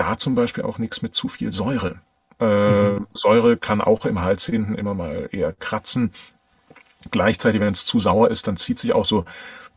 [0.00, 1.96] da zum Beispiel auch nichts mit zu viel Säure.
[2.40, 3.06] Äh, mhm.
[3.12, 6.12] Säure kann auch im Hals hinten immer mal eher kratzen.
[7.10, 9.24] Gleichzeitig, wenn es zu sauer ist, dann zieht sich auch so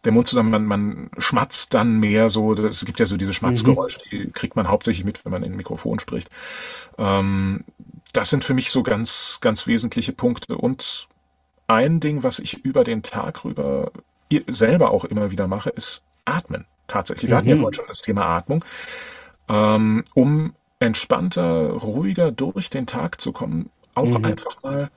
[0.06, 4.00] der Mund zusammen, man, man schmatzt dann mehr so, es gibt ja so diese Schmatzgeräusche,
[4.06, 4.10] mhm.
[4.12, 6.30] die kriegt man hauptsächlich mit, wenn man in ein Mikrofon spricht.
[6.98, 7.64] Ähm,
[8.14, 10.58] das sind für mich so ganz, ganz wesentliche Punkte.
[10.58, 11.08] Und
[11.68, 13.92] ein Ding, was ich über den Tag rüber
[14.48, 16.66] selber auch immer wieder mache, ist atmen.
[16.88, 17.30] Tatsächlich.
[17.30, 17.38] Wir mhm.
[17.40, 17.60] hatten ja mhm.
[17.60, 18.64] vorhin schon das Thema Atmung
[19.50, 24.26] ähm, um entspannter, ruhiger durch den Tag zu kommen, auch mhm.
[24.26, 24.92] einfach mal,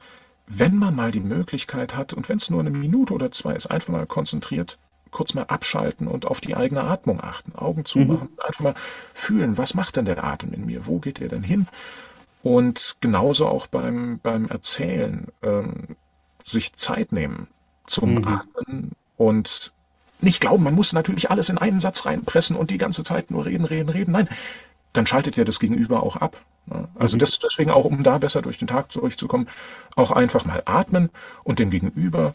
[0.47, 3.66] wenn man mal die Möglichkeit hat und wenn es nur eine Minute oder zwei ist,
[3.66, 4.78] einfach mal konzentriert,
[5.11, 8.40] kurz mal abschalten und auf die eigene Atmung achten, Augen zumachen, mhm.
[8.44, 8.74] einfach mal
[9.12, 11.66] fühlen, was macht denn der Atem in mir, wo geht er denn hin?
[12.42, 15.97] Und genauso auch beim, beim Erzählen, ähm,
[16.42, 17.49] sich Zeit nehmen
[17.86, 18.28] zum mhm.
[18.28, 19.72] Atmen und
[20.21, 23.45] nicht glauben, man muss natürlich alles in einen Satz reinpressen und die ganze Zeit nur
[23.45, 24.12] reden, reden, reden.
[24.12, 24.29] Nein,
[24.93, 26.41] dann schaltet ja das Gegenüber auch ab.
[26.97, 29.49] Also das, deswegen auch, um da besser durch den Tag durchzukommen,
[29.95, 31.11] auch einfach mal atmen
[31.45, 32.35] und dem Gegenüber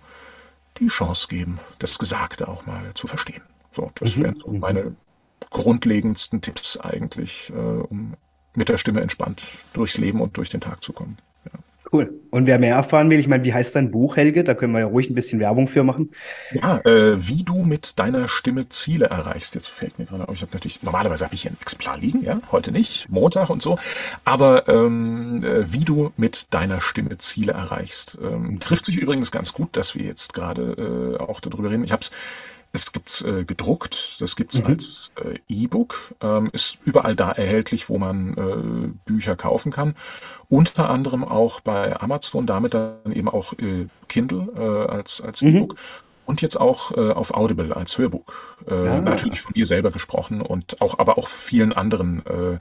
[0.77, 3.41] die Chance geben, das Gesagte auch mal zu verstehen.
[3.71, 4.23] So, das mhm.
[4.23, 4.95] wären so meine
[5.49, 8.13] grundlegendsten Tipps eigentlich, äh, um
[8.53, 9.41] mit der Stimme entspannt
[9.73, 11.17] durchs Leben und durch den Tag zu kommen.
[11.93, 12.21] Cool.
[12.29, 14.45] Und wer mehr erfahren will, ich meine, wie heißt dein Buch, Helge?
[14.45, 16.11] Da können wir ja ruhig ein bisschen Werbung für machen.
[16.53, 19.55] Ja, äh, wie du mit deiner Stimme Ziele erreichst.
[19.55, 22.23] Jetzt fällt mir gerade auf, ich habe natürlich, normalerweise habe ich hier ein Exemplar liegen,
[22.23, 23.77] ja, heute nicht, Montag und so.
[24.23, 28.17] Aber ähm, äh, wie du mit deiner Stimme Ziele erreichst.
[28.21, 31.83] Ähm, trifft sich übrigens ganz gut, dass wir jetzt gerade äh, auch darüber reden.
[31.83, 32.11] Ich habe es
[32.73, 34.67] es gibt's äh, gedruckt, das gibt's mhm.
[34.67, 39.95] als äh, E-Book, ähm, ist überall da erhältlich, wo man äh, Bücher kaufen kann.
[40.49, 45.55] Unter anderem auch bei Amazon, damit dann eben auch äh, Kindle äh, als, als mhm.
[45.55, 45.75] E-Book.
[46.25, 48.31] Und jetzt auch äh, auf Audible als Hörbuch.
[48.69, 49.01] Äh, ja.
[49.01, 52.59] Natürlich von ihr selber gesprochen und auch, aber auch vielen anderen äh,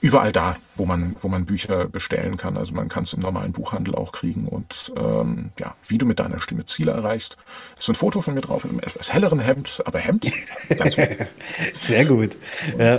[0.00, 2.56] überall da, wo man, wo man Bücher bestellen kann.
[2.56, 4.46] Also man kann es im normalen Buchhandel auch kriegen.
[4.46, 7.36] Und ähm, ja, wie du mit deiner Stimme Ziele erreichst.
[7.78, 10.32] Ist so ein Foto von mir drauf einem etwas helleren Hemd, aber Hemd.
[10.76, 10.96] Ganz
[11.72, 12.36] Sehr gut.
[12.78, 12.98] Ja.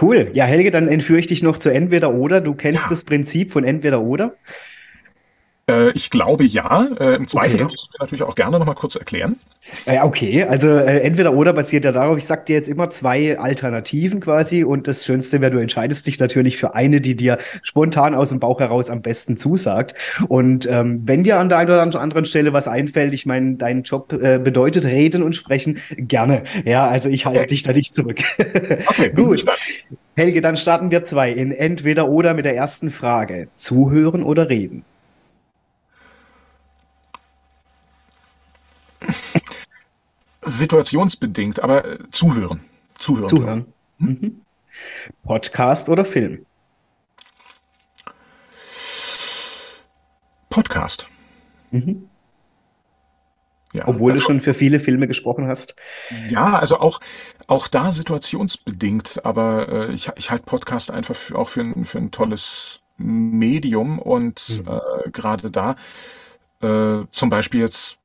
[0.00, 0.30] Cool.
[0.32, 2.40] Ja, Helge, dann entführe ich dich noch zu Entweder oder.
[2.40, 2.88] Du kennst ja.
[2.88, 4.36] das Prinzip von Entweder oder?
[5.72, 6.88] Äh, ich glaube ja.
[6.98, 7.70] Äh, Im Zweifel okay.
[7.70, 9.36] darfst du natürlich auch gerne noch mal kurz erklären.
[9.86, 10.42] Ja, okay.
[10.44, 14.64] Also äh, entweder oder basiert ja darauf, ich sag dir jetzt immer zwei Alternativen quasi
[14.64, 18.40] und das Schönste wäre, du entscheidest dich natürlich für eine, die dir spontan aus dem
[18.40, 19.94] Bauch heraus am besten zusagt.
[20.28, 23.82] Und ähm, wenn dir an der einen oder anderen Stelle was einfällt, ich meine, dein
[23.82, 26.42] Job äh, bedeutet reden und sprechen, gerne.
[26.64, 27.48] Ja, also ich halte okay.
[27.48, 28.18] dich da nicht zurück.
[28.38, 29.44] okay, gut.
[30.16, 33.48] Helge, dann starten wir zwei in entweder oder mit der ersten Frage.
[33.54, 34.84] Zuhören oder reden?
[40.42, 42.60] Situationsbedingt, aber äh, zuhören.
[42.98, 43.28] Zuhören.
[43.28, 43.64] Zuhören.
[43.98, 44.08] Hm?
[44.08, 44.40] Mhm.
[45.24, 46.44] Podcast oder Film?
[50.50, 51.08] Podcast.
[51.70, 52.08] Mhm.
[53.72, 55.76] Ja, Obwohl also, du schon für viele Filme gesprochen hast.
[56.28, 57.00] Ja, also auch,
[57.46, 61.98] auch da situationsbedingt, aber äh, ich, ich halte Podcast einfach für, auch für ein, für
[61.98, 64.68] ein tolles Medium und mhm.
[64.68, 65.76] äh, gerade da
[66.60, 67.98] äh, zum Beispiel jetzt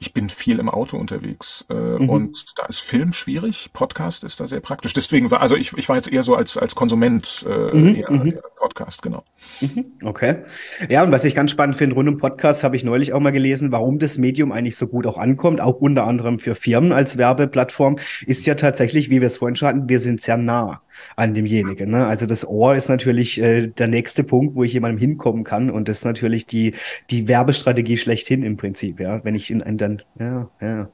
[0.00, 2.08] ich bin viel im Auto unterwegs äh, mhm.
[2.08, 4.92] und da ist Film schwierig, Podcast ist da sehr praktisch.
[4.92, 7.94] Deswegen war, also ich, ich war jetzt eher so als, als Konsument äh, mhm.
[7.96, 8.26] eher, mhm.
[8.26, 9.24] eher Podcast, genau.
[9.60, 9.86] Mhm.
[10.04, 10.42] Okay.
[10.88, 13.32] Ja, und was ich ganz spannend finde, rund um Podcast habe ich neulich auch mal
[13.32, 17.18] gelesen, warum das Medium eigentlich so gut auch ankommt, auch unter anderem für Firmen als
[17.18, 20.82] Werbeplattform, ist ja tatsächlich, wie wir es vorhin schon hatten, wir sind sehr nah
[21.16, 21.90] an demjenigen.
[21.90, 22.06] Ne?
[22.06, 25.88] Also das Ohr ist natürlich äh, der nächste Punkt, wo ich jemandem hinkommen kann und
[25.88, 26.74] das ist natürlich die
[27.10, 29.00] die Werbestrategie schlechthin im Prinzip.
[29.00, 30.90] Ja, wenn ich in, in dann ja ja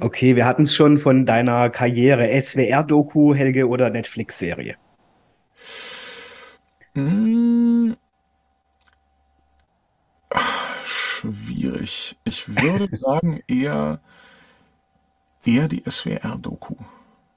[0.00, 4.76] okay, wir hatten es schon von deiner Karriere SWR-Doku Helge oder Netflix-Serie.
[6.94, 7.96] Hm.
[10.82, 12.16] Schwierig.
[12.24, 14.00] Ich würde sagen eher
[15.44, 16.76] Eher die SWR-Doku.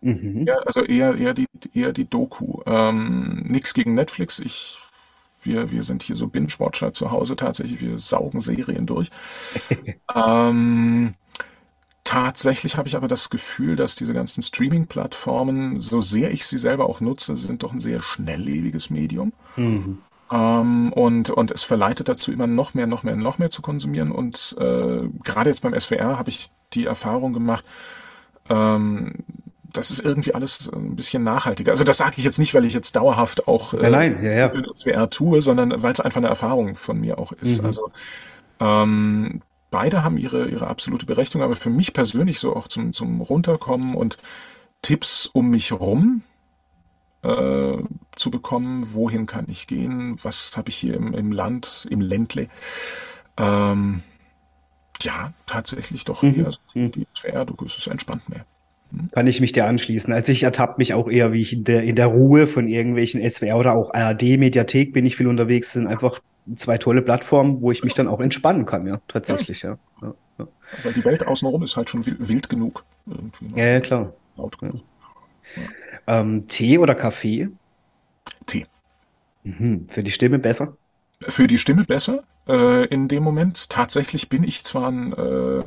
[0.06, 0.46] Mhm.
[0.46, 2.62] Ja, also eher, eher die, eher die Doku.
[2.68, 4.40] Ähm, nix gegen Netflix.
[4.40, 4.78] Ich,
[5.42, 7.82] wir, wir sind hier so Binge-Watcher zu Hause tatsächlich.
[7.82, 9.10] Wir saugen Serien durch.
[10.16, 11.16] ähm,
[12.04, 16.88] tatsächlich habe ich aber das Gefühl, dass diese ganzen Streaming-Plattformen, so sehr ich sie selber
[16.88, 19.34] auch nutze, sind doch ein sehr schnelllebiges Medium.
[19.56, 20.04] Mhm.
[20.32, 24.12] Ähm, und, und es verleitet dazu, immer noch mehr, noch mehr, noch mehr zu konsumieren.
[24.12, 27.66] Und äh, gerade jetzt beim SWR habe ich die Erfahrung gemacht,
[28.50, 29.14] ähm,
[29.76, 31.72] das ist irgendwie alles ein bisschen nachhaltiger.
[31.72, 34.52] Also das sage ich jetzt nicht, weil ich jetzt dauerhaft auch äh, nein, ja, ja.
[34.74, 37.62] SWR tue, sondern weil es einfach eine Erfahrung von mir auch ist.
[37.62, 37.66] Mhm.
[37.66, 37.92] Also
[38.60, 39.42] ähm,
[39.72, 43.96] beide haben ihre, ihre absolute Berechtigung, aber für mich persönlich so auch zum, zum Runterkommen
[43.96, 44.18] und
[44.82, 46.24] Tipps um mich rum
[47.24, 47.78] äh,
[48.16, 52.48] zu bekommen, wohin kann ich gehen, was habe ich hier im, im Land, im Ländle.
[53.38, 54.04] Ähm,
[55.02, 56.36] ja, tatsächlich doch mhm.
[56.36, 58.46] eher die, die SWR-Doku, es ist entspannt mehr.
[59.12, 60.14] Kann ich mich dir anschließen.
[60.14, 63.28] Also ich ertappe mich auch eher, wie ich in der, in der Ruhe von irgendwelchen
[63.28, 66.20] SWR oder auch ARD-Mediathek bin ich viel unterwegs, sind einfach
[66.56, 69.78] zwei tolle Plattformen, wo ich mich dann auch entspannen kann, ja, tatsächlich, ja.
[70.02, 70.48] ja, ja.
[70.84, 72.86] Aber die Welt außenrum ist halt schon wild genug.
[73.08, 74.14] Irgendwie, Ja, ja, klar.
[74.38, 74.82] Laut genug.
[75.56, 76.22] Ja.
[76.22, 77.50] Ähm, Tee oder Kaffee?
[78.46, 78.66] Tee.
[79.44, 79.88] Mhm.
[79.90, 80.78] Für die Stimme besser?
[81.22, 82.24] Für die Stimme besser.
[82.48, 85.64] Äh, in dem Moment tatsächlich bin ich zwar ein äh,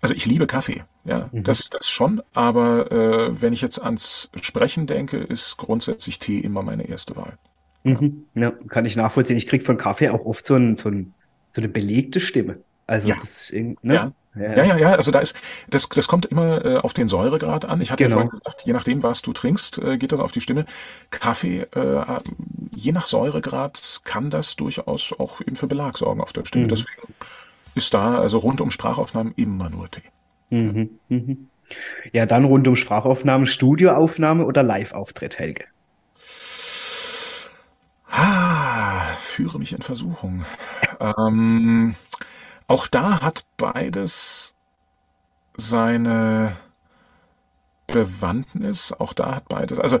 [0.00, 1.42] also ich liebe Kaffee, ja, mhm.
[1.42, 6.62] das, das schon, aber äh, wenn ich jetzt ans Sprechen denke, ist grundsätzlich Tee immer
[6.62, 7.38] meine erste Wahl.
[7.84, 8.24] Mhm.
[8.34, 9.36] Ja, kann ich nachvollziehen.
[9.36, 11.14] Ich kriege von Kaffee auch oft so, ein, so, ein,
[11.50, 12.58] so eine belegte Stimme.
[12.86, 13.16] Also ja.
[13.18, 13.76] das ne?
[13.82, 14.12] ja.
[14.36, 15.34] Ja, ja, ja, also da ist,
[15.68, 17.80] das, das kommt immer äh, auf den Säuregrad an.
[17.80, 18.16] Ich hatte genau.
[18.16, 20.64] ja vorhin gesagt, je nachdem, was du trinkst, äh, geht das auf die Stimme.
[21.10, 22.18] Kaffee, äh,
[22.74, 26.66] je nach Säuregrad kann das durchaus auch eben für Belag sorgen auf der Stimme.
[26.66, 26.68] Mhm.
[26.68, 27.14] Deswegen
[27.78, 30.02] ist da also rund um Sprachaufnahmen immer nur Tee.
[30.50, 31.48] Mhm, mhm.
[32.12, 35.64] Ja, dann rund um Sprachaufnahmen, Studioaufnahme oder Live-Auftritt, Helge?
[38.10, 40.44] Ah, führe mich in Versuchung.
[41.00, 41.94] ähm,
[42.66, 44.54] auch da hat beides
[45.56, 46.56] seine
[47.86, 48.92] Bewandtnis.
[48.92, 49.78] Auch da hat beides.
[49.78, 50.00] Also,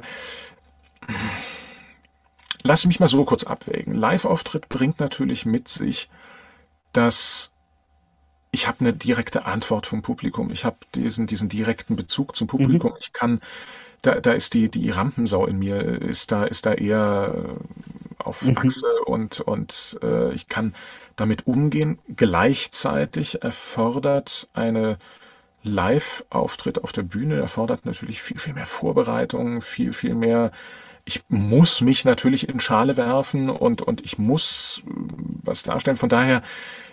[2.62, 3.94] lass mich mal so kurz abwägen.
[3.94, 6.08] Live-Auftritt bringt natürlich mit sich,
[6.92, 7.52] dass
[8.50, 10.50] ich habe eine direkte Antwort vom Publikum.
[10.50, 12.92] Ich habe diesen, diesen direkten Bezug zum Publikum.
[12.92, 12.96] Mhm.
[13.00, 13.40] Ich kann,
[14.02, 18.42] da, da ist die, die Rampensau in mir, ist da, ist da eher äh, auf
[18.42, 18.58] mhm.
[18.58, 20.74] Achse und, und äh, ich kann
[21.16, 21.98] damit umgehen.
[22.14, 24.98] Gleichzeitig erfordert eine
[25.62, 30.52] Live-Auftritt auf der Bühne, erfordert natürlich viel, viel mehr Vorbereitung, viel, viel mehr
[31.08, 34.90] ich muss mich natürlich in Schale werfen und, und ich muss äh,
[35.42, 35.96] was darstellen.
[35.96, 36.42] Von daher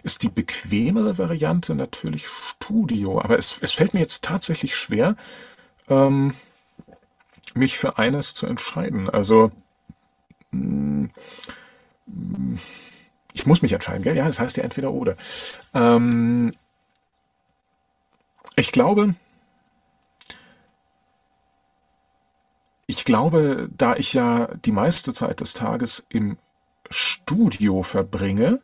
[0.04, 3.22] ist die bequemere Variante natürlich Studio.
[3.22, 5.18] Aber es, es fällt mir jetzt tatsächlich schwer,
[5.90, 6.34] ähm,
[7.56, 9.10] mich für eines zu entscheiden.
[9.10, 9.52] Also
[10.52, 11.10] mh,
[12.06, 12.60] mm,
[13.34, 14.16] ich muss mich entscheiden, gell?
[14.16, 15.18] Ja, das heißt ja entweder oder.
[15.74, 16.54] Ähm,
[18.56, 19.16] ich glaube,
[22.88, 26.38] Ich glaube, da ich ja die meiste Zeit des Tages im
[26.90, 28.62] Studio verbringe,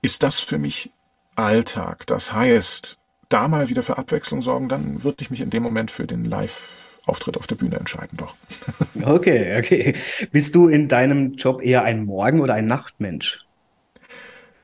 [0.00, 0.90] ist das für mich
[1.34, 2.06] Alltag.
[2.06, 5.90] Das heißt, da mal wieder für Abwechslung sorgen, dann würde ich mich in dem Moment
[5.90, 8.34] für den Live-Auftritt auf der Bühne entscheiden, doch.
[9.02, 9.96] Okay, okay.
[10.30, 13.44] Bist du in deinem Job eher ein Morgen- oder ein Nachtmensch?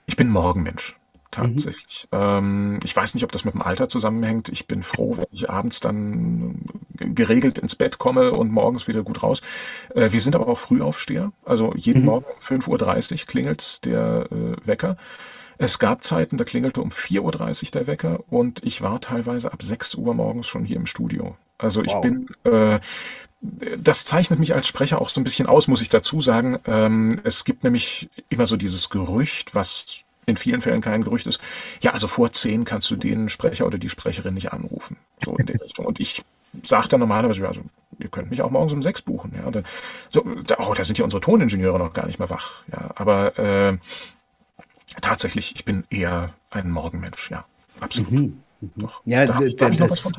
[0.06, 0.96] Ich bin Morgenmensch
[1.36, 2.08] tatsächlich.
[2.10, 2.18] Mhm.
[2.18, 4.48] Ähm, ich weiß nicht, ob das mit dem Alter zusammenhängt.
[4.48, 6.64] Ich bin froh, wenn ich abends dann
[6.94, 9.40] geregelt ins Bett komme und morgens wieder gut raus.
[9.94, 11.32] Äh, wir sind aber auch Frühaufsteher.
[11.44, 12.06] Also jeden mhm.
[12.06, 14.96] Morgen um 5.30 Uhr klingelt der äh, Wecker.
[15.58, 19.62] Es gab Zeiten, da klingelte um 4.30 Uhr der Wecker und ich war teilweise ab
[19.62, 21.36] 6 Uhr morgens schon hier im Studio.
[21.58, 22.02] Also ich wow.
[22.02, 22.78] bin, äh,
[23.40, 26.58] das zeichnet mich als Sprecher auch so ein bisschen aus, muss ich dazu sagen.
[26.66, 31.40] Ähm, es gibt nämlich immer so dieses Gerücht, was in vielen Fällen kein Gerücht ist,
[31.80, 34.96] ja, also vor zehn kannst du den Sprecher oder die Sprecherin nicht anrufen.
[35.24, 35.86] So in der Richtung.
[35.86, 36.22] Und ich
[36.62, 37.62] sage dann normalerweise, also
[37.98, 39.32] ihr könnt mich auch morgens um sechs buchen.
[39.36, 39.64] Ja, dann,
[40.08, 42.62] so, da, oh, da sind ja unsere Toningenieure noch gar nicht mehr wach.
[42.70, 43.78] Ja, aber äh,
[45.00, 47.44] tatsächlich, ich bin eher ein Morgenmensch, ja,
[47.80, 48.10] absolut.
[48.10, 48.42] Mhm.
[48.60, 48.70] mhm.
[48.76, 50.10] Doch, ja, da da, das,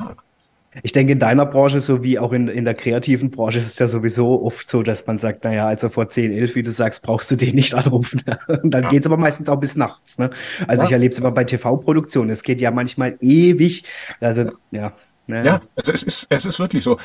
[0.82, 3.88] ich denke, in deiner Branche sowie auch in, in der kreativen Branche ist es ja
[3.88, 7.30] sowieso oft so, dass man sagt, naja, also vor 10, 11, wie du sagst, brauchst
[7.30, 8.22] du den nicht anrufen.
[8.46, 8.88] Und dann ja.
[8.90, 10.18] geht es aber meistens auch bis nachts.
[10.18, 10.30] Ne?
[10.66, 10.88] Also ja.
[10.88, 12.30] ich erlebe es immer bei TV-Produktionen.
[12.30, 13.84] Es geht ja manchmal ewig.
[14.20, 14.92] Also, ja.
[15.26, 16.98] Ja, ja also es ist, es ist wirklich so.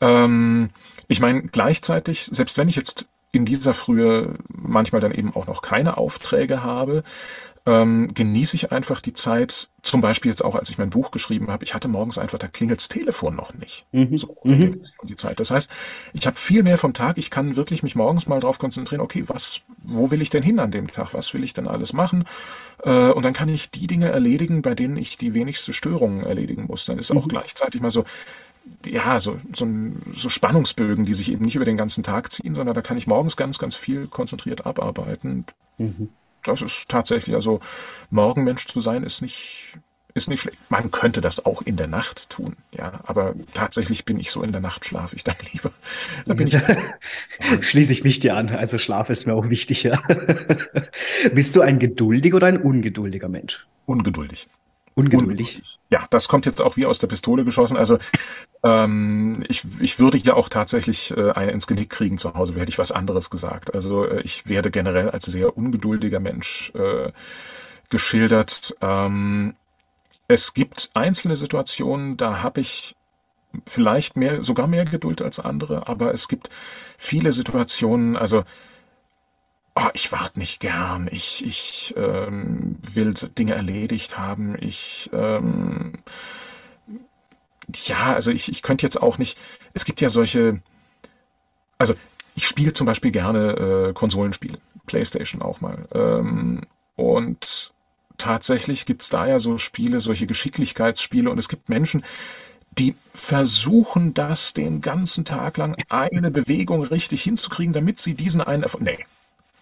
[0.00, 0.70] Ähm,
[1.08, 5.62] ich meine, gleichzeitig, selbst wenn ich jetzt in dieser Frühe manchmal dann eben auch noch
[5.62, 7.04] keine Aufträge habe,
[7.66, 11.48] ähm, genieße ich einfach die Zeit, zum Beispiel jetzt auch, als ich mein Buch geschrieben
[11.48, 13.86] habe, ich hatte morgens einfach, da klingelt das Telefon noch nicht.
[13.92, 14.16] Mhm.
[14.16, 14.82] So mhm.
[15.02, 15.40] die Zeit.
[15.40, 15.70] Das heißt,
[16.12, 19.24] ich habe viel mehr vom Tag, ich kann wirklich mich morgens mal darauf konzentrieren, okay,
[19.26, 21.12] was, wo will ich denn hin an dem Tag?
[21.14, 22.24] Was will ich denn alles machen?
[22.82, 26.64] Äh, und dann kann ich die Dinge erledigen, bei denen ich die wenigste Störungen erledigen
[26.66, 26.86] muss.
[26.86, 27.30] Dann ist auch mhm.
[27.30, 28.04] gleichzeitig mal so,
[28.86, 29.66] ja, so, so,
[30.14, 33.06] so Spannungsbögen, die sich eben nicht über den ganzen Tag ziehen, sondern da kann ich
[33.06, 35.44] morgens ganz, ganz viel konzentriert abarbeiten.
[35.78, 36.10] Mhm
[36.44, 37.60] das ist tatsächlich, also
[38.10, 39.78] Morgenmensch zu sein, ist nicht,
[40.14, 40.58] ist nicht schlecht.
[40.68, 44.52] Man könnte das auch in der Nacht tun, ja, aber tatsächlich bin ich so in
[44.52, 45.72] der Nacht schlafe ich dann lieber.
[46.26, 46.56] Da bin ich
[47.66, 48.48] Schließe ich mich dir an.
[48.50, 50.02] Also Schlaf ist mir auch wichtig, ja.
[51.34, 53.66] Bist du ein geduldiger oder ein ungeduldiger Mensch?
[53.86, 54.48] Ungeduldig.
[54.94, 55.62] Ungeduldig.
[55.90, 57.76] Ja, das kommt jetzt auch wie aus der Pistole geschossen.
[57.76, 57.98] Also
[58.62, 62.70] ähm, ich, ich würde ja auch tatsächlich äh, eine ins Genick kriegen zu Hause, hätte
[62.70, 63.72] ich was anderes gesagt.
[63.74, 67.12] Also äh, ich werde generell als sehr ungeduldiger Mensch äh,
[67.88, 68.76] geschildert.
[68.80, 69.54] Ähm,
[70.28, 72.96] es gibt einzelne Situationen, da habe ich
[73.66, 76.50] vielleicht mehr, sogar mehr Geduld als andere, aber es gibt
[76.96, 78.44] viele Situationen, also
[79.74, 85.98] oh, ich warte nicht gern, ich, ich ähm, will Dinge erledigt haben, ich ähm,
[87.84, 89.38] ja, also ich, ich könnte jetzt auch nicht,
[89.74, 90.60] es gibt ja solche,
[91.78, 91.94] also
[92.34, 95.86] ich spiele zum Beispiel gerne äh, Konsolenspiele, Playstation auch mal.
[95.92, 96.62] Ähm,
[96.96, 97.72] und
[98.18, 102.04] tatsächlich gibt's da ja so Spiele, solche Geschicklichkeitsspiele und es gibt Menschen,
[102.78, 108.62] die versuchen das den ganzen Tag lang eine Bewegung richtig hinzukriegen, damit sie diesen einen
[108.62, 108.84] Erfolg.
[108.84, 108.98] Nee,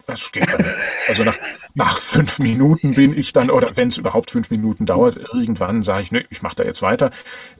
[0.09, 0.65] das geht dann.
[1.07, 1.37] Also nach,
[1.73, 6.01] nach fünf Minuten bin ich dann, oder wenn es überhaupt fünf Minuten dauert, irgendwann sage
[6.01, 7.11] ich, ne, ich mache da jetzt weiter.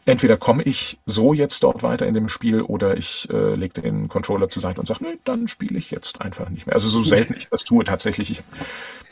[0.06, 4.08] Entweder komme ich so jetzt dort weiter in dem Spiel oder ich äh, lege den
[4.08, 6.76] Controller zur Seite und sage, ne, dann spiele ich jetzt einfach nicht mehr.
[6.76, 8.44] Also so selten ich das tue, tatsächlich, ich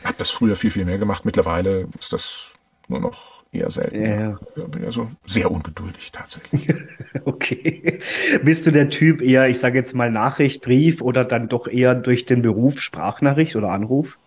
[0.03, 1.25] habe das früher viel, viel mehr gemacht.
[1.25, 2.53] Mittlerweile ist das
[2.87, 4.05] nur noch eher selten.
[4.05, 4.67] Ja, ja.
[4.67, 6.67] Bin also sehr ungeduldig tatsächlich.
[7.25, 7.99] okay.
[8.43, 11.95] Bist du der Typ eher, ich sage jetzt mal Nachricht, Brief oder dann doch eher
[11.95, 14.17] durch den Beruf Sprachnachricht oder Anruf?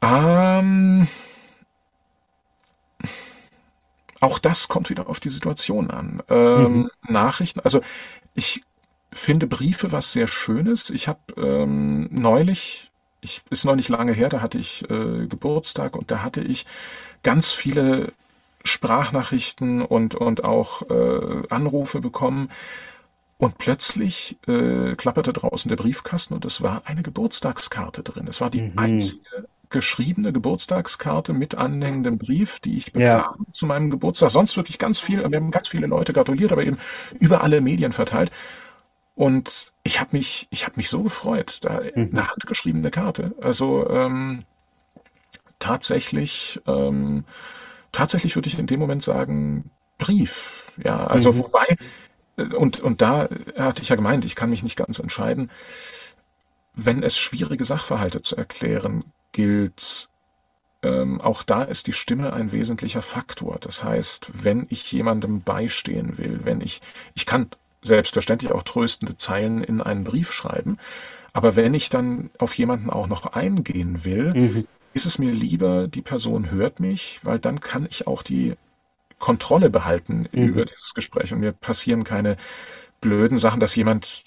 [0.00, 1.08] Ähm,
[4.20, 6.22] auch das kommt wieder auf die Situation an.
[6.28, 6.90] Ähm, mhm.
[7.08, 7.80] Nachrichten, also
[8.34, 8.62] ich
[9.12, 10.90] finde Briefe was sehr Schönes.
[10.90, 12.87] Ich habe ähm, neulich
[13.20, 16.66] ich ist noch nicht lange her, da hatte ich äh, Geburtstag und da hatte ich
[17.22, 18.12] ganz viele
[18.64, 22.50] Sprachnachrichten und, und auch äh, Anrufe bekommen.
[23.40, 28.26] Und plötzlich äh, klapperte draußen der Briefkasten und es war eine Geburtstagskarte drin.
[28.26, 28.72] Es war die mhm.
[28.76, 33.52] einzige geschriebene Geburtstagskarte mit anhängendem Brief, die ich bekam ja.
[33.52, 34.30] zu meinem Geburtstag.
[34.30, 36.78] Sonst wirklich ganz viel, wir haben ganz viele Leute gratuliert, aber eben
[37.20, 38.32] über alle Medien verteilt.
[39.14, 42.10] Und ich habe mich, ich habe mich so gefreut, da mhm.
[42.12, 43.34] eine handgeschriebene Karte.
[43.40, 44.40] Also ähm,
[45.58, 47.24] tatsächlich, ähm,
[47.90, 50.72] tatsächlich würde ich in dem Moment sagen Brief.
[50.84, 51.38] Ja, also mhm.
[51.38, 51.76] wobei
[52.36, 55.50] äh, und und da hatte ich ja gemeint, ich kann mich nicht ganz entscheiden.
[56.74, 60.10] Wenn es schwierige Sachverhalte zu erklären gilt,
[60.82, 63.56] ähm, auch da ist die Stimme ein wesentlicher Faktor.
[63.58, 66.82] Das heißt, wenn ich jemandem beistehen will, wenn ich,
[67.14, 67.48] ich kann
[67.82, 70.78] selbstverständlich auch tröstende Zeilen in einen Brief schreiben.
[71.32, 74.66] Aber wenn ich dann auf jemanden auch noch eingehen will, mhm.
[74.94, 78.54] ist es mir lieber, die Person hört mich, weil dann kann ich auch die
[79.18, 80.48] Kontrolle behalten mhm.
[80.48, 82.36] über dieses Gespräch und mir passieren keine
[83.00, 84.24] blöden Sachen, dass jemand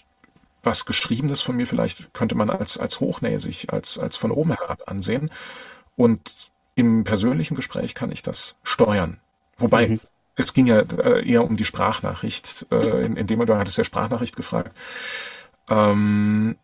[0.63, 4.83] was Geschriebenes von mir vielleicht könnte man als, als hochnäsig, als, als von oben herab
[4.85, 5.31] ansehen.
[5.95, 6.21] Und
[6.75, 9.19] im persönlichen Gespräch kann ich das steuern.
[9.57, 9.99] Wobei, mhm
[10.35, 12.67] es ging ja äh, eher um die Sprachnachricht.
[12.71, 14.75] Äh, in, in dem du hattest ja Sprachnachricht gefragt.
[15.69, 16.55] Ähm,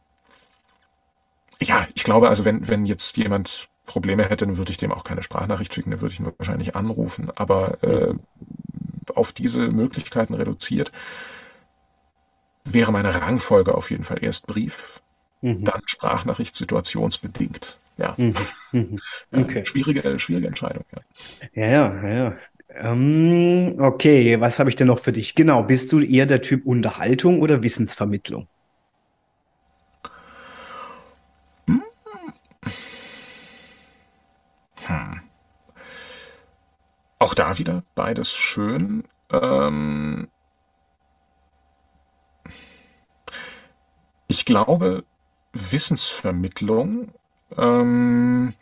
[1.61, 5.03] ja, ich glaube, also wenn, wenn jetzt jemand Probleme hätte, dann würde ich dem auch
[5.03, 7.31] keine Sprachnachricht schicken, dann würde ich ihn wahrscheinlich anrufen.
[7.35, 8.13] Aber äh,
[9.15, 10.91] auf diese Möglichkeiten reduziert
[12.63, 15.01] wäre meine Rangfolge auf jeden Fall erst Brief,
[15.41, 15.63] mhm.
[15.63, 17.77] dann Sprachnachricht situationsbedingt.
[17.97, 18.13] Ja.
[18.17, 18.35] Mhm.
[18.71, 18.99] Mhm.
[19.31, 19.65] Okay.
[19.65, 20.83] schwierige, schwierige Entscheidung.
[21.53, 22.09] Ja, ja, ja.
[22.09, 22.37] ja.
[22.69, 25.35] Ähm, okay, was habe ich denn noch für dich?
[25.35, 28.47] Genau, bist du eher der Typ Unterhaltung oder Wissensvermittlung?
[34.85, 35.21] Hm.
[37.19, 39.03] Auch da wieder beides schön.
[39.31, 40.27] Ähm
[44.27, 45.03] ich glaube,
[45.53, 47.11] Wissensvermittlung,
[47.57, 48.53] ähm,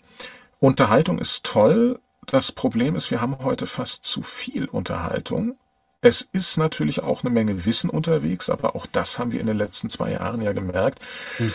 [0.59, 5.57] Unterhaltung ist toll, das Problem ist, wir haben heute fast zu viel Unterhaltung.
[6.01, 9.57] Es ist natürlich auch eine Menge Wissen unterwegs, aber auch das haben wir in den
[9.57, 10.99] letzten zwei Jahren ja gemerkt.
[11.39, 11.51] Mhm.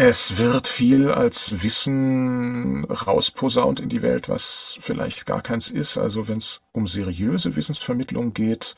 [0.00, 5.98] Es wird viel als Wissen rausposaunt in die Welt, was vielleicht gar keins ist.
[5.98, 8.76] Also wenn es um seriöse Wissensvermittlung geht,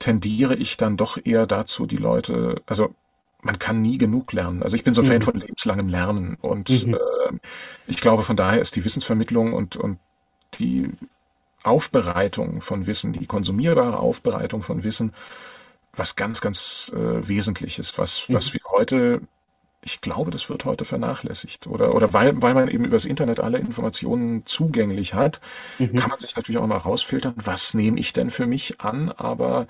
[0.00, 2.94] tendiere ich dann doch eher dazu, die Leute, also
[3.42, 4.62] man kann nie genug lernen.
[4.62, 5.10] Also ich bin so ein mhm.
[5.10, 6.94] Fan von lebenslangem Lernen und mhm.
[6.94, 6.98] äh,
[7.86, 9.98] ich glaube, von daher ist die Wissensvermittlung und, und
[10.58, 10.90] die
[11.62, 15.12] Aufbereitung von Wissen, die konsumierbare Aufbereitung von Wissen,
[15.92, 18.34] was ganz, ganz äh, Wesentliches, was, mhm.
[18.34, 19.20] was wir heute
[19.80, 21.66] ich glaube, das wird heute vernachlässigt.
[21.66, 25.40] Oder, oder weil, weil man eben über das Internet alle Informationen zugänglich hat,
[25.78, 25.94] mhm.
[25.94, 29.66] kann man sich natürlich auch mal rausfiltern, was nehme ich denn für mich an, aber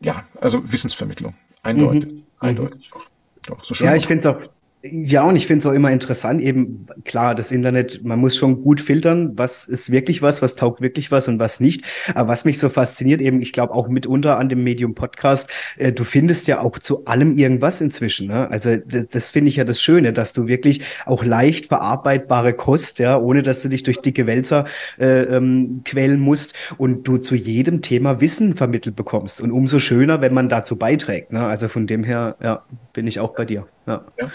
[0.00, 1.34] ja, also Wissensvermittlung,
[1.64, 2.22] eindeutig, mhm.
[2.38, 2.90] eindeutig.
[2.90, 3.06] Doch,
[3.46, 4.48] doch, so ja, ich finde es auch
[4.86, 8.62] ja, und ich finde es auch immer interessant, eben klar, das Internet, man muss schon
[8.62, 11.84] gut filtern, was ist wirklich was, was taugt wirklich was und was nicht.
[12.14, 15.48] Aber was mich so fasziniert, eben, ich glaube auch mitunter an dem Medium Podcast,
[15.78, 18.28] äh, du findest ja auch zu allem irgendwas inzwischen.
[18.28, 18.50] Ne?
[18.50, 22.98] Also das, das finde ich ja das Schöne, dass du wirklich auch leicht verarbeitbare Kost,
[22.98, 24.66] ja, ohne dass du dich durch dicke Wälzer
[24.98, 29.40] äh, ähm, quälen musst und du zu jedem Thema Wissen vermittelt bekommst.
[29.40, 31.32] Und umso schöner, wenn man dazu beiträgt.
[31.32, 31.46] Ne?
[31.46, 33.66] Also von dem her, ja, bin ich auch bei dir.
[33.86, 34.04] Ja.
[34.18, 34.30] ja.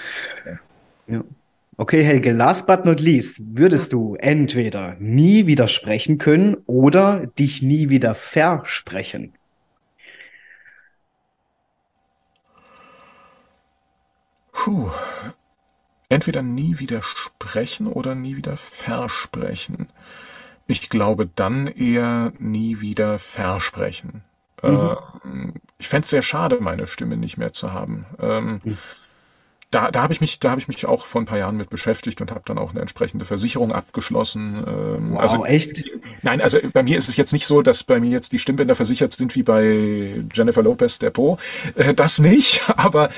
[1.07, 1.23] ja.
[1.79, 7.87] Okay, Helge, last but not least, würdest du entweder nie widersprechen können oder dich nie
[7.87, 9.33] wieder versprechen?
[14.51, 14.89] Puh.
[16.09, 19.87] Entweder nie widersprechen oder nie wieder versprechen.
[20.67, 24.25] Ich glaube dann eher nie wieder versprechen.
[24.61, 24.97] Mhm.
[25.23, 28.05] Ähm, ich fände es sehr schade, meine Stimme nicht mehr zu haben.
[28.19, 28.77] Ähm, mhm
[29.71, 31.69] da, da habe ich mich, da habe ich mich auch vor ein paar Jahren mit
[31.69, 34.63] beschäftigt und habe dann auch eine entsprechende Versicherung abgeschlossen.
[34.67, 35.83] Ähm, wow, also echt?
[36.23, 38.73] Nein, also bei mir ist es jetzt nicht so, dass bei mir jetzt die Stimmbänder
[38.73, 41.37] versichert sind wie bei Jennifer Lopez der Po.
[41.75, 43.09] Äh, das nicht, aber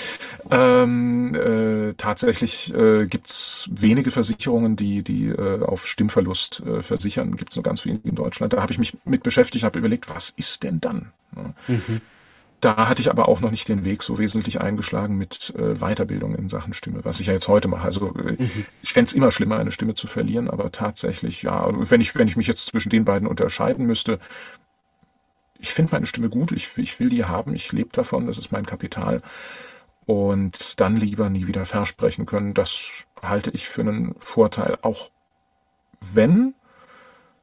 [0.49, 7.37] ähm, äh, tatsächlich äh, gibt's wenige Versicherungen, die die äh, auf Stimmverlust äh, versichern.
[7.37, 8.51] Gibt's nur ganz wenige in Deutschland.
[8.51, 11.13] Da habe ich mich mit beschäftigt, habe überlegt, was ist denn dann?
[11.33, 11.53] Ja.
[11.67, 12.01] Mhm.
[12.61, 16.35] Da hatte ich aber auch noch nicht den Weg so wesentlich eingeschlagen mit äh, Weiterbildung
[16.35, 17.85] in Sachen Stimme, was ich ja jetzt heute mache.
[17.85, 18.65] Also äh, mhm.
[18.83, 22.27] ich fände es immer schlimmer, eine Stimme zu verlieren, aber tatsächlich, ja, wenn ich, wenn
[22.27, 24.19] ich mich jetzt zwischen den beiden unterscheiden müsste,
[25.57, 28.51] ich finde meine Stimme gut, ich, ich will die haben, ich lebe davon, das ist
[28.51, 29.21] mein Kapital.
[30.05, 35.09] Und dann lieber nie wieder versprechen können, das halte ich für einen Vorteil, auch
[35.99, 36.53] wenn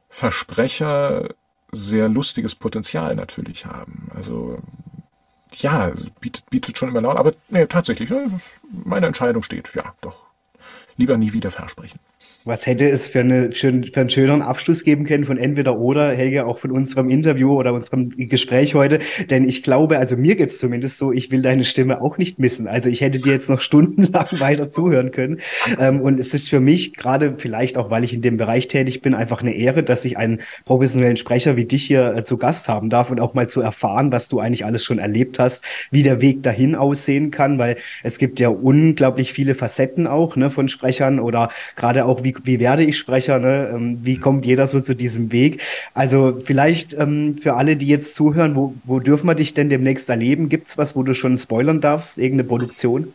[0.07, 1.29] Versprecher
[1.71, 4.09] sehr lustiges Potenzial natürlich haben.
[4.15, 4.59] Also
[5.55, 8.11] ja, bietet, bietet schon immer laut, aber nee, tatsächlich,
[8.69, 10.17] meine Entscheidung steht, ja, doch.
[10.97, 11.99] Lieber nie wieder versprechen.
[12.43, 16.45] Was hätte es für, eine, für, einen schöneren Abschluss geben können von entweder oder, Helge,
[16.45, 18.99] auch von unserem Interview oder unserem Gespräch heute?
[19.29, 22.67] Denn ich glaube, also mir geht's zumindest so, ich will deine Stimme auch nicht missen.
[22.67, 25.39] Also ich hätte dir jetzt noch stundenlang weiter zuhören können.
[25.79, 29.01] Ähm, und es ist für mich, gerade vielleicht auch, weil ich in dem Bereich tätig
[29.01, 32.67] bin, einfach eine Ehre, dass ich einen professionellen Sprecher wie dich hier äh, zu Gast
[32.67, 36.03] haben darf und auch mal zu erfahren, was du eigentlich alles schon erlebt hast, wie
[36.03, 40.67] der Weg dahin aussehen kann, weil es gibt ja unglaublich viele Facetten auch ne, von
[40.67, 43.71] Sprechern oder gerade auch wie wie, wie werde ich Sprecher, ne?
[43.73, 45.61] Ähm, wie kommt jeder so zu diesem Weg?
[45.93, 50.09] Also vielleicht ähm, für alle, die jetzt zuhören, wo, wo dürfen wir dich denn demnächst
[50.09, 50.49] erleben?
[50.49, 52.17] Gibt es was, wo du schon spoilern darfst?
[52.17, 53.13] Irgendeine Produktion?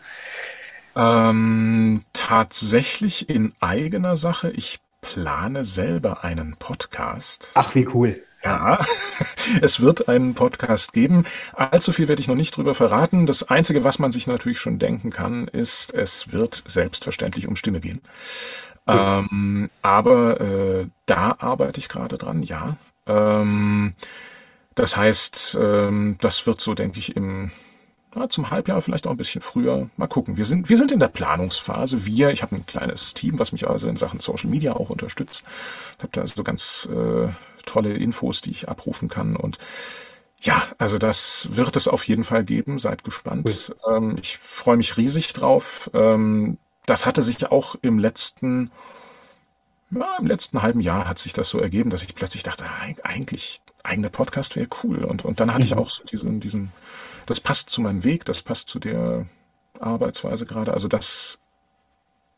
[0.96, 4.50] Ähm, tatsächlich in eigener Sache.
[4.50, 7.50] Ich plane selber einen Podcast.
[7.54, 8.22] Ach, wie cool.
[8.44, 8.84] Ja,
[9.62, 11.24] es wird einen Podcast geben.
[11.54, 13.24] Allzu viel werde ich noch nicht drüber verraten.
[13.24, 17.80] Das Einzige, was man sich natürlich schon denken kann, ist, es wird selbstverständlich um Stimme
[17.80, 18.02] gehen.
[18.86, 22.76] Ähm, aber äh, da arbeite ich gerade dran, ja.
[23.06, 23.94] Ähm,
[24.74, 27.50] das heißt, ähm, das wird so, denke ich, im
[28.14, 29.88] ja, zum Halbjahr vielleicht auch ein bisschen früher.
[29.96, 30.36] Mal gucken.
[30.36, 32.06] Wir sind, wir sind in der Planungsphase.
[32.06, 35.44] Wir, ich habe ein kleines Team, was mich also in Sachen Social Media auch unterstützt.
[35.96, 37.28] Ich habe da also ganz äh,
[37.66, 39.58] tolle Infos, die ich abrufen kann und
[40.44, 42.78] ja, also das wird es auf jeden Fall geben.
[42.78, 43.48] Seid gespannt.
[43.48, 43.96] Cool.
[43.96, 45.90] Ähm, ich freue mich riesig drauf.
[45.94, 48.70] Ähm, das hatte sich auch im letzten,
[49.90, 52.66] ja, im letzten halben Jahr hat sich das so ergeben, dass ich plötzlich dachte,
[53.02, 55.04] eigentlich eigener Podcast wäre cool.
[55.04, 55.66] Und, und dann hatte mhm.
[55.66, 56.72] ich auch so diesen, diesen,
[57.24, 59.26] das passt zu meinem Weg, das passt zu der
[59.80, 60.74] Arbeitsweise gerade.
[60.74, 61.40] Also das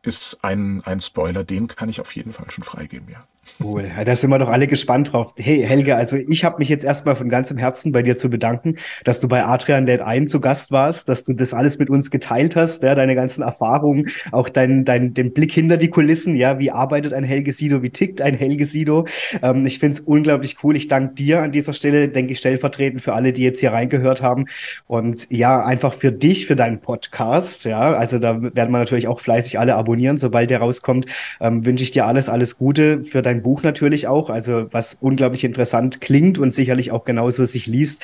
[0.07, 3.21] ist ein, ein Spoiler, den kann ich auf jeden Fall schon freigeben, ja.
[3.63, 5.33] Cool, da sind wir doch alle gespannt drauf.
[5.37, 8.77] Hey Helge, also ich habe mich jetzt erstmal von ganzem Herzen bei dir zu bedanken,
[9.05, 12.11] dass du bei Adrian Lädt ein zu Gast warst, dass du das alles mit uns
[12.11, 16.59] geteilt hast, ja, deine ganzen Erfahrungen, auch dein, dein, den Blick hinter die Kulissen, ja,
[16.59, 19.07] wie arbeitet ein Helge Sido, wie tickt ein Helge Sido.
[19.43, 20.77] Ähm, ich finde es unglaublich cool.
[20.77, 24.23] Ich danke dir an dieser Stelle, denke ich, stellvertretend für alle, die jetzt hier reingehört
[24.23, 24.47] haben.
[24.87, 29.21] Und ja, einfach für dich, für deinen Podcast, ja, also da werden wir natürlich auch
[29.21, 31.07] fleißig alle abonnieren, sobald der rauskommt.
[31.41, 35.45] Ähm, wünsche ich dir alles, alles Gute für dein Buch natürlich auch, also was unglaublich
[35.45, 38.03] interessant klingt und sicherlich auch genauso sich liest.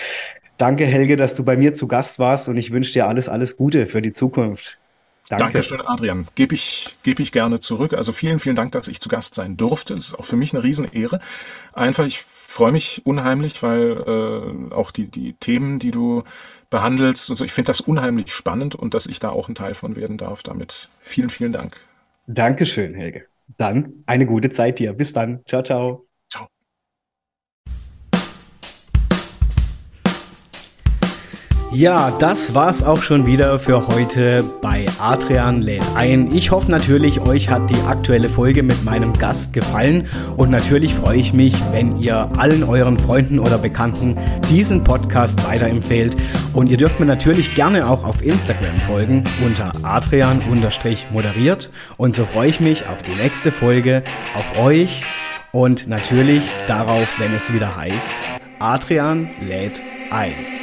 [0.59, 3.57] Danke, Helge, dass du bei mir zu Gast warst und ich wünsche dir alles, alles
[3.57, 4.79] Gute für die Zukunft.
[5.29, 5.45] Danke.
[5.45, 6.27] Dankeschön, Adrian.
[6.35, 7.95] Gebe ich, gebe ich gerne zurück.
[7.95, 9.95] Also vielen, vielen Dank, dass ich zu Gast sein durfte.
[9.95, 11.21] Es ist auch für mich eine Riesenehre.
[11.73, 14.05] Einfach, ich freue mich unheimlich, weil
[14.71, 16.23] äh, auch die, die Themen, die du
[16.73, 19.95] behandelst, also ich finde das unheimlich spannend und dass ich da auch ein Teil von
[19.95, 20.43] werden darf.
[20.43, 21.77] Damit vielen, vielen Dank.
[22.27, 23.27] Dankeschön, Helge.
[23.59, 24.93] Dann eine gute Zeit dir.
[24.93, 25.43] Bis dann.
[25.47, 25.63] Ciao.
[25.63, 26.12] Ciao.
[31.75, 36.31] Ja, das war's auch schon wieder für heute bei Adrian lädt ein.
[36.31, 41.17] Ich hoffe natürlich, euch hat die aktuelle Folge mit meinem Gast gefallen und natürlich freue
[41.17, 44.19] ich mich, wenn ihr allen euren Freunden oder Bekannten
[44.51, 46.15] diesen Podcast weiterempfehlt
[46.53, 52.51] und ihr dürft mir natürlich gerne auch auf Instagram folgen unter adrian-moderiert und so freue
[52.51, 54.03] ich mich auf die nächste Folge,
[54.37, 55.05] auf euch
[55.53, 58.13] und natürlich darauf, wenn es wieder heißt,
[58.59, 59.81] Adrian lädt
[60.11, 60.62] ein.